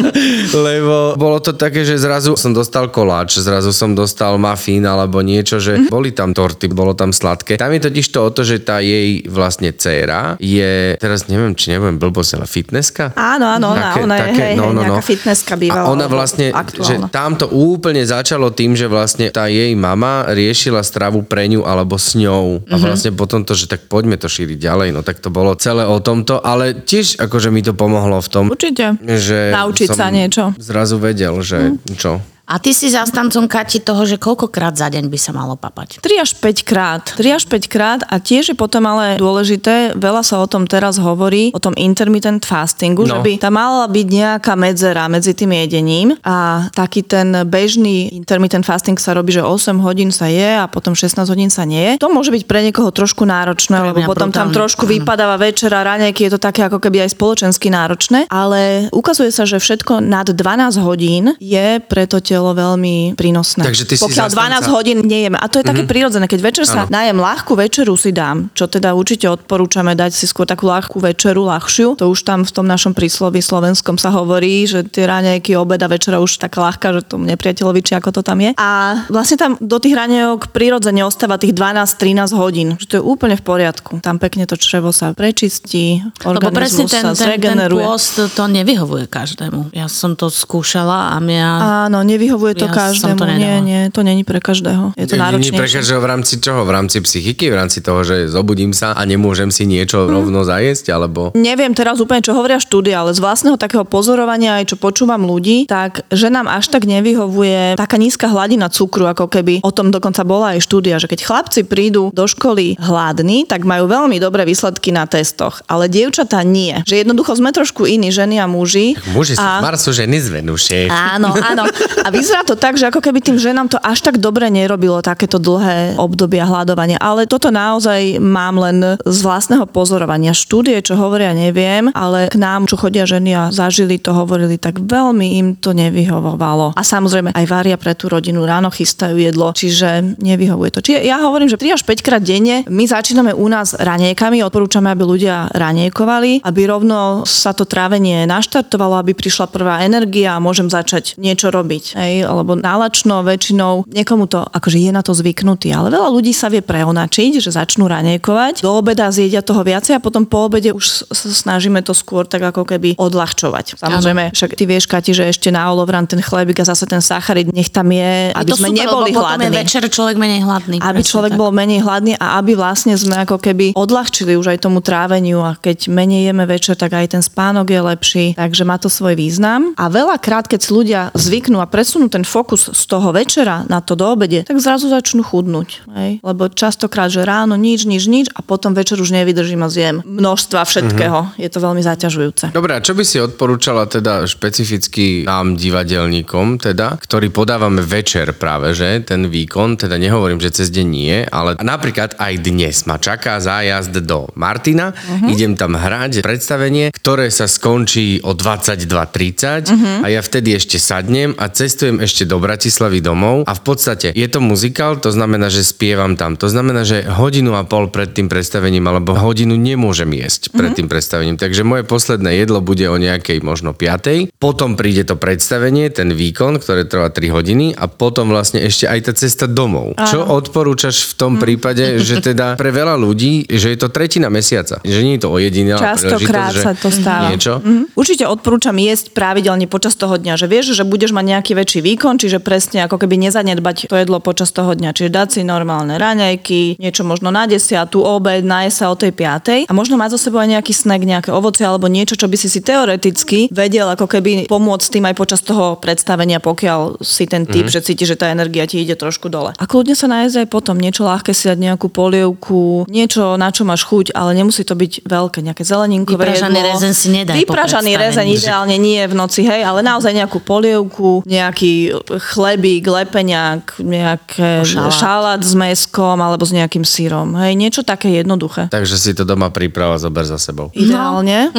Lebo 0.56 1.14
bolo 1.16 1.38
to 1.38 1.52
také, 1.52 1.82
že 1.82 1.96
zrazu 1.96 2.34
som 2.34 2.50
dostal 2.50 2.88
koláč, 2.88 3.38
zrazu 3.38 3.70
som 3.70 3.92
dostal 3.92 4.36
mafín 4.36 4.82
alebo 4.82 5.20
niečo, 5.20 5.58
že 5.58 5.76
Mhm. 5.76 5.88
boli 5.88 6.10
tam 6.10 6.32
torty, 6.32 6.68
bolo 6.68 6.92
tam 6.92 7.10
sladké. 7.10 7.56
Tam 7.56 7.70
je 7.70 7.80
totiž 7.80 8.06
to 8.08 8.18
o 8.20 8.30
to, 8.30 8.42
že 8.42 8.60
tá 8.60 8.78
jej 8.80 9.22
vlastne 9.26 9.70
dcéra 9.70 10.36
je, 10.38 10.96
teraz 10.96 11.26
neviem, 11.26 11.52
či 11.52 11.70
neviem 11.70 11.96
blbosť, 11.96 12.30
ale 12.36 12.46
fitnesska? 12.46 13.12
Áno, 13.14 13.46
áno, 13.48 13.74
ona, 13.74 13.96
ona 13.96 14.14
je, 14.16 14.28
hej, 14.32 14.54
hej, 14.54 14.72
nejaká 14.72 15.02
fitnesska 15.02 15.54
bývala. 15.56 15.86
A 15.86 15.90
ona 15.90 16.06
vlastne, 16.06 16.52
že 16.82 17.08
tam 17.08 17.34
to 17.34 17.46
úplne 17.46 18.00
začalo 18.00 18.48
tým, 18.48 18.72
že 18.72 18.86
vlastne 18.86 19.28
tá 19.28 19.46
jej 19.46 19.72
mama 19.72 20.26
riešila 20.26 20.80
stravu 20.80 21.22
pre 21.22 21.46
ňu 21.46 21.62
alebo 21.62 21.94
s 21.94 22.12
ňou. 22.12 22.64
A 22.64 22.74
Mhm. 22.74 22.82
vlastne 22.82 23.10
potom 23.12 23.40
to, 23.40 23.52
že 23.52 23.66
tak 23.66 23.86
poďme 23.86 24.14
to 24.14 24.26
šíriť 24.26 24.56
ďalej, 24.56 24.88
no 24.90 25.00
tak 25.00 25.18
to 25.18 25.28
bolo 25.28 25.54
celé 25.54 25.82
o 25.82 25.98
tomto, 25.98 26.38
ale 26.38 26.72
tiež 26.74 27.16
akože 27.18 27.48
mi 27.48 27.60
to 27.60 27.72
pomohlo 27.72 28.16
v 28.16 28.28
tom, 28.28 28.44
Určite. 28.46 28.96
že 28.98 29.50
Naučiť 29.50 29.88
sa 29.88 30.08
niečo. 30.08 30.52
Zrazu 30.56 30.96
vedel, 30.96 31.38
že 31.40 31.74
čo. 31.94 32.18
A 32.50 32.58
ty 32.58 32.74
si 32.74 32.90
zastancom 32.90 33.46
Kati 33.46 33.78
toho, 33.78 34.02
že 34.02 34.18
koľkokrát 34.18 34.74
za 34.74 34.90
deň 34.90 35.06
by 35.06 35.14
sa 35.14 35.30
malo 35.30 35.54
papať? 35.54 36.02
3 36.02 36.18
až 36.18 36.30
5 36.34 36.66
krát. 36.66 37.02
3 37.14 37.38
až 37.38 37.44
5 37.46 37.70
krát 37.70 38.00
a 38.04 38.18
tiež 38.18 38.50
je 38.50 38.56
potom 38.58 38.82
ale 38.84 39.14
dôležité, 39.16 39.94
veľa 39.94 40.20
sa 40.20 40.42
o 40.42 40.50
tom 40.50 40.66
teraz 40.66 40.98
hovorí, 40.98 41.54
o 41.54 41.62
tom 41.62 41.78
intermittent 41.78 42.42
fastingu, 42.42 43.06
No. 43.06 43.06
že 43.06 43.18
by 43.22 43.32
tam 43.38 43.54
mala 43.54 43.86
byť 43.86 44.06
nejaká 44.10 44.58
medzera 44.58 45.06
medzi 45.06 45.30
tým 45.30 45.54
jedením 45.54 46.18
a 46.20 46.66
taký 46.70 47.00
ten 47.00 47.46
bežný 47.46 48.10
intermittent 48.10 48.66
fasting 48.66 48.98
sa 48.98 49.14
robí, 49.14 49.30
že 49.30 49.46
8 49.46 49.78
hodín 49.78 50.10
sa 50.10 50.26
je 50.26 50.58
a 50.58 50.66
potom 50.66 50.98
16 50.98 51.22
hodín 51.24 51.48
sa 51.48 51.62
nie 51.62 51.94
je. 51.94 52.02
To 52.02 52.10
môže 52.10 52.34
byť 52.34 52.44
pre 52.44 52.66
niekoho 52.66 52.90
trošku 52.90 53.22
náročné, 53.22 53.78
Pre 53.78 53.86
lebo 53.88 54.02
potom 54.02 54.34
tam 54.34 54.50
brutálne, 54.50 54.58
trošku 54.58 54.84
áno. 54.84 54.92
vypadáva 54.98 55.38
večera, 55.38 55.86
raňajky, 55.86 56.26
je 56.26 56.32
to 56.34 56.40
také 56.42 56.66
ako 56.66 56.82
keby 56.82 57.06
aj 57.06 57.14
spoločensky 57.14 57.70
náročné, 57.70 58.26
ale 58.26 58.90
ukazuje 58.90 59.30
sa, 59.30 59.46
že 59.46 59.62
všetko 59.62 60.02
nad 60.02 60.26
12 60.26 60.82
hodín 60.82 61.38
je 61.38 61.78
pre 61.78 62.10
to 62.10 62.18
telo 62.40 62.56
veľmi 62.56 63.12
prínosné. 63.14 63.60
Takže 63.60 63.84
ty 63.84 63.94
si 63.94 64.02
Pokiaľ 64.02 64.32
zastanca- 64.32 64.64
12 64.64 64.72
hodín 64.72 64.98
nejeme. 65.04 65.36
A 65.36 65.44
to 65.46 65.60
je 65.60 65.68
také 65.68 65.84
prirodzené. 65.84 66.24
Keď 66.24 66.40
večer 66.40 66.64
sa 66.64 66.88
Áno. 66.88 66.88
najem 66.88 67.14
ľahkú 67.14 67.52
večeru 67.52 67.92
si 67.94 68.10
dám, 68.10 68.48
čo 68.56 68.64
teda 68.64 68.96
určite 68.96 69.28
odporúčame 69.28 69.92
dať 69.92 70.10
si 70.10 70.24
skôr 70.24 70.48
takú 70.48 70.64
ľahkú 70.64 70.96
večeru, 70.96 71.44
ľahšiu. 71.44 72.00
To 72.00 72.08
už 72.08 72.24
tam 72.24 72.42
v 72.42 72.50
tom 72.50 72.64
našom 72.64 72.96
prísloví 72.96 73.38
slovenskom 73.38 74.00
sa 74.00 74.08
hovorí, 74.08 74.64
že 74.64 74.80
tie 74.82 75.04
raňajky, 75.04 75.52
obeda, 75.52 75.84
večera 75.84 76.16
už 76.16 76.40
taká 76.40 76.64
ľahká, 76.64 76.94
že 76.94 77.04
tomu 77.04 77.28
nepriateľovi, 77.28 77.80
či 77.84 77.92
ako 77.92 78.08
to 78.16 78.22
tam 78.24 78.40
je. 78.40 78.56
A 78.56 79.04
vlastne 79.12 79.36
tam 79.36 79.60
do 79.60 79.76
tých 79.76 79.92
raňajok 79.92 80.48
prirodzene 80.48 81.04
ostáva 81.04 81.36
tých 81.36 81.52
12-13 81.52 82.32
hodín. 82.32 82.68
Že 82.78 82.86
to 82.86 82.94
je 82.96 83.04
úplne 83.04 83.34
v 83.36 83.44
poriadku. 83.44 84.00
Tam 84.00 84.16
pekne 84.16 84.46
to 84.46 84.54
črevo 84.54 84.88
sa 84.90 85.12
prečistí, 85.12 86.00
Lebo 86.22 86.48
presne 86.48 86.86
organizmus 86.86 86.88
ten, 86.88 87.02
sa 87.02 87.10
ten, 87.10 87.16
ten 87.16 87.20
zregeneruje. 87.26 87.82
pôst 87.82 88.14
to 88.32 88.44
nevyhovuje 88.46 89.04
každému. 89.04 89.74
Ja 89.74 89.90
som 89.90 90.14
to 90.14 90.30
skúšala 90.30 91.12
a 91.12 91.16
mňa... 91.18 91.48
Áno, 91.90 91.98
nevyhovuje 92.00 92.29
to 92.30 92.66
Ja 92.66 92.72
každému. 92.72 93.18
to 93.18 93.26
nie, 93.26 93.54
nie, 93.60 93.80
to 93.90 94.00
není 94.02 94.22
pre 94.22 94.38
každého. 94.38 94.94
Je 94.94 95.06
to 95.06 95.16
Nie 95.16 95.22
náročnejšie. 95.26 95.58
pre 95.58 95.68
každého 95.68 96.00
v 96.00 96.08
rámci 96.08 96.34
čoho? 96.38 96.60
V 96.62 96.70
rámci 96.70 96.96
psychiky? 97.00 97.50
V 97.50 97.56
rámci 97.56 97.78
toho, 97.80 98.04
že 98.04 98.28
zobudím 98.28 98.70
sa 98.70 98.92
a 98.92 99.02
nemôžem 99.02 99.48
si 99.48 99.64
niečo 99.64 100.04
Hm. 100.04 100.10
rovno 100.10 100.40
zajesť? 100.42 100.92
Alebo... 100.92 101.32
Neviem 101.32 101.72
teraz 101.72 101.98
úplne, 101.98 102.20
čo 102.20 102.32
hovoria 102.32 102.58
štúdie, 102.58 102.92
ale 102.92 103.10
z 103.10 103.18
vlastného 103.18 103.56
takého 103.56 103.82
pozorovania, 103.82 104.58
aj 104.58 104.70
čo 104.70 104.76
počúvam 104.76 105.22
ľudí, 105.22 105.66
tak 105.66 106.04
že 106.08 106.28
nám 106.28 106.46
až 106.46 106.68
tak 106.68 106.84
nevyhovuje 106.84 107.74
taká 107.74 107.96
nízka 107.96 108.28
hladina 108.28 108.68
cukru, 108.68 109.06
ako 109.06 109.26
keby 109.26 109.60
o 109.62 109.72
tom 109.72 109.90
dokonca 109.90 110.22
bola 110.22 110.54
aj 110.54 110.62
štúdia, 110.62 111.00
že 111.00 111.08
keď 111.08 111.20
chlapci 111.22 111.60
prídu 111.64 112.12
do 112.12 112.24
školy 112.26 112.76
hladní, 112.76 113.44
tak 113.44 113.64
majú 113.64 113.86
veľmi 113.86 114.18
dobré 114.18 114.44
výsledky 114.44 114.90
na 114.90 115.06
testoch, 115.06 115.62
ale 115.66 115.88
dievčatá 115.88 116.42
nie. 116.42 116.76
Že 116.84 117.02
jednoducho 117.02 117.32
sme 117.34 117.50
trošku 117.50 117.84
iní, 117.84 118.10
ženy 118.10 118.36
a 118.36 118.46
muži. 118.46 118.94
Muži 119.10 119.34
sú 119.34 119.42
a... 119.42 119.58
Marsu, 119.60 119.90
ženy 119.90 120.18
z 120.18 120.28
Venuše. 120.30 120.80
Áno, 120.86 121.32
áno. 121.34 121.64
A 122.00 122.08
vyzerá 122.20 122.44
to 122.44 122.54
tak, 122.54 122.76
že 122.76 122.86
ako 122.92 123.00
keby 123.00 123.24
tým 123.24 123.40
ženám 123.40 123.72
to 123.72 123.78
až 123.80 124.04
tak 124.04 124.20
dobre 124.20 124.46
nerobilo 124.52 125.00
takéto 125.00 125.40
dlhé 125.40 125.96
obdobia 125.96 126.44
hľadovania. 126.44 127.00
Ale 127.00 127.24
toto 127.24 127.48
naozaj 127.48 128.20
mám 128.20 128.60
len 128.60 129.00
z 129.00 129.18
vlastného 129.24 129.64
pozorovania. 129.64 130.36
Štúdie, 130.36 130.76
čo 130.84 131.00
hovoria, 131.00 131.32
neviem, 131.32 131.88
ale 131.96 132.28
k 132.28 132.36
nám, 132.36 132.68
čo 132.68 132.76
chodia 132.76 133.08
ženy 133.08 133.30
a 133.32 133.42
zažili 133.48 133.96
to, 133.96 134.12
hovorili, 134.12 134.60
tak 134.60 134.84
veľmi 134.84 135.40
im 135.40 135.48
to 135.56 135.72
nevyhovovalo. 135.72 136.76
A 136.76 136.82
samozrejme 136.84 137.32
aj 137.32 137.46
varia 137.48 137.80
pre 137.80 137.96
tú 137.96 138.12
rodinu, 138.12 138.44
ráno 138.44 138.68
chystajú 138.68 139.16
jedlo, 139.16 139.56
čiže 139.56 140.20
nevyhovuje 140.20 140.70
to. 140.76 140.80
Čiže 140.84 141.00
ja 141.08 141.24
hovorím, 141.24 141.48
že 141.48 141.56
3 141.56 141.80
až 141.80 141.82
5 141.88 142.06
krát 142.06 142.22
denne 142.22 142.62
my 142.68 142.84
začíname 142.84 143.32
u 143.32 143.46
nás 143.48 143.72
ranejkami, 143.72 144.44
odporúčame, 144.44 144.92
aby 144.92 145.02
ľudia 145.06 145.48
ranejkovali, 145.56 146.44
aby 146.44 146.60
rovno 146.68 147.24
sa 147.24 147.56
to 147.56 147.64
trávenie 147.64 148.28
naštartovalo, 148.28 149.00
aby 149.00 149.16
prišla 149.16 149.48
prvá 149.48 149.80
energia 149.86 150.36
a 150.36 150.42
môžem 150.42 150.68
začať 150.68 151.16
niečo 151.16 151.48
robiť. 151.48 151.84
Hej, 151.96 152.09
lebo 152.24 152.58
nálačno 152.58 153.22
väčšinou 153.22 153.86
niekomu 153.86 154.26
to 154.26 154.42
akože 154.42 154.78
je 154.78 154.90
na 154.90 155.02
to 155.02 155.12
zvyknutý, 155.14 155.70
ale 155.70 155.92
veľa 155.92 156.08
ľudí 156.10 156.34
sa 156.34 156.50
vie 156.50 156.60
preonačiť, 156.60 157.38
že 157.38 157.50
začnú 157.54 157.86
ranejkovať, 157.86 158.62
do 158.62 158.70
obeda 158.74 159.08
zjedia 159.10 159.40
toho 159.40 159.62
viacej 159.62 159.96
a 159.96 160.00
potom 160.00 160.26
po 160.26 160.50
obede 160.50 160.74
už 160.74 160.84
sa 161.10 161.28
snažíme 161.30 161.80
to 161.82 161.94
skôr 161.94 162.26
tak 162.26 162.42
ako 162.42 162.66
keby 162.66 162.98
odľahčovať. 162.98 163.80
Samozrejme, 163.80 164.34
však 164.34 164.56
ty 164.56 164.64
vieš, 164.66 164.90
Kati, 164.90 165.14
že 165.14 165.30
ešte 165.30 165.48
na 165.54 165.66
olovran 165.70 166.06
ten 166.06 166.18
chlebík 166.18 166.62
a 166.62 166.64
zase 166.66 166.86
ten 166.86 167.02
sacharid, 167.02 167.50
nech 167.54 167.70
tam 167.70 167.90
je, 167.90 168.34
aby 168.34 168.50
to 168.50 168.58
sme 168.58 168.74
super, 168.74 168.80
neboli 168.82 169.10
lebo 169.10 169.22
potom 169.22 169.40
je 169.40 169.46
hladní 169.46 169.58
večer 169.60 169.82
človek 169.86 170.16
menej 170.18 170.40
hladný. 170.42 170.76
aby 170.82 171.00
človek 171.02 171.32
tak. 171.34 171.40
bol 171.40 171.50
menej 171.50 171.80
hladný 171.82 172.12
a 172.18 172.40
aby 172.42 172.52
vlastne 172.58 172.94
sme 172.94 173.22
ako 173.22 173.38
keby 173.38 173.72
odľahčili 173.74 174.34
už 174.34 174.56
aj 174.56 174.58
tomu 174.62 174.82
tráveniu 174.82 175.42
a 175.42 175.54
keď 175.58 175.90
menej 175.90 176.30
jeme 176.30 176.44
večer, 176.46 176.74
tak 176.74 176.96
aj 176.96 177.18
ten 177.18 177.22
spánok 177.22 177.66
je 177.70 177.80
lepší, 177.80 178.26
takže 178.34 178.62
má 178.66 178.76
to 178.80 178.88
svoj 178.90 179.14
význam. 179.14 179.72
A 179.76 179.86
veľakrát, 179.90 180.46
keď 180.46 180.60
ľudia 180.70 181.00
zvyknú 181.14 181.58
a 181.60 181.66
presunú 181.90 182.06
ten 182.06 182.22
fokus 182.22 182.70
z 182.70 182.82
toho 182.86 183.10
večera 183.10 183.66
na 183.66 183.82
to 183.82 183.98
do 183.98 184.06
obede, 184.14 184.46
tak 184.46 184.62
zrazu 184.62 184.86
začnú 184.86 185.26
chudnúť. 185.26 185.90
Hej? 185.90 186.22
Lebo 186.22 186.46
častokrát, 186.46 187.10
že 187.10 187.26
ráno 187.26 187.58
nič, 187.58 187.82
nič, 187.82 188.06
nič 188.06 188.30
a 188.30 188.46
potom 188.46 188.78
večer 188.78 188.94
už 189.02 189.10
nevydržím 189.10 189.66
a 189.66 189.66
zjem 189.66 189.98
množstva 190.06 190.62
všetkého. 190.62 191.34
Je 191.34 191.50
to 191.50 191.58
veľmi 191.58 191.82
zaťažujúce. 191.82 192.54
Dobre, 192.54 192.78
a 192.78 192.84
čo 192.84 192.94
by 192.94 193.02
si 193.02 193.18
odporúčala 193.18 193.90
teda 193.90 194.22
špecificky 194.22 195.26
nám 195.26 195.58
divadelníkom, 195.58 196.62
teda, 196.62 196.94
ktorí 197.02 197.34
podávame 197.34 197.82
večer 197.82 198.38
práve, 198.38 198.70
že 198.70 199.02
ten 199.02 199.26
výkon, 199.26 199.74
teda 199.74 199.98
nehovorím, 199.98 200.38
že 200.38 200.62
cez 200.62 200.70
deň 200.70 200.86
nie, 200.86 201.26
ale 201.26 201.58
napríklad 201.58 202.14
aj 202.22 202.38
dnes 202.38 202.86
ma 202.86 203.02
čaká 203.02 203.42
zájazd 203.42 203.98
do 204.06 204.30
Martina, 204.38 204.94
uh-huh. 204.94 205.26
idem 205.26 205.58
tam 205.58 205.74
hrať 205.74 206.22
predstavenie, 206.22 206.94
ktoré 206.94 207.34
sa 207.34 207.50
skončí 207.50 208.22
o 208.22 208.38
22.30 208.38 208.86
uh-huh. 208.86 210.06
a 210.06 210.06
ja 210.06 210.22
vtedy 210.22 210.54
ešte 210.54 210.78
sadnem 210.78 211.34
a 211.34 211.50
cestujem 211.80 212.04
ešte 212.04 212.28
do 212.28 212.36
Bratislavy 212.36 213.00
domov 213.00 213.48
a 213.48 213.56
v 213.56 213.62
podstate 213.64 214.12
je 214.12 214.28
to 214.28 214.44
muzikál, 214.44 215.00
to 215.00 215.08
znamená, 215.08 215.48
že 215.48 215.64
spievam 215.64 216.12
tam, 216.12 216.36
to 216.36 216.52
znamená, 216.52 216.84
že 216.84 217.08
hodinu 217.08 217.56
a 217.56 217.64
pol 217.64 217.88
pred 217.88 218.12
tým 218.12 218.28
predstavením 218.28 218.84
alebo 218.84 219.16
hodinu 219.16 219.56
nemôžem 219.56 220.12
jesť 220.12 220.52
pred 220.52 220.76
tým 220.76 220.92
predstavením, 220.92 221.40
takže 221.40 221.64
moje 221.64 221.88
posledné 221.88 222.36
jedlo 222.36 222.60
bude 222.60 222.84
o 222.84 223.00
nejakej 223.00 223.40
možno 223.40 223.72
5. 223.72 224.28
Potom 224.36 224.76
príde 224.76 225.08
to 225.08 225.16
predstavenie, 225.16 225.88
ten 225.88 226.12
výkon, 226.12 226.60
ktoré 226.60 226.84
trvá 226.84 227.08
3 227.08 227.32
hodiny 227.32 227.72
a 227.72 227.88
potom 227.88 228.28
vlastne 228.28 228.60
ešte 228.60 228.84
aj 228.84 229.00
tá 229.08 229.12
cesta 229.16 229.48
domov. 229.48 229.96
Áno. 229.96 230.04
Čo 230.04 230.20
odporúčaš 230.28 231.08
v 231.08 231.12
tom 231.16 231.40
prípade, 231.40 231.96
že 232.04 232.20
teda 232.20 232.60
pre 232.60 232.76
veľa 232.76 233.00
ľudí, 233.00 233.48
že 233.48 233.72
je 233.72 233.78
to 233.80 233.88
tretina 233.88 234.28
mesiaca, 234.28 234.84
že 234.84 235.00
nie 235.00 235.16
je 235.16 235.24
to 235.24 235.32
o 235.32 235.40
jediná 235.40 235.80
Častokrát 235.80 236.52
sa 236.52 236.76
to 236.76 236.92
stáva. 236.92 237.32
Niečo. 237.32 237.56
Mhm. 237.64 237.96
Určite 237.96 238.28
odporúčam 238.28 238.76
jesť 238.76 239.16
pravidelne 239.16 239.64
počas 239.64 239.96
toho 239.96 240.20
dňa, 240.20 240.36
že 240.36 240.44
vieš, 240.44 240.76
že 240.76 240.84
budeš 240.84 241.16
mať 241.16 241.24
nejaký 241.24 241.52
väčší 241.70 241.86
výkon, 241.86 242.18
čiže 242.18 242.42
presne 242.42 242.82
ako 242.82 242.98
keby 242.98 243.30
nezanedbať 243.30 243.86
to 243.86 243.94
jedlo 243.94 244.18
počas 244.18 244.50
toho 244.50 244.74
dňa. 244.74 244.90
Čiže 244.90 245.14
dať 245.14 245.28
si 245.30 245.40
normálne 245.46 246.02
raňajky, 246.02 246.82
niečo 246.82 247.06
možno 247.06 247.30
na 247.30 247.46
desiatu, 247.46 248.02
obed, 248.02 248.42
nájsť 248.42 248.74
sa 248.74 248.90
o 248.90 248.98
tej 248.98 249.14
piatej 249.14 249.60
a 249.70 249.72
možno 249.72 249.94
mať 249.94 250.18
zo 250.18 250.26
sebou 250.26 250.42
aj 250.42 250.58
nejaký 250.58 250.74
snack, 250.74 251.06
nejaké 251.06 251.30
ovoce 251.30 251.62
alebo 251.62 251.86
niečo, 251.86 252.18
čo 252.18 252.26
by 252.26 252.34
si 252.34 252.50
si 252.50 252.58
teoreticky 252.58 253.46
vedel 253.54 253.86
ako 253.86 254.10
keby 254.10 254.50
pomôcť 254.50 254.98
tým 254.98 255.06
aj 255.06 255.14
počas 255.14 255.46
toho 255.46 255.78
predstavenia, 255.78 256.42
pokiaľ 256.42 257.06
si 257.06 257.30
ten 257.30 257.46
typ, 257.46 257.70
mm-hmm. 257.70 257.78
že 257.78 257.86
cíti, 257.86 258.02
že 258.02 258.18
tá 258.18 258.34
energia 258.34 258.66
ti 258.66 258.82
ide 258.82 258.98
trošku 258.98 259.30
dole. 259.30 259.54
A 259.54 259.64
kľudne 259.70 259.94
sa 259.94 260.10
nájsť 260.10 260.42
aj 260.42 260.48
potom 260.50 260.74
niečo 260.74 261.06
ľahké 261.06 261.30
si 261.30 261.46
dať 261.46 261.70
nejakú 261.70 261.86
polievku, 261.86 262.90
niečo 262.90 263.38
na 263.38 263.54
čo 263.54 263.62
máš 263.62 263.86
chuť, 263.86 264.10
ale 264.18 264.34
nemusí 264.34 264.66
to 264.66 264.74
byť 264.74 265.06
veľké, 265.06 265.38
nejaké 265.46 265.62
zeleninkové 265.62 266.18
Vypražaný 266.18 266.58
jedlo. 266.58 266.70
rezen 266.74 266.92
si 266.98 267.08
po 267.14 267.38
Vypražaný 267.38 267.94
rezen 267.94 268.26
ideálne 268.26 268.74
nie 268.74 268.98
v 269.06 269.14
noci, 269.14 269.46
hej, 269.46 269.62
ale 269.62 269.86
naozaj 269.86 270.10
nejakú 270.10 270.42
polievku, 270.42 271.22
nejaký 271.28 271.59
chlebík, 272.08 272.84
lepeňak, 272.84 273.78
nejaké 273.78 274.62
Šalát. 274.62 274.92
šalát 274.92 275.40
s 275.40 275.52
meskom 275.52 276.16
alebo 276.16 276.42
s 276.42 276.52
nejakým 276.52 276.82
sírom. 276.82 277.36
Hej, 277.36 277.54
niečo 277.54 277.82
také 277.82 278.12
jednoduché. 278.12 278.68
Takže 278.68 278.96
si 278.96 279.12
to 279.12 279.22
doma 279.22 279.48
príprava 279.48 279.96
zober 279.96 280.22
za 280.22 280.36
sebou. 280.36 280.70
Ideálne. 280.76 281.50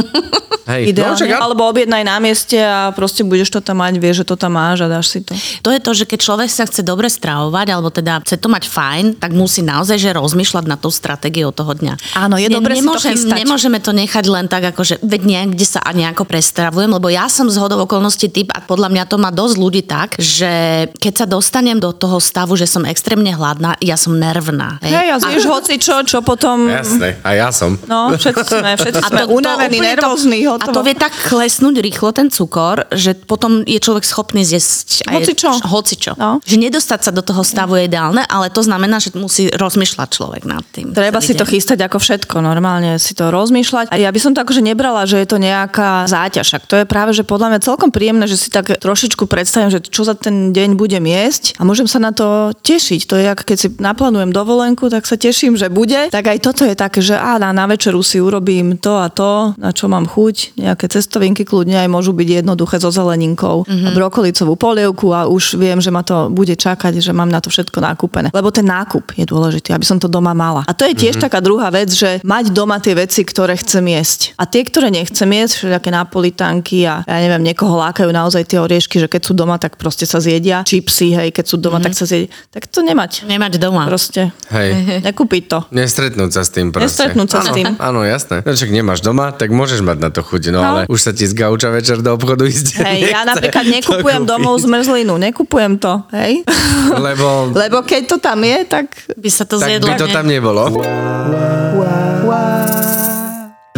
Hej, 0.61 0.93
Ideálne. 0.93 1.11
no, 1.11 1.17
však, 1.17 1.31
a- 1.31 1.41
alebo 1.41 1.61
objednaj 1.65 2.03
na 2.03 2.17
mieste 2.17 2.55
a 2.55 2.89
proste 2.91 3.21
budeš 3.21 3.49
to 3.49 3.59
tam 3.59 3.81
mať, 3.81 3.97
vieš, 3.97 4.15
že 4.21 4.29
to 4.29 4.35
tam 4.35 4.53
máš 4.53 4.79
a 4.79 4.87
dáš 4.87 5.09
si 5.09 5.19
to. 5.19 5.33
To 5.61 5.69
je 5.69 5.79
to, 5.79 5.91
že 5.91 6.05
keď 6.05 6.19
človek 6.21 6.49
sa 6.49 6.63
chce 6.63 6.81
dobre 6.81 7.09
stravovať, 7.09 7.67
alebo 7.67 7.89
teda 7.89 8.21
chce 8.21 8.37
to 8.37 8.47
mať 8.47 8.69
fajn, 8.69 9.05
tak 9.17 9.33
musí 9.33 9.61
naozaj 9.61 9.97
že 9.97 10.13
rozmýšľať 10.13 10.65
na 10.65 10.77
tú 10.77 10.87
stratégiou 10.87 11.49
toho 11.49 11.73
dňa. 11.73 12.15
Áno, 12.15 12.37
je 12.37 12.47
dobre 12.47 12.73
si 12.73 12.79
to 12.79 12.87
nemôžem, 12.87 13.13
chystať. 13.17 13.37
Nemôžeme 13.37 13.79
to 13.81 13.91
nechať 13.91 14.25
len 14.27 14.45
tak, 14.45 14.63
ako 14.69 14.81
že 14.81 14.95
veď 15.01 15.21
niekde 15.23 15.65
sa 15.65 15.81
a 15.81 15.91
nejako 15.91 16.23
prestravujem, 16.23 16.87
lebo 16.87 17.09
ja 17.09 17.25
som 17.25 17.49
z 17.49 17.57
hodou 17.57 17.81
okolností 17.83 18.29
typ 18.29 18.53
a 18.53 18.61
podľa 18.61 18.89
mňa 18.89 19.03
to 19.05 19.17
má 19.17 19.33
dosť 19.33 19.55
ľudí 19.57 19.81
tak, 19.91 20.15
že 20.15 20.87
keď 21.03 21.13
sa 21.19 21.25
dostanem 21.27 21.75
do 21.75 21.91
toho 21.91 22.23
stavu, 22.23 22.55
že 22.55 22.63
som 22.63 22.87
extrémne 22.87 23.35
hladná, 23.35 23.75
ja 23.83 23.99
som 23.99 24.15
nervná. 24.15 24.79
Hej, 24.79 25.07
a 25.11 25.17
zješ 25.19 25.43
hoci 25.51 25.75
čo, 25.83 25.99
čo 26.07 26.23
potom... 26.23 26.71
Jasné, 26.71 27.19
a 27.19 27.35
ja 27.35 27.51
som. 27.51 27.75
No, 27.91 28.15
všetci 28.15 28.47
sme, 28.47 28.71
všetci 28.79 29.03
sme 29.03 29.27
unavení, 29.27 29.83
úplne 29.83 29.91
nervózni, 29.91 30.39
to, 30.47 30.55
hotovo. 30.55 30.71
A 30.71 30.75
to 30.79 30.81
vie 30.87 30.95
tak 30.95 31.11
klesnúť 31.27 31.83
rýchlo 31.83 32.15
ten 32.15 32.31
cukor, 32.31 32.87
že 32.95 33.19
potom 33.19 33.67
je 33.67 33.75
človek 33.83 34.07
schopný 34.07 34.47
zjesť 34.47 35.11
aj 35.11 35.15
Hocičo. 35.19 35.51
hocičo. 35.67 36.11
No. 36.15 36.39
Že 36.47 36.71
nedostať 36.71 36.99
sa 37.03 37.11
do 37.11 37.19
toho 37.19 37.43
stavu 37.43 37.75
je 37.75 37.91
ideálne, 37.91 38.23
ale 38.31 38.47
to 38.47 38.63
znamená, 38.63 39.03
že 39.03 39.11
musí 39.19 39.51
rozmýšľať 39.51 40.07
človek 40.07 40.47
nad 40.47 40.63
tým. 40.71 40.95
Treba 40.95 41.19
si 41.19 41.35
to 41.35 41.43
deň. 41.43 41.51
chystať 41.51 41.79
ako 41.83 41.99
všetko, 41.99 42.39
normálne 42.39 42.95
si 42.95 43.11
to 43.11 43.27
rozmýšľať. 43.27 43.91
A 43.91 43.99
ja 43.99 44.07
by 44.07 44.19
som 44.23 44.31
to 44.31 44.39
akože 44.39 44.63
nebrala, 44.63 45.03
že 45.03 45.19
je 45.19 45.27
to 45.27 45.35
nejaká 45.35 46.07
záťaž. 46.07 46.47
Však 46.47 46.63
to 46.71 46.75
je 46.79 46.85
práve, 46.87 47.11
že 47.11 47.27
podľa 47.27 47.51
mňa 47.51 47.59
celkom 47.67 47.89
príjemné, 47.91 48.23
že 48.29 48.39
si 48.39 48.47
tak 48.47 48.71
trošičku 48.79 49.27
predstavím, 49.27 49.73
že 49.73 49.80
čo 49.81 50.05
za 50.05 50.13
ten 50.13 50.53
deň 50.53 50.77
budem 50.77 51.03
jesť 51.05 51.57
a 51.57 51.65
môžem 51.65 51.89
sa 51.89 51.97
na 51.97 52.13
to 52.13 52.53
tešiť. 52.61 53.01
To 53.09 53.15
je 53.17 53.25
ako 53.31 53.43
keď 53.43 53.57
si 53.57 53.67
naplánujem 53.79 54.29
dovolenku, 54.29 54.87
tak 54.91 55.07
sa 55.07 55.17
teším, 55.17 55.57
že 55.57 55.71
bude. 55.71 56.11
Tak 56.11 56.25
aj 56.27 56.39
toto 56.43 56.63
je 56.67 56.75
také, 56.77 56.99
že 57.01 57.17
á, 57.17 57.41
na, 57.41 57.49
na 57.55 57.65
večeru 57.65 58.03
si 58.05 58.21
urobím 58.21 58.77
to 58.77 59.01
a 59.01 59.07
to, 59.09 59.55
na 59.57 59.71
čo 59.71 59.87
mám 59.87 60.05
chuť, 60.05 60.59
nejaké 60.59 60.85
cestovinky 60.91 61.47
kľudne 61.47 61.81
aj 61.81 61.89
môžu 61.89 62.11
byť 62.11 62.43
jednoduché 62.43 62.77
so 62.77 62.91
zeleninkou 62.91 63.65
mm-hmm. 63.65 63.87
a 63.87 63.89
brokolicovú 63.95 64.53
polievku 64.59 65.15
a 65.15 65.25
už 65.25 65.57
viem, 65.57 65.79
že 65.79 65.89
ma 65.89 66.03
to 66.03 66.27
bude 66.29 66.53
čakať, 66.53 66.99
že 66.99 67.15
mám 67.15 67.31
na 67.31 67.39
to 67.39 67.49
všetko 67.49 67.79
nakúpené. 67.79 68.27
Lebo 68.35 68.51
ten 68.51 68.67
nákup 68.67 69.15
je 69.15 69.25
dôležitý, 69.25 69.71
aby 69.71 69.85
som 69.87 69.97
to 69.97 70.11
doma 70.11 70.35
mala. 70.35 70.67
A 70.67 70.73
to 70.75 70.85
je 70.85 70.93
tiež 70.93 71.17
mm-hmm. 71.17 71.25
taká 71.25 71.39
druhá 71.39 71.71
vec, 71.71 71.89
že 71.91 72.19
mať 72.21 72.51
doma 72.51 72.77
tie 72.83 72.93
veci, 72.97 73.23
ktoré 73.23 73.55
chcem 73.55 73.83
jesť. 73.87 74.35
A 74.35 74.43
tie, 74.47 74.65
ktoré 74.65 74.91
nechcem 74.91 75.27
jesť, 75.27 75.53
všelijaké 75.63 75.89
napolitánky 75.93 76.83
a 76.87 77.05
ja 77.07 77.17
neviem, 77.21 77.43
niekoho 77.45 77.79
lákajú 77.79 78.09
naozaj 78.11 78.43
tie 78.49 78.59
oriešky, 78.59 78.99
že 78.99 79.07
keď 79.07 79.21
sú 79.23 79.33
doma, 79.37 79.61
tak 79.61 79.70
proste 79.77 80.07
sa 80.07 80.17
zjedia. 80.17 80.63
Čipsy, 80.63 81.13
hej, 81.13 81.29
keď 81.29 81.45
sú 81.45 81.55
doma, 81.55 81.77
mm-hmm. 81.77 81.85
tak 81.87 81.93
sa 81.93 82.05
zjedia. 82.07 82.29
Tak 82.49 82.63
to 82.67 82.81
nemať. 82.81 83.27
Nemať 83.27 83.59
doma. 83.59 83.85
Proste. 83.85 84.31
Hej. 84.49 84.69
Nekúpiť 85.07 85.43
to. 85.47 85.59
Nestretnúť 85.69 86.31
sa 86.31 86.41
s 86.41 86.49
tým 86.49 86.71
proste. 86.71 86.87
Nestretnúť 86.87 87.29
sa 87.29 87.39
s 87.43 87.49
áno, 87.51 87.55
tým. 87.55 87.65
Áno, 87.91 87.99
jasné. 88.01 88.41
No, 88.41 88.51
však 88.51 88.71
nemáš 88.71 88.99
doma, 89.01 89.31
tak 89.35 89.51
môžeš 89.51 89.83
mať 89.83 89.97
na 89.99 90.09
to 90.09 90.23
chuť, 90.23 90.49
no, 90.49 90.59
No. 90.61 90.67
ale 90.67 90.81
už 90.85 90.99
sa 91.01 91.11
ti 91.11 91.25
z 91.25 91.33
gauča 91.33 91.73
večer 91.73 92.05
do 92.05 92.13
obchodu 92.13 92.45
ísť 92.45 92.85
Hej, 92.85 93.09
ja 93.09 93.25
napríklad 93.25 93.65
nekupujem 93.65 94.23
domov 94.23 94.61
zmrzlinu, 94.61 95.17
nekupujem 95.17 95.81
to, 95.81 96.05
hej? 96.13 96.45
Lebo 96.93 97.49
Lebo 97.65 97.81
keď 97.81 98.01
to 98.05 98.17
tam 98.21 98.45
je, 98.45 98.61
tak 98.69 98.85
By 99.17 99.29
sa 99.29 99.43
to 99.49 99.57
tak 99.57 99.67
zjedlo. 99.73 99.89
by 99.89 99.93
to 99.97 100.07
tam 100.09 100.25
nebolo. 100.29 100.63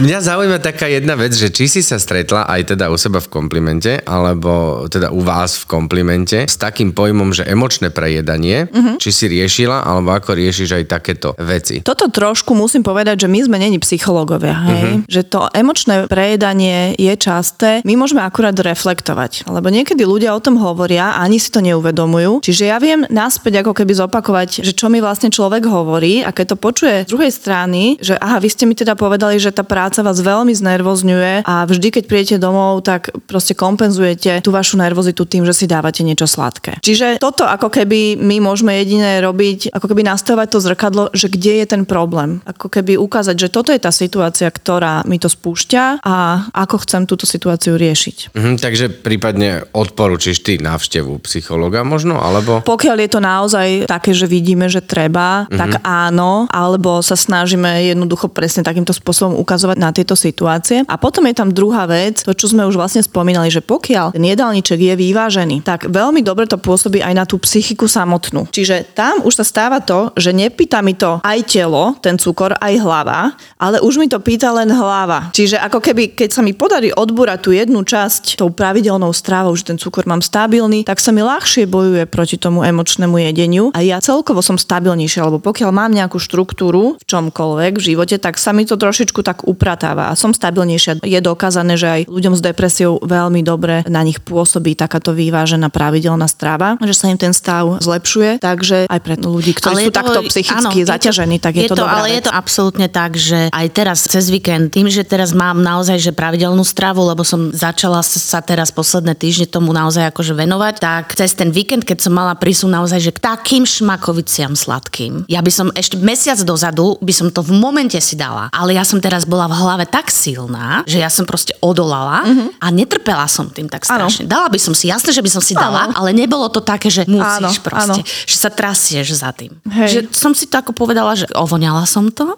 Mňa 0.04 0.20
zaujíma 0.20 0.60
taká 0.60 0.92
jedna 0.92 1.16
vec, 1.16 1.32
že 1.32 1.48
či 1.48 1.72
si 1.72 1.80
sa 1.80 1.96
stretla 1.96 2.44
aj 2.44 2.76
teda 2.76 2.92
u 2.92 3.00
seba 3.00 3.24
v 3.24 3.32
komplimente, 3.32 4.04
alebo 4.04 4.84
teda 4.92 5.16
u 5.16 5.24
vás 5.24 5.64
v 5.64 5.80
komplimente 5.80 6.44
s 6.44 6.60
takým 6.60 6.92
pojmom, 6.92 7.32
že 7.32 7.48
emočné 7.48 7.88
prejedanie, 7.88 8.68
Mhm. 8.68 9.00
či 9.00 9.10
si 9.16 9.32
riešila, 9.32 9.80
alebo 9.88 10.12
ako 10.12 10.36
riešiš 10.36 10.76
aj 10.76 10.84
takéto 10.92 11.32
veci. 11.40 11.80
Toto 11.88 12.12
trošku 12.12 12.52
musím 12.52 12.84
povedať, 12.84 13.24
že 13.24 13.32
my 13.32 13.48
sme 13.48 13.56
není 13.56 13.80
psychológovia, 13.80 14.52
hej? 14.68 15.08
Že 15.08 15.22
to 15.24 15.40
emočné 15.56 16.12
prejedanie 16.12 17.00
je 17.00 17.14
časté, 17.16 17.80
my 17.88 17.96
môžeme 17.96 18.28
akurát 18.28 18.60
reflektovať, 18.60 19.48
lebo 19.48 19.72
niekedy 19.72 20.04
ľudia 20.04 20.36
o 20.36 20.44
tom 20.44 20.60
hovoria 20.60 21.16
a 21.16 21.24
ani 21.24 21.40
si 21.40 21.48
to 21.48 21.64
neuvedomujú. 21.64 22.44
Čiže 22.44 22.68
ja 22.68 22.76
viem 22.76 23.08
naspäť 23.08 23.64
ako 23.64 23.72
keby 23.72 23.96
zopakovať, 23.96 24.68
že 24.68 24.76
čo 24.76 24.92
mi 24.92 25.00
vlastne 25.00 25.32
človek 25.32 25.64
hovorí 25.64 26.28
a 26.28 26.36
keď 26.36 26.46
to 26.52 26.58
počuje 26.60 26.96
z 27.08 27.12
druhej 27.16 27.32
strany, 27.32 27.96
že 28.04 28.20
aha, 28.20 28.44
vy 28.44 28.52
ste 28.52 28.68
mi 28.68 28.76
teda 28.76 29.00
povedali, 29.00 29.40
že 29.40 29.56
tá 29.56 29.64
práca 29.64 29.93
vás 30.02 30.18
veľmi 30.18 30.56
znervozňuje 30.56 31.46
a 31.46 31.68
vždy, 31.70 31.88
keď 31.94 32.04
prídete 32.10 32.38
domov, 32.42 32.82
tak 32.82 33.14
proste 33.30 33.54
kompenzujete 33.54 34.42
tú 34.42 34.50
vašu 34.50 34.82
nervozitu 34.82 35.28
tým, 35.30 35.46
že 35.46 35.54
si 35.54 35.66
dávate 35.70 36.02
niečo 36.02 36.26
sladké. 36.26 36.82
Čiže 36.82 37.22
toto 37.22 37.46
ako 37.46 37.70
keby 37.70 38.18
my 38.18 38.42
môžeme 38.42 38.74
jediné 38.82 39.22
robiť, 39.22 39.76
ako 39.76 39.86
keby 39.92 40.02
nastavovať 40.08 40.48
to 40.50 40.60
zrkadlo, 40.64 41.04
že 41.14 41.30
kde 41.30 41.62
je 41.62 41.66
ten 41.70 41.84
problém. 41.84 42.42
Ako 42.48 42.72
keby 42.72 42.98
ukázať, 42.98 43.36
že 43.38 43.54
toto 43.54 43.70
je 43.70 43.78
tá 43.84 43.92
situácia, 43.94 44.50
ktorá 44.50 45.04
mi 45.06 45.20
to 45.20 45.28
spúšťa 45.28 46.02
a 46.02 46.48
ako 46.56 46.88
chcem 46.88 47.04
túto 47.04 47.28
situáciu 47.28 47.76
riešiť. 47.76 48.34
Mhm, 48.34 48.64
takže 48.64 48.90
prípadne 49.04 49.68
odporúčiš 49.76 50.40
ty 50.42 50.58
návštevu 50.58 51.20
psychologa 51.28 51.84
možno, 51.84 52.24
alebo... 52.24 52.64
Pokiaľ 52.64 52.98
je 53.04 53.10
to 53.12 53.20
naozaj 53.20 53.68
také, 53.92 54.16
že 54.16 54.30
vidíme, 54.30 54.72
že 54.72 54.80
treba, 54.80 55.44
mm-hmm. 55.44 55.60
tak 55.60 55.72
áno, 55.84 56.48
alebo 56.48 57.04
sa 57.04 57.20
snažíme 57.20 57.84
jednoducho 57.92 58.32
presne 58.32 58.64
takýmto 58.64 58.96
spôsobom 58.96 59.36
ukazovať 59.42 59.78
na 59.84 59.92
tieto 59.92 60.16
situácie. 60.16 60.88
A 60.88 60.96
potom 60.96 61.28
je 61.28 61.36
tam 61.36 61.52
druhá 61.52 61.84
vec, 61.84 62.24
to 62.24 62.32
čo 62.32 62.48
sme 62.48 62.64
už 62.64 62.80
vlastne 62.80 63.04
spomínali, 63.04 63.52
že 63.52 63.60
pokiaľ 63.60 64.16
ten 64.16 64.24
jedálniček 64.24 64.80
je 64.80 64.96
vyvážený, 64.96 65.68
tak 65.68 65.92
veľmi 65.92 66.24
dobre 66.24 66.48
to 66.48 66.56
pôsobí 66.56 67.04
aj 67.04 67.14
na 67.14 67.28
tú 67.28 67.36
psychiku 67.44 67.92
samotnú. 67.92 68.48
Čiže 68.48 68.96
tam 68.96 69.20
už 69.28 69.44
sa 69.44 69.46
stáva 69.46 69.84
to, 69.84 70.16
že 70.16 70.32
nepýta 70.32 70.80
mi 70.80 70.96
to 70.96 71.20
aj 71.20 71.40
telo, 71.44 72.00
ten 72.00 72.16
cukor, 72.16 72.56
aj 72.56 72.74
hlava, 72.80 73.36
ale 73.60 73.84
už 73.84 74.00
mi 74.00 74.08
to 74.08 74.24
pýta 74.24 74.56
len 74.56 74.72
hlava. 74.72 75.36
Čiže 75.36 75.60
ako 75.60 75.84
keby, 75.84 76.16
keď 76.16 76.30
sa 76.32 76.42
mi 76.46 76.56
podarí 76.56 76.96
odbúrať 76.96 77.40
tú 77.44 77.52
jednu 77.52 77.84
časť 77.84 78.40
tou 78.40 78.48
pravidelnou 78.54 79.12
strávou, 79.12 79.52
že 79.58 79.68
ten 79.68 79.78
cukor 79.82 80.08
mám 80.08 80.24
stabilný, 80.24 80.88
tak 80.88 81.04
sa 81.04 81.12
mi 81.12 81.20
ľahšie 81.20 81.68
bojuje 81.68 82.06
proti 82.08 82.38
tomu 82.38 82.62
emočnému 82.64 83.18
jedeniu 83.18 83.74
a 83.74 83.82
ja 83.82 83.98
celkovo 83.98 84.46
som 84.46 84.56
stabilnejšia, 84.56 85.26
lebo 85.28 85.42
pokiaľ 85.42 85.72
mám 85.74 85.92
nejakú 85.92 86.22
štruktúru 86.22 87.02
v 87.02 87.04
čomkoľvek 87.04 87.74
v 87.82 87.86
živote, 87.94 88.16
tak 88.22 88.38
sa 88.38 88.54
mi 88.54 88.64
to 88.70 88.78
trošičku 88.78 89.26
tak 89.26 89.44
upratáva 89.74 90.14
a 90.14 90.18
som 90.18 90.30
stabilnejšia. 90.30 91.02
Je 91.02 91.18
dokázané, 91.18 91.74
že 91.74 91.90
aj 91.90 92.02
ľuďom 92.06 92.38
s 92.38 92.42
depresiou 92.46 93.02
veľmi 93.02 93.42
dobre 93.42 93.82
na 93.90 94.06
nich 94.06 94.22
pôsobí 94.22 94.78
takáto 94.78 95.18
vyvážená 95.18 95.74
pravidelná 95.74 96.30
strava, 96.30 96.78
že 96.78 96.94
sa 96.94 97.10
im 97.10 97.18
ten 97.18 97.34
stav 97.34 97.82
zlepšuje, 97.82 98.38
takže 98.38 98.86
aj 98.86 99.00
pre 99.02 99.18
ľudí, 99.18 99.58
ktorí 99.58 99.74
sú 99.74 99.90
je 99.90 99.90
to- 99.90 99.98
takto 99.98 100.20
psychicky 100.30 100.54
áno, 100.54 100.70
je 100.70 100.86
to- 100.86 100.94
zaťažení, 100.94 101.36
tak 101.42 101.58
je, 101.58 101.66
to, 101.66 101.74
dobrá 101.74 102.06
Ale 102.06 102.14
vec. 102.14 102.22
je 102.22 102.24
to 102.30 102.32
absolútne 102.38 102.86
tak, 102.86 103.18
že 103.18 103.50
aj 103.50 103.68
teraz 103.74 104.06
cez 104.06 104.30
víkend, 104.30 104.70
tým, 104.70 104.86
že 104.94 105.02
teraz 105.02 105.34
mám 105.34 105.58
naozaj 105.58 105.98
že 105.98 106.12
pravidelnú 106.14 106.62
stravu, 106.62 107.02
lebo 107.02 107.26
som 107.26 107.50
začala 107.50 108.06
sa 108.06 108.46
teraz 108.46 108.70
posledné 108.70 109.18
týždne 109.18 109.50
tomu 109.50 109.74
naozaj 109.74 110.14
akože 110.14 110.38
venovať, 110.38 110.74
tak 110.78 111.18
cez 111.18 111.34
ten 111.34 111.50
víkend, 111.50 111.82
keď 111.82 111.98
som 112.06 112.14
mala 112.14 112.38
prísun 112.38 112.70
naozaj, 112.70 113.00
že 113.02 113.12
k 113.16 113.20
takým 113.24 113.66
šmakoviciam 113.66 114.54
sladkým, 114.54 115.26
ja 115.26 115.42
by 115.42 115.50
som 115.50 115.68
ešte 115.74 115.98
mesiac 115.98 116.38
dozadu 116.46 117.00
by 117.02 117.14
som 117.16 117.32
to 117.34 117.42
v 117.42 117.56
momente 117.56 117.98
si 117.98 118.14
dala. 118.14 118.52
Ale 118.52 118.76
ja 118.76 118.84
som 118.84 119.00
teraz 119.00 119.24
bola 119.24 119.48
v 119.48 119.53
hlave 119.54 119.86
tak 119.86 120.10
silná, 120.10 120.82
že 120.84 121.00
ja 121.00 121.08
som 121.08 121.24
proste 121.24 121.54
odolala 121.62 122.26
a 122.58 122.68
netrpela 122.70 123.30
som 123.30 123.48
tým 123.48 123.70
tak 123.70 123.86
strašne. 123.86 124.26
Dala 124.26 124.50
by 124.50 124.60
som 124.60 124.74
si, 124.74 124.90
jasné, 124.90 125.14
že 125.14 125.22
by 125.22 125.30
som 125.30 125.44
si 125.44 125.54
dala, 125.54 125.94
ale 125.94 126.10
nebolo 126.12 126.50
to 126.50 126.60
také, 126.60 126.90
že 126.90 127.06
musíš 127.06 127.62
Áno, 127.62 127.66
proste, 127.66 128.02
áno. 128.02 128.28
že 128.28 128.36
sa 128.36 128.50
trasieš 128.50 129.22
za 129.22 129.30
tým. 129.32 129.54
Hej. 129.70 129.90
Že 129.90 130.00
som 130.12 130.32
si 130.34 130.50
to 130.50 130.58
ako 130.58 130.74
povedala, 130.74 131.14
že 131.14 131.30
ovoňala 131.32 131.86
som 131.86 132.10
to. 132.10 132.34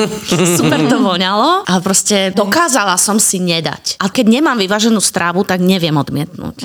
Super 0.60 0.80
to 0.86 1.00
voňalo, 1.00 1.64
ale 1.64 1.80
proste 1.80 2.30
dokázala 2.32 2.94
som 3.00 3.16
si 3.16 3.40
nedať. 3.40 3.96
A 4.00 4.12
keď 4.12 4.26
nemám 4.40 4.58
vyváženú 4.60 5.00
strávu, 5.00 5.42
tak 5.46 5.60
neviem 5.60 5.94
odmietnúť. 5.96 6.56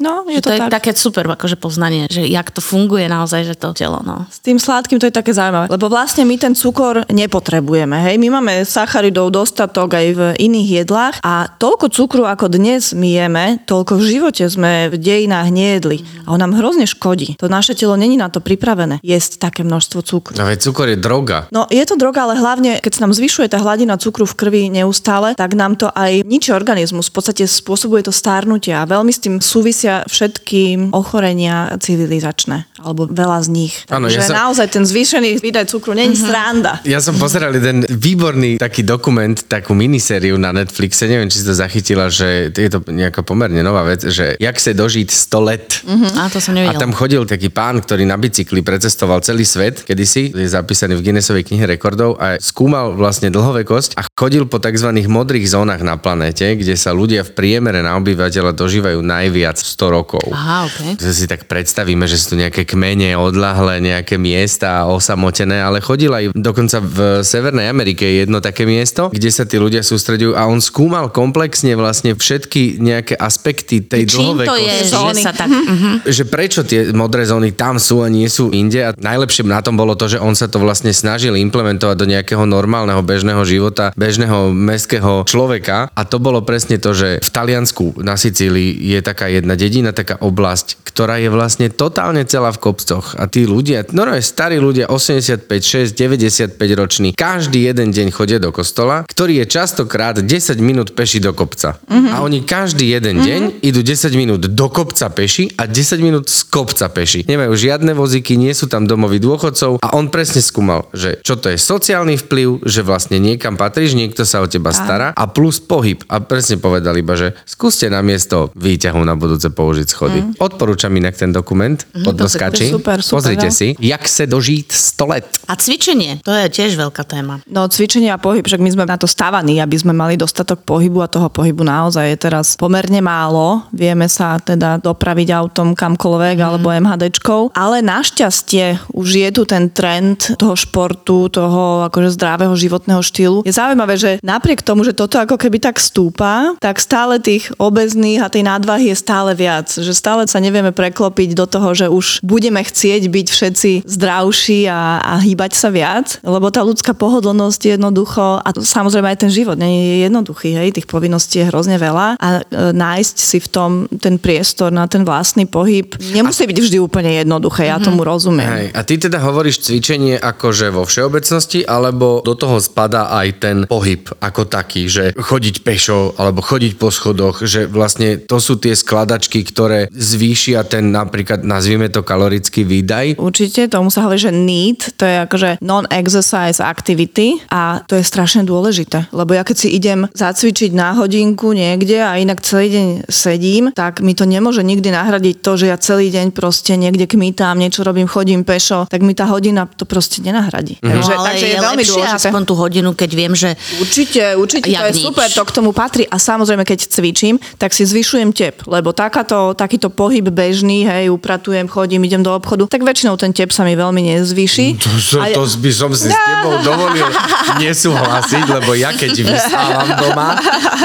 No, 0.00 0.26
je 0.26 0.38
Že 0.38 0.42
to, 0.42 0.48
to, 0.50 0.54
je 0.54 0.60
tak. 0.66 0.72
také 0.82 0.90
super 0.96 1.24
akože 1.26 1.56
poznanie, 1.56 2.08
že 2.10 2.26
jak 2.26 2.50
to 2.50 2.58
funguje 2.60 3.06
naozaj, 3.06 3.46
že 3.46 3.54
to 3.54 3.70
telo, 3.72 4.00
no. 4.02 4.26
S 4.26 4.42
tým 4.42 4.58
sladkým 4.58 4.98
to 4.98 5.06
je 5.06 5.14
také 5.14 5.30
zaujímavé, 5.30 5.70
lebo 5.70 5.86
vlastne 5.86 6.24
my 6.24 6.36
ten 6.36 6.52
cukor 6.56 7.04
nepotrebujeme, 7.08 7.96
hej? 8.02 8.16
My 8.18 8.40
máme 8.40 8.64
sacharidov 8.64 9.30
dostatok 9.36 9.92
aj 9.92 10.06
v 10.16 10.20
iných 10.40 10.68
jedlách 10.84 11.14
a 11.20 11.52
toľko 11.52 11.92
cukru, 11.92 12.24
ako 12.24 12.48
dnes 12.48 12.96
my 12.96 13.08
jeme, 13.12 13.44
toľko 13.68 14.00
v 14.00 14.04
živote 14.16 14.48
sme 14.48 14.88
v 14.88 14.96
dejinách 14.96 15.52
nejedli. 15.52 16.00
A 16.24 16.32
on 16.32 16.40
nám 16.40 16.56
hrozne 16.56 16.88
škodí. 16.88 17.36
To 17.36 17.52
naše 17.52 17.76
telo 17.76 18.00
není 18.00 18.16
na 18.16 18.32
to 18.32 18.40
pripravené 18.40 18.98
jesť 19.04 19.44
také 19.44 19.60
množstvo 19.60 20.00
cukru. 20.00 20.32
No 20.40 20.48
veď 20.48 20.64
cukor 20.64 20.88
je 20.88 20.96
droga. 20.96 21.52
No 21.52 21.68
je 21.68 21.84
to 21.84 22.00
droga, 22.00 22.24
ale 22.24 22.40
hlavne, 22.40 22.80
keď 22.80 22.92
sa 22.96 23.00
nám 23.04 23.12
zvyšuje 23.12 23.52
tá 23.52 23.60
hladina 23.60 24.00
cukru 24.00 24.24
v 24.24 24.34
krvi 24.34 24.62
neustále, 24.72 25.36
tak 25.36 25.52
nám 25.52 25.76
to 25.76 25.92
aj 25.92 26.24
ničí 26.24 26.54
organizmus. 26.54 27.12
V 27.12 27.20
podstate 27.20 27.44
spôsobuje 27.44 28.06
to 28.06 28.12
stárnutie 28.14 28.72
a 28.72 28.88
veľmi 28.88 29.12
s 29.12 29.20
tým 29.20 29.42
súvisia 29.42 30.06
všetky 30.06 30.94
ochorenia 30.94 31.74
civilizačné, 31.82 32.70
alebo 32.78 33.10
veľa 33.10 33.42
z 33.42 33.48
nich. 33.50 33.74
Áno, 33.90 34.06
Takže 34.06 34.20
ja 34.22 34.28
sa- 34.30 34.38
naozaj 34.46 34.66
ten 34.70 34.84
zvýšený 34.86 35.42
výdaj 35.42 35.66
cukru 35.66 35.92
není 35.92 36.14
sranda. 36.14 36.78
Ja 36.86 37.02
som 37.02 37.18
pozeral 37.18 37.50
jeden 37.50 37.82
výborný 37.88 38.62
taký 38.62 38.86
dokument, 38.86 39.25
takú 39.34 39.74
minisériu 39.74 40.38
na 40.38 40.54
Netflixe, 40.54 41.10
neviem, 41.10 41.26
či 41.26 41.42
si 41.42 41.46
to 41.48 41.56
zachytila, 41.56 42.06
že 42.12 42.54
je 42.54 42.70
to 42.70 42.84
nejaká 42.86 43.26
pomerne 43.26 43.64
nová 43.64 43.82
vec, 43.82 44.06
že 44.06 44.38
jak 44.38 44.56
sa 44.60 44.70
dožiť 44.76 45.08
100 45.10 45.48
let. 45.48 45.82
A 46.14 46.30
to 46.30 46.38
som 46.38 46.54
A 46.54 46.76
tam 46.76 46.94
chodil 46.94 47.24
taký 47.26 47.50
pán, 47.50 47.80
ktorý 47.82 48.06
na 48.06 48.20
bicykli 48.20 48.60
precestoval 48.60 49.24
celý 49.24 49.42
svet, 49.48 49.82
kedysi, 49.82 50.30
je 50.36 50.48
zapísaný 50.48 51.00
v 51.00 51.10
Guinnessovej 51.10 51.48
knihe 51.48 51.64
rekordov 51.66 52.20
a 52.20 52.36
skúmal 52.38 52.92
vlastne 52.92 53.32
dlhovekosť 53.32 53.96
a 53.96 54.06
chodil 54.12 54.44
po 54.44 54.60
tzv. 54.60 54.92
modrých 55.08 55.48
zónach 55.50 55.80
na 55.80 55.96
planéte, 55.96 56.44
kde 56.54 56.76
sa 56.76 56.92
ľudia 56.92 57.24
v 57.24 57.32
priemere 57.32 57.80
na 57.80 57.96
obyvateľa 57.96 58.52
dožívajú 58.52 59.00
najviac 59.00 59.56
100 59.56 59.96
rokov. 59.96 60.26
Aha, 60.30 60.68
OK. 60.68 61.00
Že 61.00 61.12
si 61.14 61.24
tak 61.24 61.48
predstavíme, 61.48 62.04
že 62.04 62.20
sú 62.20 62.34
tu 62.34 62.42
nejaké 62.42 62.68
kmene, 62.68 63.16
odlahlé, 63.16 63.80
nejaké 63.80 64.18
miesta 64.20 64.84
osamotené, 64.90 65.62
ale 65.62 65.80
chodil 65.80 66.12
aj 66.12 66.34
dokonca 66.34 66.82
v 66.82 66.98
Severnej 67.22 67.70
Amerike 67.70 68.04
je 68.04 68.26
jedno 68.26 68.42
také 68.42 68.66
miesto, 68.66 69.08
kde 69.16 69.30
sa 69.32 69.48
tí 69.48 69.56
ľudia 69.56 69.80
sústredujú 69.80 70.36
a 70.36 70.44
on 70.44 70.60
skúmal 70.60 71.08
komplexne 71.08 71.72
vlastne 71.74 72.12
všetky 72.12 72.76
nejaké 72.78 73.16
aspekty 73.16 73.80
tej 73.80 74.04
Čím 74.04 74.44
to 74.44 74.52
dlhovekosti. 74.52 74.62
je, 74.62 74.74
že 74.76 74.92
Zóny. 74.92 75.22
sa 75.24 75.32
tak... 75.32 75.48
Mhm. 75.48 75.90
že 76.04 76.22
prečo 76.28 76.60
tie 76.62 76.92
modré 76.92 77.24
zóny 77.24 77.56
tam 77.56 77.80
sú 77.80 78.04
a 78.04 78.12
nie 78.12 78.28
sú 78.28 78.52
inde? 78.52 78.84
A 78.84 78.92
najlepšie 78.92 79.48
na 79.48 79.64
tom 79.64 79.74
bolo 79.74 79.96
to, 79.96 80.06
že 80.06 80.20
on 80.20 80.36
sa 80.36 80.46
to 80.46 80.60
vlastne 80.60 80.92
snažil 80.92 81.32
implementovať 81.32 81.96
do 81.96 82.04
nejakého 82.04 82.44
normálneho 82.44 83.00
bežného 83.00 83.40
života, 83.48 83.96
bežného 83.96 84.52
mestského 84.52 85.24
človeka. 85.24 85.88
A 85.96 86.02
to 86.04 86.20
bolo 86.20 86.44
presne 86.44 86.76
to, 86.76 86.92
že 86.92 87.22
v 87.22 87.30
Taliansku 87.32 88.04
na 88.04 88.20
Sicílii 88.20 88.92
je 88.92 89.00
taká 89.00 89.32
jedna 89.32 89.56
dedina, 89.56 89.96
taká 89.96 90.20
oblasť, 90.20 90.84
ktorá 90.84 91.16
je 91.16 91.30
vlastne 91.30 91.72
totálne 91.72 92.26
celá 92.26 92.50
v 92.52 92.60
kopcoch. 92.60 93.14
A 93.16 93.30
tí 93.30 93.46
ľudia, 93.46 93.86
normálne 93.94 94.20
starí 94.20 94.58
ľudia, 94.58 94.90
85, 94.90 95.46
6, 95.48 95.94
95 95.94 96.58
roční, 96.74 97.08
každý 97.14 97.64
jeden 97.64 97.94
deň 97.94 98.10
chodia 98.10 98.36
do 98.36 98.50
kostola, 98.50 99.05
ktorý 99.06 99.42
je 99.42 99.46
častokrát 99.46 100.18
10 100.18 100.28
minút 100.58 100.92
peši 100.92 101.22
do 101.22 101.32
kopca. 101.32 101.78
A 101.88 102.20
oni 102.20 102.42
každý 102.42 102.90
jeden 102.92 103.22
deň 103.22 103.40
idú 103.62 103.80
10 103.80 104.12
minút 104.18 104.42
do 104.44 104.66
kopca 104.68 105.08
peši 105.08 105.54
a 105.56 105.64
10 105.70 106.02
minút 106.02 106.26
z 106.28 106.44
kopca 106.50 106.90
peši. 106.90 107.24
Nemajú 107.24 107.54
žiadne 107.54 107.94
vozíky, 107.94 108.34
nie 108.34 108.52
sú 108.52 108.66
tam 108.66 108.84
domoví 108.84 109.22
dôchodcov 109.22 109.78
a 109.80 109.88
on 109.94 110.10
presne 110.10 110.42
skúmal, 110.42 110.90
že 110.92 111.22
čo 111.22 111.38
to 111.38 111.48
je 111.52 111.58
sociálny 111.58 112.18
vplyv, 112.18 112.66
že 112.66 112.82
vlastne 112.82 113.22
niekam 113.22 113.54
patríš, 113.54 113.94
niekto 113.94 114.26
sa 114.26 114.42
o 114.42 114.46
teba 114.50 114.74
stará 114.74 115.14
a 115.14 115.24
plus 115.30 115.62
pohyb. 115.62 116.02
A 116.10 116.20
presne 116.20 116.58
povedal 116.58 116.98
iba, 116.98 117.14
že 117.14 117.32
skúste 117.46 117.86
na 117.88 118.02
miesto 118.02 118.50
výťahu 118.58 119.00
na 119.06 119.14
budúce 119.14 119.48
použiť 119.48 119.86
schody. 119.86 120.20
Odporúčam 120.42 120.92
inak 120.92 121.14
ten 121.16 121.30
dokument, 121.30 121.78
podnoskači. 121.94 122.72
super, 122.72 123.00
super, 123.00 123.14
Pozrite 123.22 123.48
no. 123.48 123.54
si, 123.54 123.68
jak 123.78 124.02
sa 124.08 124.24
dožiť 124.26 124.66
100 124.68 125.12
let. 125.12 125.26
A 125.46 125.54
cvičenie, 125.54 126.20
to 126.26 126.32
je 126.34 126.46
tiež 126.50 126.76
veľká 126.76 127.06
téma. 127.06 127.40
No 127.46 127.68
cvičenie 127.70 128.10
a 128.10 128.18
pohyb, 128.18 128.42
však 128.44 128.60
my 128.60 128.70
sme 128.72 128.84
na 128.88 128.95
to 129.00 129.08
stávaní, 129.08 129.62
aby 129.62 129.76
sme 129.78 129.94
mali 129.94 130.18
dostatok 130.18 130.66
pohybu 130.66 131.00
a 131.00 131.08
toho 131.08 131.30
pohybu 131.30 131.62
naozaj 131.62 132.04
je 132.12 132.18
teraz 132.18 132.58
pomerne 132.58 132.98
málo. 133.00 133.62
Vieme 133.70 134.10
sa 134.10 134.36
teda 134.42 134.82
dopraviť 134.82 135.28
autom 135.30 135.78
kamkoľvek 135.78 136.36
mm. 136.36 136.44
alebo 136.44 136.74
MHDčkou, 136.74 137.40
ale 137.54 137.80
našťastie 137.80 138.90
už 138.90 139.08
je 139.22 139.28
tu 139.30 139.46
ten 139.46 139.70
trend 139.70 140.36
toho 140.36 140.58
športu, 140.58 141.30
toho 141.30 141.86
akože 141.86 142.18
zdravého 142.18 142.52
životného 142.58 143.00
štýlu. 143.00 143.38
Je 143.46 143.54
zaujímavé, 143.54 143.94
že 143.96 144.10
napriek 144.20 144.66
tomu, 144.66 144.82
že 144.82 144.96
toto 144.96 145.22
ako 145.22 145.38
keby 145.38 145.62
tak 145.62 145.78
stúpa, 145.78 146.58
tak 146.58 146.82
stále 146.82 147.22
tých 147.22 147.54
obezných 147.56 148.20
a 148.20 148.32
tej 148.32 148.42
nadvahy 148.42 148.90
je 148.90 148.96
stále 148.98 149.32
viac. 149.38 149.70
Že 149.70 149.92
stále 149.94 150.22
sa 150.26 150.42
nevieme 150.42 150.74
preklopiť 150.74 151.38
do 151.38 151.46
toho, 151.46 151.72
že 151.72 151.86
už 151.86 152.20
budeme 152.26 152.60
chcieť 152.60 153.06
byť 153.06 153.26
všetci 153.30 153.70
zdravší 153.86 154.66
a, 154.66 154.98
a 155.00 155.12
hýbať 155.22 155.54
sa 155.54 155.70
viac, 155.70 156.18
lebo 156.26 156.50
tá 156.50 156.66
ľudská 156.66 156.96
pohodlnosť 156.96 157.60
je 157.62 157.72
jednoducho, 157.76 158.40
a 158.42 158.48
to, 158.50 158.64
samozrejme 158.86 159.10
aj 159.10 159.18
ten 159.26 159.32
život 159.34 159.58
nie 159.58 159.98
je 159.98 160.06
jednoduchý, 160.06 160.54
hej, 160.54 160.70
tých 160.70 160.86
povinností 160.86 161.42
je 161.42 161.50
hrozne 161.50 161.74
veľa 161.74 162.22
a 162.22 162.28
e, 162.38 162.70
nájsť 162.70 163.16
si 163.18 163.42
v 163.42 163.48
tom 163.50 163.70
ten 163.98 164.22
priestor 164.22 164.70
na 164.70 164.86
ten 164.86 165.02
vlastný 165.02 165.50
pohyb 165.50 165.90
nemusí 166.14 166.46
byť 166.46 166.58
vždy 166.62 166.78
úplne 166.78 167.18
jednoduché, 167.18 167.66
ja 167.66 167.82
tomu 167.82 168.06
rozumiem. 168.06 168.46
Hej. 168.46 168.66
A 168.78 168.80
ty 168.86 168.94
teda 169.02 169.18
hovoríš 169.18 169.66
cvičenie 169.66 170.22
akože 170.22 170.70
vo 170.70 170.86
všeobecnosti, 170.86 171.66
alebo 171.66 172.22
do 172.22 172.38
toho 172.38 172.62
spadá 172.62 173.10
aj 173.10 173.28
ten 173.42 173.56
pohyb 173.66 174.06
ako 174.22 174.46
taký, 174.46 174.86
že 174.86 175.10
chodiť 175.18 175.66
pešo 175.66 176.14
alebo 176.14 176.46
chodiť 176.46 176.78
po 176.78 176.94
schodoch, 176.94 177.42
že 177.42 177.66
vlastne 177.66 178.22
to 178.22 178.38
sú 178.38 178.62
tie 178.62 178.78
skladačky, 178.78 179.42
ktoré 179.42 179.90
zvýšia 179.90 180.62
ten 180.62 180.94
napríklad, 180.94 181.42
nazvime 181.42 181.90
to 181.90 182.06
kalorický 182.06 182.62
výdaj. 182.62 183.18
Určite, 183.18 183.66
tomu 183.66 183.90
sa 183.90 184.06
hovorí, 184.06 184.22
že 184.22 184.30
NEAT, 184.30 184.94
to 184.94 185.02
je 185.02 185.16
akože 185.26 185.50
non-exercise 185.58 186.62
activity 186.62 187.42
a 187.50 187.82
to 187.82 187.98
je 187.98 188.04
strašne 188.06 188.44
dôležité, 188.44 188.75
lebo 189.10 189.32
ja 189.32 189.40
keď 189.40 189.56
si 189.56 189.68
idem 189.70 190.04
zacvičiť 190.12 190.74
na 190.74 190.92
hodinku 190.92 191.54
niekde 191.54 192.02
a 192.02 192.18
inak 192.18 192.42
celý 192.42 192.68
deň 192.68 192.86
sedím, 193.08 193.64
tak 193.72 194.02
mi 194.02 194.12
to 194.12 194.28
nemôže 194.28 194.60
nikdy 194.60 194.90
nahradiť 194.90 195.40
to, 195.40 195.52
že 195.56 195.66
ja 195.70 195.76
celý 195.78 196.10
deň 196.10 196.34
proste 196.34 196.74
niekde 196.74 197.06
kmýtam, 197.06 197.56
niečo 197.56 197.80
robím, 197.80 198.04
chodím 198.04 198.42
pešo, 198.42 198.84
tak 198.90 199.00
mi 199.00 199.14
tá 199.14 199.24
hodina 199.24 199.64
to 199.64 199.86
proste 199.86 200.20
nenahradí. 200.20 200.76
No, 200.82 200.90
Takže, 200.90 201.12
ale 201.14 201.26
takže 201.30 201.46
je, 201.46 201.52
je, 201.52 201.60
veľmi 201.62 201.76
lepšie 201.78 201.92
dôležité. 201.94 202.28
aspoň 202.28 202.42
tú 202.42 202.54
hodinu, 202.54 202.90
keď 202.92 203.10
viem, 203.12 203.32
že 203.32 203.50
Určite, 203.78 204.22
určite, 204.34 204.66
to 204.66 204.84
je 204.90 204.94
nič. 204.96 205.04
super, 205.04 205.28
to 205.28 205.42
k 205.44 205.52
tomu 205.54 205.70
patrí. 205.70 206.04
A 206.08 206.18
samozrejme, 206.18 206.66
keď 206.66 206.90
cvičím, 206.90 207.36
tak 207.56 207.70
si 207.70 207.86
zvyšujem 207.86 208.32
tep, 208.32 208.66
lebo 208.66 208.90
takáto, 208.90 209.54
takýto 209.54 209.86
pohyb 209.88 210.26
bežný, 210.26 210.82
hej, 210.82 211.12
upratujem, 211.12 211.68
chodím, 211.68 212.02
idem 212.02 212.24
do 212.24 212.34
obchodu, 212.34 212.66
tak 212.66 212.82
väčšinou 212.82 213.14
ten 213.14 213.30
tep 213.30 213.52
sa 213.54 213.62
mi 213.62 213.76
veľmi 213.76 214.02
nezvýši. 214.10 214.66
To, 214.80 214.90
to, 214.98 215.16
A- 215.20 215.30
to 215.30 215.44
by 215.60 215.70
som 215.70 215.90
si 215.94 216.08
s 216.08 216.16
tebou 216.16 216.58
dovolil 216.64 217.06
nesúhlasiť, 217.62 218.44
lebo 218.48 218.65
ja 218.74 218.90
keď 218.90 219.12
vystávam 219.22 219.88
doma, 220.00 220.34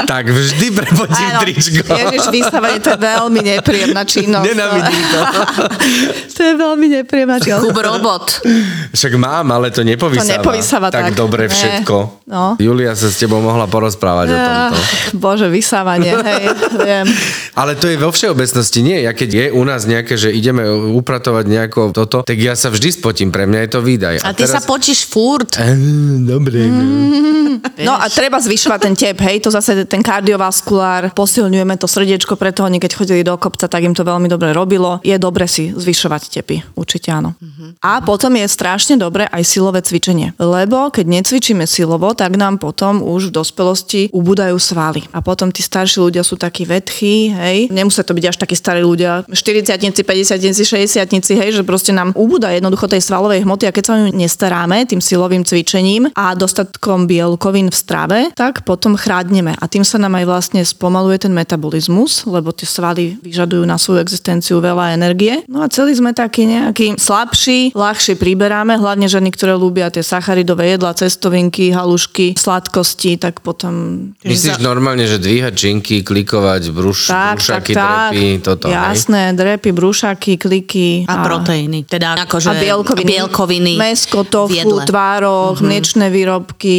tak 0.06 0.30
vždy 0.30 0.66
prepotím 0.70 1.30
Áno, 1.32 1.40
tričko. 1.42 1.82
Ježiš, 1.88 2.26
vystávanie, 2.30 2.78
to 2.78 2.94
je 2.94 3.00
veľmi 3.00 3.40
nepríjemná 3.42 4.02
činnosť. 4.06 4.46
Nenávidím 4.46 5.02
to. 5.10 5.20
to 6.36 6.40
je 6.44 6.54
veľmi 6.54 6.86
nepríjemná 7.00 7.36
činnosť. 7.40 7.64
Kub 7.64 7.78
robot. 7.78 8.26
Však 8.92 9.12
mám, 9.18 9.50
ale 9.50 9.72
to 9.72 9.82
nepovysáva. 9.82 10.28
To 10.28 10.32
nepovysáva 10.38 10.88
tak. 10.92 11.10
tak. 11.10 11.18
dobre 11.18 11.48
všetko. 11.48 12.26
No. 12.28 12.54
Julia 12.60 12.94
sa 12.94 13.08
s 13.08 13.16
tebou 13.18 13.40
mohla 13.42 13.66
porozprávať 13.66 14.26
o 14.32 14.36
tomto. 14.36 14.76
Ah, 14.76 15.14
Bože, 15.16 15.48
vysávanie, 15.48 16.12
hej, 16.12 16.44
viem. 16.80 17.06
Ale 17.52 17.76
to 17.76 17.88
je 17.88 17.96
vo 17.96 18.12
všeobecnosti 18.12 18.80
nie. 18.84 19.04
Ja 19.04 19.12
keď 19.12 19.30
je 19.30 19.46
u 19.52 19.62
nás 19.64 19.84
nejaké, 19.88 20.16
že 20.16 20.32
ideme 20.32 20.64
upratovať 20.96 21.44
nejako 21.48 21.80
toto, 21.92 22.24
tak 22.24 22.36
ja 22.38 22.56
sa 22.56 22.72
vždy 22.72 22.88
spotím. 22.92 23.28
Pre 23.32 23.44
mňa 23.48 23.60
je 23.66 23.70
to 23.70 23.80
výdaj. 23.80 24.14
A 24.24 24.32
ty 24.32 24.44
sa 24.44 24.60
potíš 24.64 25.08
furt. 25.08 25.56
Eh, 25.60 25.76
Dobre. 26.22 26.64
No 27.82 27.96
a 27.96 28.06
treba 28.12 28.36
zvyšovať 28.38 28.80
ten 28.82 28.94
tep, 28.94 29.18
hej, 29.24 29.40
to 29.40 29.48
zase 29.48 29.88
ten 29.88 30.04
kardiovaskulár, 30.04 31.16
posilňujeme 31.16 31.74
to 31.80 31.88
srdiečko, 31.88 32.36
preto 32.36 32.66
oni 32.66 32.76
keď 32.76 32.92
chodili 32.92 33.22
do 33.24 33.34
kopca, 33.40 33.66
tak 33.66 33.82
im 33.82 33.96
to 33.96 34.04
veľmi 34.04 34.28
dobre 34.28 34.52
robilo. 34.52 35.00
Je 35.00 35.16
dobre 35.16 35.48
si 35.48 35.72
zvyšovať 35.72 36.22
tepy, 36.28 36.56
určite 36.76 37.08
áno. 37.08 37.32
A 37.80 38.04
potom 38.04 38.36
je 38.36 38.46
strašne 38.46 39.00
dobre 39.00 39.24
aj 39.24 39.42
silové 39.46 39.80
cvičenie, 39.80 40.36
lebo 40.36 40.92
keď 40.92 41.08
necvičíme 41.08 41.64
silovo, 41.64 42.12
tak 42.12 42.36
nám 42.36 42.60
potom 42.60 43.00
už 43.00 43.32
v 43.32 43.40
dospelosti 43.40 44.00
ubúdajú 44.12 44.56
svaly. 44.60 45.08
A 45.16 45.24
potom 45.24 45.48
tí 45.48 45.64
starší 45.64 46.04
ľudia 46.04 46.22
sú 46.22 46.36
takí 46.36 46.68
vetchí, 46.68 47.32
hej, 47.32 47.58
nemusia 47.72 48.04
to 48.04 48.12
byť 48.12 48.24
až 48.28 48.36
takí 48.36 48.54
starí 48.58 48.84
ľudia, 48.84 49.24
40 49.30 49.80
50 50.04 50.42
60 50.44 51.40
hej, 51.40 51.50
že 51.56 51.62
proste 51.64 51.94
nám 51.94 52.12
ubúda 52.12 52.52
jednoducho 52.52 52.90
tej 52.90 53.00
svalovej 53.00 53.46
hmoty 53.46 53.64
a 53.68 53.74
keď 53.74 53.84
sa 53.84 53.92
o 53.96 54.00
ňu 54.04 54.08
nestaráme 54.12 54.84
tým 54.84 55.00
silovým 55.00 55.46
cvičením 55.46 56.12
a 56.12 56.34
dostatkom 56.36 57.08
bielkovín 57.08 57.51
v 57.52 57.76
strave, 57.76 58.18
tak 58.32 58.64
potom 58.64 58.96
chrádneme 58.96 59.52
a 59.52 59.64
tým 59.68 59.84
sa 59.84 60.00
nám 60.00 60.16
aj 60.16 60.24
vlastne 60.24 60.60
spomaluje 60.64 61.28
ten 61.28 61.32
metabolizmus, 61.36 62.24
lebo 62.24 62.50
tie 62.56 62.64
svaly 62.64 63.20
vyžadujú 63.20 63.68
na 63.68 63.76
svoju 63.76 64.00
existenciu 64.00 64.64
veľa 64.64 64.96
energie. 64.96 65.44
No 65.46 65.60
a 65.60 65.68
celý 65.68 65.92
sme 65.92 66.16
takí 66.16 66.48
nejakí 66.48 66.96
slabší, 66.96 67.76
ľahšie 67.76 68.16
priberáme, 68.16 68.80
hlavne 68.80 69.06
ženy, 69.10 69.28
ktoré 69.34 69.52
ľúbia 69.58 69.92
tie 69.92 70.00
sacharidové 70.00 70.72
jedla, 70.72 70.96
cestovinky, 70.96 71.74
halušky, 71.74 72.38
sladkosti, 72.38 73.20
tak 73.20 73.44
potom... 73.44 74.08
Myslíš 74.24 74.62
normálne, 74.62 75.04
že 75.04 75.20
dvíhať 75.20 75.52
činky, 75.52 75.96
klikovať, 76.06 76.62
bruš, 76.70 77.10
brúšaky, 77.10 77.72
drepy, 77.74 78.26
toto, 78.40 78.70
hej? 78.70 78.78
Jasné, 78.78 79.34
drepy, 79.34 79.70
brúšaky, 79.74 80.38
kliky. 80.38 81.04
A 81.10 81.26
proteíny. 81.26 81.84
Teda 81.84 82.14
akože 82.14 82.50
a 82.50 82.54
bielkoviny. 82.56 83.08
bielkoviny 83.08 83.74
Mesko, 83.74 84.22
tofu, 84.22 84.78
tvároch, 84.86 85.58
mm-hmm. 85.58 85.66
mliečne 85.66 86.06
výrobky, 86.12 86.78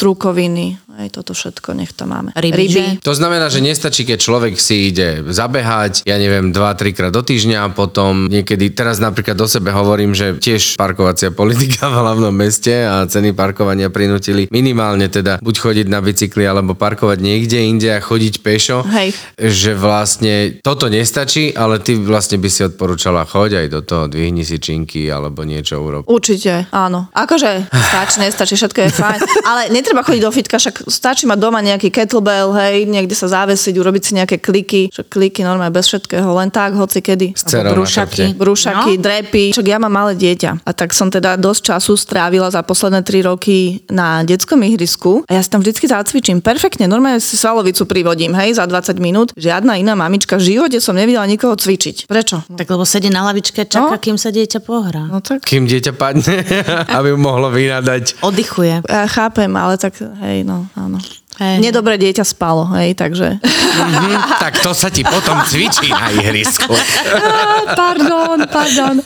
strukoviny. 0.00 0.80
Hej, 1.00 1.16
toto 1.16 1.32
všetko 1.32 1.72
nech 1.72 1.96
to 1.96 2.04
máme. 2.04 2.36
Ryby, 2.36 2.64
že? 2.68 2.84
To 3.00 3.16
znamená, 3.16 3.48
že 3.48 3.64
nestačí, 3.64 4.04
keď 4.04 4.20
človek 4.20 4.60
si 4.60 4.92
ide 4.92 5.24
zabehať, 5.24 6.04
ja 6.04 6.20
neviem, 6.20 6.52
2-3 6.52 6.92
krát 6.92 7.08
do 7.08 7.24
týždňa 7.24 7.64
a 7.64 7.72
potom 7.72 8.28
niekedy, 8.28 8.68
teraz 8.76 9.00
napríklad 9.00 9.32
do 9.32 9.48
sebe 9.48 9.72
hovorím, 9.72 10.12
že 10.12 10.36
tiež 10.36 10.76
parkovacia 10.76 11.32
politika 11.32 11.88
v 11.88 12.04
hlavnom 12.04 12.36
meste 12.36 12.84
a 12.84 13.08
ceny 13.08 13.32
parkovania 13.32 13.88
prinútili 13.88 14.44
minimálne 14.52 15.08
teda 15.08 15.40
buď 15.40 15.54
chodiť 15.56 15.86
na 15.88 16.04
bicykli 16.04 16.44
alebo 16.44 16.76
parkovať 16.76 17.16
niekde 17.24 17.64
inde 17.64 17.88
a 17.96 18.04
chodiť 18.04 18.44
pešo. 18.44 18.84
Hej. 18.84 19.16
Že 19.40 19.80
vlastne 19.80 20.60
toto 20.60 20.92
nestačí, 20.92 21.56
ale 21.56 21.80
ty 21.80 21.96
vlastne 21.96 22.36
by 22.36 22.48
si 22.52 22.60
odporúčala 22.68 23.24
choď 23.24 23.64
aj 23.64 23.66
do 23.72 23.80
toho, 23.80 24.04
dvihni 24.04 24.44
si 24.44 24.60
činky 24.60 25.08
alebo 25.08 25.48
niečo 25.48 25.80
urob. 25.80 26.04
Určite, 26.04 26.68
áno. 26.68 27.08
Akože 27.16 27.72
stačí, 27.72 28.20
nestačí, 28.20 28.54
všetko 28.60 28.78
je 28.84 28.90
fajn. 28.92 29.18
Ale 29.48 29.62
netreba 29.72 30.04
chodiť 30.04 30.20
do 30.20 30.28
fitka, 30.34 30.60
však 30.60 30.89
stačí 30.90 31.24
mať 31.24 31.38
doma 31.38 31.62
nejaký 31.62 31.88
kettlebell, 31.88 32.52
hej, 32.52 32.84
niekde 32.84 33.14
sa 33.14 33.30
závesiť, 33.30 33.72
urobiť 33.72 34.02
si 34.02 34.12
nejaké 34.12 34.36
kliky. 34.36 34.90
Však 34.90 35.06
kliky 35.08 35.40
normálne 35.40 35.70
bez 35.70 35.86
všetkého, 35.86 36.26
len 36.34 36.50
tak, 36.50 36.74
hoci 36.74 37.00
kedy. 37.00 37.32
Brúšaky. 37.70 38.34
Brúšaky, 38.34 38.92
No. 38.96 39.02
drepy. 39.02 39.44
Však 39.52 39.66
ja 39.66 39.78
mám 39.78 39.92
malé 39.92 40.12
dieťa. 40.14 40.62
A 40.62 40.70
tak 40.72 40.90
som 40.90 41.08
teda 41.08 41.34
dosť 41.34 41.62
času 41.70 41.94
strávila 41.94 42.48
za 42.48 42.60
posledné 42.60 43.00
3 43.00 43.22
roky 43.24 43.80
na 43.88 44.20
detskom 44.22 44.58
ihrisku. 44.60 45.22
A 45.26 45.38
ja 45.38 45.42
si 45.42 45.48
tam 45.48 45.60
vždycky 45.60 45.86
zacvičím. 45.86 46.40
Perfektne, 46.40 46.84
normálne 46.84 47.18
si 47.18 47.38
svalovicu 47.38 47.86
privodím, 47.86 48.34
hej, 48.34 48.58
za 48.58 48.66
20 48.66 48.98
minút. 48.98 49.28
Žiadna 49.36 49.76
iná 49.76 49.94
mamička 49.94 50.36
v 50.36 50.50
živote 50.50 50.82
som 50.82 50.96
nevidela 50.96 51.24
nikoho 51.24 51.54
cvičiť. 51.54 52.06
Prečo? 52.06 52.42
Tak 52.50 52.66
lebo 52.66 52.82
sedí 52.82 53.08
na 53.08 53.22
lavičke, 53.22 53.62
čaká, 53.64 53.96
No. 53.96 54.02
kým 54.02 54.16
sa 54.16 54.30
dieťa 54.30 54.58
pohrá. 54.60 55.06
No 55.06 55.20
tak 55.20 55.44
Kým 55.44 55.64
dieťa 55.64 55.92
padne, 55.94 56.42
aby 56.96 57.14
mu 57.14 57.30
mohlo 57.30 57.48
vynadať. 57.48 58.20
Oddychuje. 58.20 58.82
ja 58.82 59.06
chápem, 59.06 59.50
ale 59.52 59.76
tak 59.76 59.94
hej, 60.00 60.42
no, 60.42 60.66
áno. 60.86 60.98
Hej. 61.40 61.56
Nedobré 61.64 61.96
dieťa 61.96 62.24
spalo, 62.24 62.68
hej, 62.76 62.92
takže... 62.92 63.40
Mhm, 63.40 64.14
tak 64.44 64.60
to 64.60 64.76
sa 64.76 64.92
ti 64.92 65.00
potom 65.00 65.40
cvičí 65.48 65.88
na 65.88 66.12
ihrisku. 66.12 66.68
pardon, 67.80 68.44
pardon. 68.44 69.00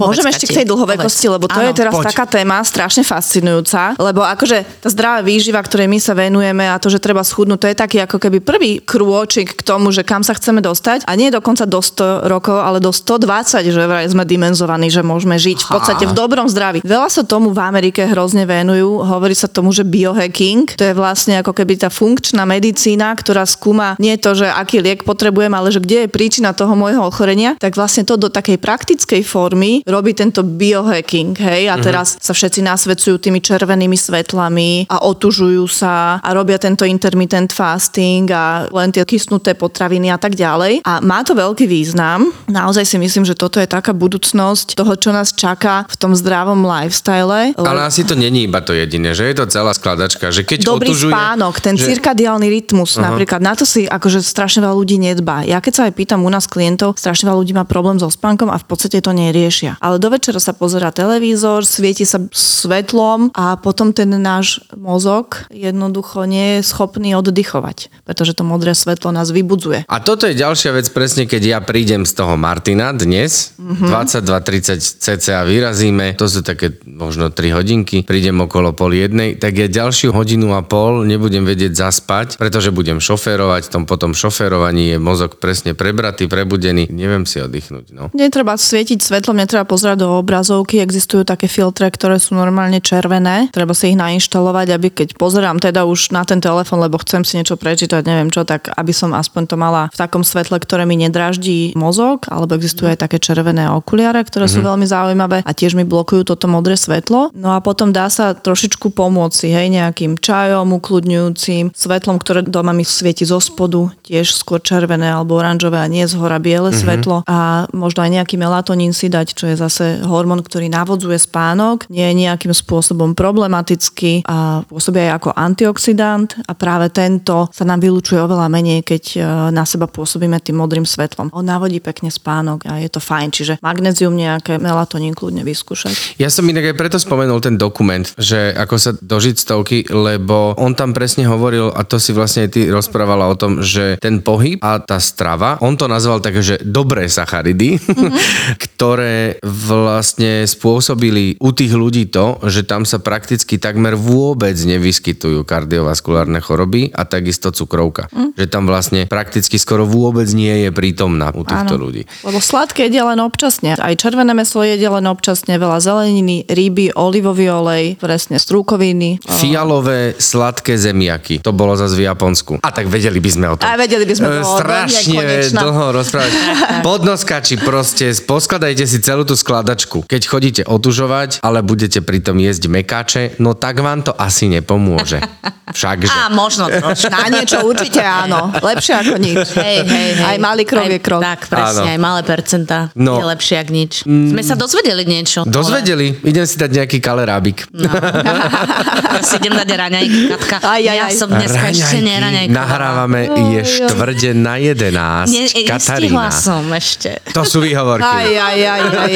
Povedz, 0.00 0.16
Môžem 0.16 0.26
ešte 0.32 0.46
k 0.48 0.64
tej 0.64 0.66
dlhovekosti, 0.72 1.26
povedz. 1.28 1.34
lebo 1.36 1.44
to 1.44 1.60
Áno. 1.60 1.68
je 1.68 1.72
teraz 1.76 1.92
Poď. 1.92 2.04
taká 2.08 2.24
téma 2.24 2.56
strašne 2.64 3.04
fascinujúca, 3.04 4.00
lebo 4.00 4.24
akože 4.24 4.80
tá 4.80 4.88
zdravá 4.88 5.20
výživa, 5.20 5.60
ktorej 5.60 5.92
my 5.92 5.98
sa 6.00 6.16
venujeme 6.16 6.64
a 6.64 6.80
to, 6.80 6.88
že 6.88 6.96
treba 6.96 7.20
schudnúť, 7.20 7.60
to 7.60 7.68
je 7.68 7.76
taký 7.76 7.98
ako 8.00 8.16
keby 8.16 8.40
prvý 8.40 8.80
krôčik 8.80 9.60
k 9.60 9.62
tomu, 9.62 9.92
že 9.92 10.00
kam 10.00 10.24
sa 10.24 10.32
chceme 10.32 10.64
dostať 10.64 11.04
a 11.04 11.12
nie 11.20 11.28
dokonca 11.28 11.68
do 11.68 11.84
100 11.84 12.24
rokov, 12.32 12.56
ale 12.56 12.80
do 12.80 12.88
120, 12.88 13.68
že 13.68 13.80
vraj 13.84 14.08
sme 14.08 14.24
dimenzovaní, 14.24 14.88
že 14.88 15.04
môžeme 15.04 15.36
žiť 15.36 15.68
v 15.68 15.68
podstate 15.68 16.04
v 16.08 16.16
dobrom 16.16 16.48
zdraví. 16.48 16.80
Veľa 16.80 17.12
sa 17.12 17.22
tomu 17.22 17.52
v 17.52 17.60
Amerike 17.60 18.08
hrozne 18.08 18.48
venujú, 18.48 19.04
hovorí 19.04 19.36
sa 19.36 19.52
tomu, 19.52 19.68
že 19.76 19.84
biohacking, 19.84 20.64
to 20.72 20.88
je 20.88 20.94
vlastne 20.96 21.36
ako 21.44 21.52
keby 21.52 21.76
tá 21.76 21.92
funkčná 21.92 22.48
medicína, 22.48 23.12
ktorá 23.12 23.44
skúma 23.44 23.98
nie 24.00 24.16
to, 24.16 24.32
že 24.32 24.48
aký 24.48 24.80
liek 24.80 25.04
potrebujem, 25.04 25.52
ale 25.52 25.68
že 25.68 25.82
kde 25.82 26.06
je 26.06 26.08
príčina 26.08 26.56
toho 26.56 26.72
môjho 26.72 27.04
ochorenia, 27.04 27.58
tak 27.60 27.76
vlastne 27.76 28.06
to 28.06 28.16
do 28.16 28.32
takej 28.32 28.56
praktickej 28.56 29.22
formy 29.26 29.82
robí 29.90 30.14
tento 30.14 30.46
biohacking, 30.46 31.34
hej, 31.36 31.68
a 31.68 31.76
teraz 31.82 32.16
sa 32.18 32.32
všetci 32.32 32.62
nasvedcujú 32.62 33.18
tými 33.18 33.42
červenými 33.42 33.98
svetlami 33.98 34.86
a 34.86 35.02
otužujú 35.04 35.64
sa 35.66 36.22
a 36.22 36.28
robia 36.30 36.56
tento 36.56 36.86
intermittent 36.86 37.50
fasting 37.50 38.30
a 38.30 38.70
len 38.70 38.94
tie 38.94 39.02
kysnuté 39.02 39.58
potraviny 39.58 40.14
a 40.14 40.18
tak 40.18 40.38
ďalej. 40.38 40.86
A 40.86 41.02
má 41.02 41.26
to 41.26 41.34
veľký 41.34 41.66
význam. 41.66 42.30
Naozaj 42.46 42.84
si 42.86 42.96
myslím, 43.02 43.26
že 43.26 43.34
toto 43.34 43.58
je 43.58 43.66
taká 43.66 43.90
budúcnosť 43.90 44.78
toho, 44.78 44.94
čo 44.94 45.10
nás 45.10 45.34
čaká 45.34 45.88
v 45.90 45.96
tom 45.98 46.12
zdravom 46.14 46.62
lifestyle. 46.62 47.56
Ale 47.58 47.82
asi 47.82 48.06
to 48.06 48.14
není 48.14 48.46
iba 48.46 48.62
to 48.62 48.76
jediné, 48.76 49.16
že 49.16 49.26
je 49.26 49.34
to 49.34 49.50
celá 49.50 49.74
skladačka, 49.74 50.30
že 50.30 50.46
keď 50.46 50.68
Dobrý 50.70 50.94
otužuje... 50.94 51.12
spánok, 51.12 51.54
ten 51.58 51.74
že... 51.74 51.90
cirkadiálny 51.90 52.46
rytmus 52.46 52.94
uh-huh. 52.94 53.10
napríklad, 53.10 53.40
na 53.40 53.56
to 53.56 53.64
si 53.66 53.88
akože 53.88 54.20
strašne 54.22 54.62
veľa 54.62 54.76
ľudí 54.76 55.00
nedbá. 55.00 55.42
Ja 55.48 55.58
keď 55.64 55.72
sa 55.72 55.82
aj 55.88 55.92
pýtam 55.96 56.22
u 56.22 56.30
nás 56.30 56.44
klientov, 56.44 57.00
strašne 57.00 57.32
veľa 57.32 57.38
ľudí 57.40 57.52
má 57.56 57.64
problém 57.64 57.96
so 57.96 58.12
spánkom 58.12 58.52
a 58.52 58.60
v 58.60 58.66
podstate 58.68 59.00
to 59.00 59.16
neriešia. 59.16 59.79
Ale 59.80 59.96
do 59.96 60.12
večera 60.12 60.36
sa 60.36 60.52
pozera 60.52 60.92
televízor, 60.92 61.64
svieti 61.64 62.04
sa 62.04 62.20
svetlom 62.30 63.32
a 63.32 63.56
potom 63.56 63.96
ten 63.96 64.12
náš 64.12 64.60
mozog 64.76 65.48
jednoducho 65.48 66.28
nie 66.28 66.60
je 66.60 66.68
schopný 66.68 67.16
oddychovať, 67.16 67.88
pretože 68.04 68.36
to 68.36 68.44
modré 68.44 68.76
svetlo 68.76 69.10
nás 69.10 69.32
vybudzuje. 69.32 69.88
A 69.88 69.96
toto 70.04 70.28
je 70.28 70.36
ďalšia 70.36 70.76
vec 70.76 70.86
presne, 70.92 71.24
keď 71.24 71.42
ja 71.42 71.58
prídem 71.64 72.04
z 72.04 72.12
toho 72.12 72.36
Martina 72.36 72.92
dnes, 72.92 73.56
Mhm. 73.56 73.86
mm-hmm. 73.86 73.90
22.30 73.90 74.80
cca 75.00 75.46
vyrazíme, 75.46 76.18
to 76.18 76.26
sú 76.26 76.44
také 76.44 76.76
možno 76.84 77.30
3 77.30 77.56
hodinky, 77.56 78.02
prídem 78.04 78.42
okolo 78.42 78.74
pol 78.74 78.92
jednej, 78.92 79.38
tak 79.38 79.56
ja 79.56 79.68
ďalšiu 79.70 80.12
hodinu 80.12 80.52
a 80.56 80.60
pol 80.60 81.06
nebudem 81.06 81.46
vedieť 81.46 81.72
zaspať, 81.78 82.36
pretože 82.36 82.74
budem 82.74 82.98
šoférovať, 82.98 83.70
v 83.70 83.72
tom 83.72 83.84
potom 83.86 84.12
šoférovaní 84.12 84.96
je 84.96 84.98
mozog 84.98 85.38
presne 85.38 85.72
prebratý, 85.78 86.26
prebudený, 86.26 86.90
neviem 86.90 87.24
si 87.24 87.38
oddychnúť. 87.40 87.94
No. 87.94 88.10
Netreba 88.12 88.58
svietiť 88.58 88.98
svetlom, 89.00 89.38
netreba 89.38 89.64
pozerať 89.70 90.02
do 90.02 90.18
obrazovky, 90.18 90.82
existujú 90.82 91.22
také 91.22 91.46
filtre, 91.46 91.86
ktoré 91.86 92.18
sú 92.18 92.34
normálne 92.34 92.82
červené, 92.82 93.46
treba 93.54 93.70
si 93.70 93.94
ich 93.94 93.98
nainštalovať, 93.98 94.74
aby 94.74 94.88
keď 94.90 95.14
pozerám 95.14 95.62
teda 95.62 95.86
už 95.86 96.10
na 96.10 96.26
ten 96.26 96.42
telefon, 96.42 96.82
lebo 96.82 96.98
chcem 96.98 97.22
si 97.22 97.38
niečo 97.38 97.54
prečítať, 97.54 98.02
neviem 98.02 98.34
čo, 98.34 98.42
tak 98.42 98.74
aby 98.74 98.90
som 98.90 99.14
aspoň 99.14 99.42
to 99.46 99.54
mala 99.54 99.86
v 99.94 100.00
takom 100.02 100.26
svetle, 100.26 100.58
ktoré 100.58 100.82
mi 100.82 100.98
nedráždí 100.98 101.78
mozog, 101.78 102.26
alebo 102.26 102.58
existujú 102.58 102.90
aj 102.90 103.06
také 103.06 103.22
červené 103.22 103.70
okuliare, 103.70 104.18
ktoré 104.26 104.50
sú 104.50 104.58
veľmi 104.66 104.90
zaujímavé 104.90 105.46
a 105.46 105.50
tiež 105.54 105.78
mi 105.78 105.86
blokujú 105.86 106.26
toto 106.26 106.50
modré 106.50 106.74
svetlo. 106.74 107.30
No 107.36 107.54
a 107.54 107.62
potom 107.62 107.94
dá 107.94 108.10
sa 108.10 108.34
trošičku 108.34 108.90
pomôcť 108.90 109.36
si, 109.36 109.48
hej, 109.54 109.70
nejakým 109.70 110.18
čajom 110.18 110.66
ukludňujúcim, 110.82 111.70
svetlom, 111.70 112.18
ktoré 112.18 112.42
doma 112.42 112.74
mi 112.74 112.82
svieti 112.82 113.22
zo 113.22 113.38
spodu, 113.38 113.92
tiež 114.02 114.34
skôr 114.34 114.58
červené 114.58 115.12
alebo 115.12 115.38
oranžové 115.38 115.78
a 115.78 115.86
nie 115.86 116.02
z 116.08 116.18
hora 116.18 116.42
biele 116.42 116.74
svetlo. 116.74 117.22
A 117.28 117.70
možno 117.70 118.02
aj 118.02 118.10
nejaký 118.10 118.34
melatonín 118.40 118.90
si 118.96 119.06
dať, 119.06 119.36
čo 119.36 119.44
je 119.49 119.49
zase 119.56 120.02
hormón, 120.04 120.42
ktorý 120.44 120.68
navodzuje 120.68 121.18
spánok, 121.18 121.86
nie 121.88 122.04
je 122.04 122.14
nejakým 122.26 122.52
spôsobom 122.54 123.14
problematický 123.14 124.26
a 124.26 124.62
pôsobí 124.66 125.00
aj 125.08 125.22
ako 125.22 125.30
antioxidant 125.34 126.28
a 126.46 126.52
práve 126.54 126.92
tento 126.92 127.48
sa 127.50 127.64
nám 127.64 127.82
vylúčuje 127.82 128.20
oveľa 128.20 128.46
menej, 128.52 128.84
keď 128.84 129.02
e, 129.14 129.18
na 129.50 129.64
seba 129.64 129.88
pôsobíme 129.88 130.36
tým 130.42 130.60
modrým 130.60 130.84
svetlom. 130.84 131.32
On 131.32 131.44
navodí 131.46 131.80
pekne 131.80 132.12
spánok 132.12 132.68
a 132.68 132.78
je 132.78 132.90
to 132.92 133.00
fajn, 133.00 133.28
čiže 133.32 133.54
magnézium 133.64 134.12
nejaké, 134.14 134.60
melatonín 134.60 135.16
kľudne 135.16 135.42
vyskúšať. 135.42 136.20
Ja 136.20 136.28
som 136.28 136.46
inak 136.46 136.74
aj 136.74 136.78
preto 136.78 136.98
spomenul 137.00 137.40
ten 137.40 137.56
dokument, 137.56 138.04
že 138.20 138.52
ako 138.54 138.74
sa 138.76 138.92
dožiť 138.94 139.36
stovky, 139.40 139.78
lebo 139.88 140.54
on 140.60 140.76
tam 140.76 140.92
presne 140.92 141.24
hovoril, 141.24 141.72
a 141.72 141.82
to 141.82 141.96
si 141.96 142.12
vlastne 142.12 142.46
aj 142.46 142.50
ty 142.52 142.60
rozprávala 142.68 143.26
o 143.30 143.38
tom, 143.38 143.64
že 143.64 143.96
ten 143.98 144.20
pohyb 144.20 144.60
a 144.60 144.78
tá 144.78 145.00
strava, 145.00 145.56
on 145.64 145.74
to 145.74 145.88
nazval 145.88 146.20
také, 146.20 146.44
že 146.44 146.56
dobré 146.60 147.08
sacharidy, 147.08 147.80
mm-hmm. 147.80 148.12
ktoré 148.64 149.39
vlastne 149.44 150.48
spôsobili 150.48 151.36
u 151.38 151.50
tých 151.52 151.72
ľudí 151.76 152.08
to, 152.08 152.40
že 152.48 152.64
tam 152.64 152.88
sa 152.88 152.98
prakticky 152.98 153.60
takmer 153.60 153.94
vôbec 153.94 154.56
nevyskytujú 154.56 155.44
kardiovaskulárne 155.44 156.40
choroby 156.40 156.90
a 156.96 157.04
takisto 157.04 157.52
cukrovka. 157.52 158.08
Mm. 158.10 158.32
Že 158.34 158.46
tam 158.48 158.64
vlastne 158.64 159.00
prakticky 159.04 159.60
skoro 159.60 159.84
vôbec 159.84 160.26
nie 160.32 160.64
je 160.64 160.70
prítomná 160.72 161.30
u 161.36 161.44
týchto 161.44 161.76
Áno. 161.76 161.84
ľudí. 161.88 162.08
Lebo 162.24 162.40
sladké 162.40 162.88
jedia 162.88 163.04
len 163.04 163.20
občasne. 163.20 163.76
Aj 163.76 163.94
červené 163.94 164.32
meso 164.32 164.64
jedia 164.64 164.88
len 164.88 165.04
občasne, 165.04 165.60
veľa 165.60 165.78
zeleniny, 165.84 166.48
ryby, 166.48 166.96
olivový 166.96 167.52
olej, 167.52 167.84
presne 168.00 168.40
strúkoviny. 168.40 169.20
Fialové 169.20 170.16
sladké 170.16 170.80
zemiaky. 170.80 171.44
To 171.44 171.52
bolo 171.52 171.76
zase 171.76 171.96
v 172.00 172.08
Japonsku. 172.08 172.64
A 172.64 172.72
tak 172.72 172.88
vedeli 172.88 173.20
by 173.20 173.30
sme 173.30 173.46
o 173.52 173.54
tom. 173.60 173.66
A 173.68 173.76
vedeli 173.76 174.08
by 174.08 174.14
sme 174.16 174.28
E, 174.30 174.40
to 174.40 174.56
Strašne 174.62 175.26
dlho 175.50 175.84
rozprávať. 175.90 176.32
Podnoskači 176.86 177.58
proste, 177.58 178.14
poskladajte 178.24 178.84
si 178.86 178.98
celú 179.02 179.26
tú 179.26 179.29
skladačku. 179.34 180.06
Keď 180.06 180.22
chodíte 180.26 180.62
otužovať, 180.64 181.44
ale 181.44 181.60
budete 181.60 182.00
pritom 182.00 182.38
jesť 182.38 182.64
mekáče, 182.70 183.22
no 183.42 183.58
tak 183.58 183.82
vám 183.82 184.06
to 184.06 184.12
asi 184.14 184.48
nepomôže. 184.48 185.20
Všakže. 185.70 186.08
Á, 186.08 186.28
možno 186.28 186.66
trošku. 186.66 187.08
Na 187.08 187.26
niečo 187.28 187.62
určite 187.62 188.00
áno. 188.00 188.50
Lepšie 188.52 188.94
ako 188.96 189.14
nič. 189.16 189.46
Hej, 189.52 189.76
hej, 189.82 190.10
hej. 190.14 190.24
Aj 190.24 190.36
malý 190.36 190.62
krok 190.62 190.84
Aj- 190.84 190.90
je 190.90 191.00
krok. 191.00 191.20
Tak, 191.20 191.40
presne, 191.46 191.80
Áno. 191.82 191.90
aj 191.90 191.98
malé 191.98 192.20
percentá 192.22 192.78
No. 192.92 193.16
je 193.16 193.26
lepšie 193.26 193.56
ako 193.58 193.72
nič. 193.72 193.92
Sme 194.02 194.40
sa 194.40 194.54
dozvedeli 194.54 195.02
niečo. 195.02 195.42
Dozvedeli, 195.42 196.18
idem 196.22 196.42
si 196.42 196.56
dať 196.56 196.70
nejaký 196.72 196.98
kalerábik. 196.98 197.66
No. 197.70 197.86
Ja 197.86 199.22
si 199.26 199.36
idem 199.36 199.54
dať 199.54 199.68
raňajky, 199.70 200.20
Katka. 200.30 200.56
Aj, 200.60 200.78
aj, 200.78 200.82
ja 200.90 201.04
aj. 201.04 201.14
som 201.14 201.28
dneska 201.28 201.66
ešte 201.68 201.98
neraňajkovala. 201.98 202.56
nahrávame 202.56 203.20
je 203.52 203.60
štvrde 203.64 204.30
na 204.32 204.54
11. 204.56 204.90
Ne, 205.26 205.40
nestihla 205.44 205.68
Katarína. 205.70 206.30
som 206.30 206.64
ešte. 206.70 207.10
To 207.30 207.42
sú 207.42 207.60
výhovorky. 207.60 208.04
Aj, 208.04 208.26
aj, 208.26 208.58
aj, 208.60 208.82
aj, 208.96 209.12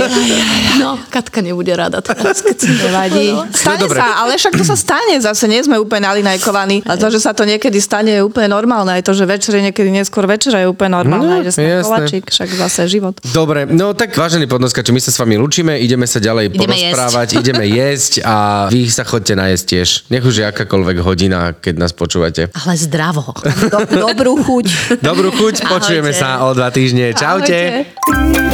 No, 0.77 0.99
Katka 1.07 1.41
nebude 1.41 1.71
rada 1.71 2.01
teraz, 2.01 2.41
keď 2.41 2.57
si 2.57 2.71
Nevadí. 2.75 3.27
Stane 3.55 3.81
dobre. 3.81 3.99
sa, 3.99 4.07
ale 4.21 4.35
však 4.35 4.53
to 4.53 4.65
sa 4.65 4.75
stane 4.75 5.15
zase, 5.19 5.47
nie 5.47 5.61
sme 5.61 5.77
úplne 5.77 6.05
nalinajkovaní. 6.45 6.77
A 6.85 6.93
to, 7.01 7.07
že 7.09 7.21
sa 7.23 7.33
to 7.33 7.49
niekedy 7.49 7.81
stane, 7.81 8.13
je 8.13 8.23
úplne 8.23 8.49
normálne. 8.53 8.93
Aj 8.93 9.03
to, 9.03 9.17
že 9.17 9.25
večer 9.25 9.57
je 9.57 9.63
niekedy 9.71 9.89
neskôr 9.89 10.29
večera, 10.29 10.61
je 10.61 10.69
úplne 10.69 10.93
normálne. 11.01 11.41
No, 11.41 11.45
že 11.45 11.57
sme 11.57 11.81
jasné. 11.81 11.85
kovačík, 11.89 12.25
však 12.29 12.49
zase 12.53 12.81
život. 12.89 13.15
Dobre, 13.33 13.65
no 13.69 13.97
tak 13.97 14.13
vážení 14.13 14.45
podnoskači, 14.45 14.93
my 14.93 15.01
sa 15.01 15.11
s 15.15 15.19
vami 15.21 15.41
lúčime, 15.41 15.81
ideme 15.81 16.05
sa 16.05 16.21
ďalej 16.21 16.53
Ideme 16.53 16.77
porozprávať, 16.77 17.29
ideme 17.41 17.65
jesť 17.65 18.13
a 18.27 18.67
vy 18.69 18.91
sa 18.93 19.05
chodte 19.09 19.33
najesť 19.33 19.65
tiež. 19.65 19.89
Nech 20.13 20.25
už 20.25 20.35
je 20.43 20.45
akákoľvek 20.45 20.97
hodina, 21.01 21.57
keď 21.57 21.75
nás 21.81 21.93
počúvate. 21.97 22.53
Ale 22.53 22.75
zdravo. 22.77 23.33
Do, 23.73 23.79
dobrú 23.89 24.41
chuť. 24.45 24.67
Dobrú 25.01 25.33
chuť, 25.33 25.65
počujeme 25.71 26.13
Ahojte. 26.13 26.21
sa 26.21 26.45
o 26.45 26.53
dva 26.53 26.69
týždne. 26.69 27.17
Čaute. 27.17 27.89
Ahojte. 28.05 28.45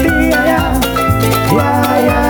Ja, 1.50 1.98
ja, 1.98 2.30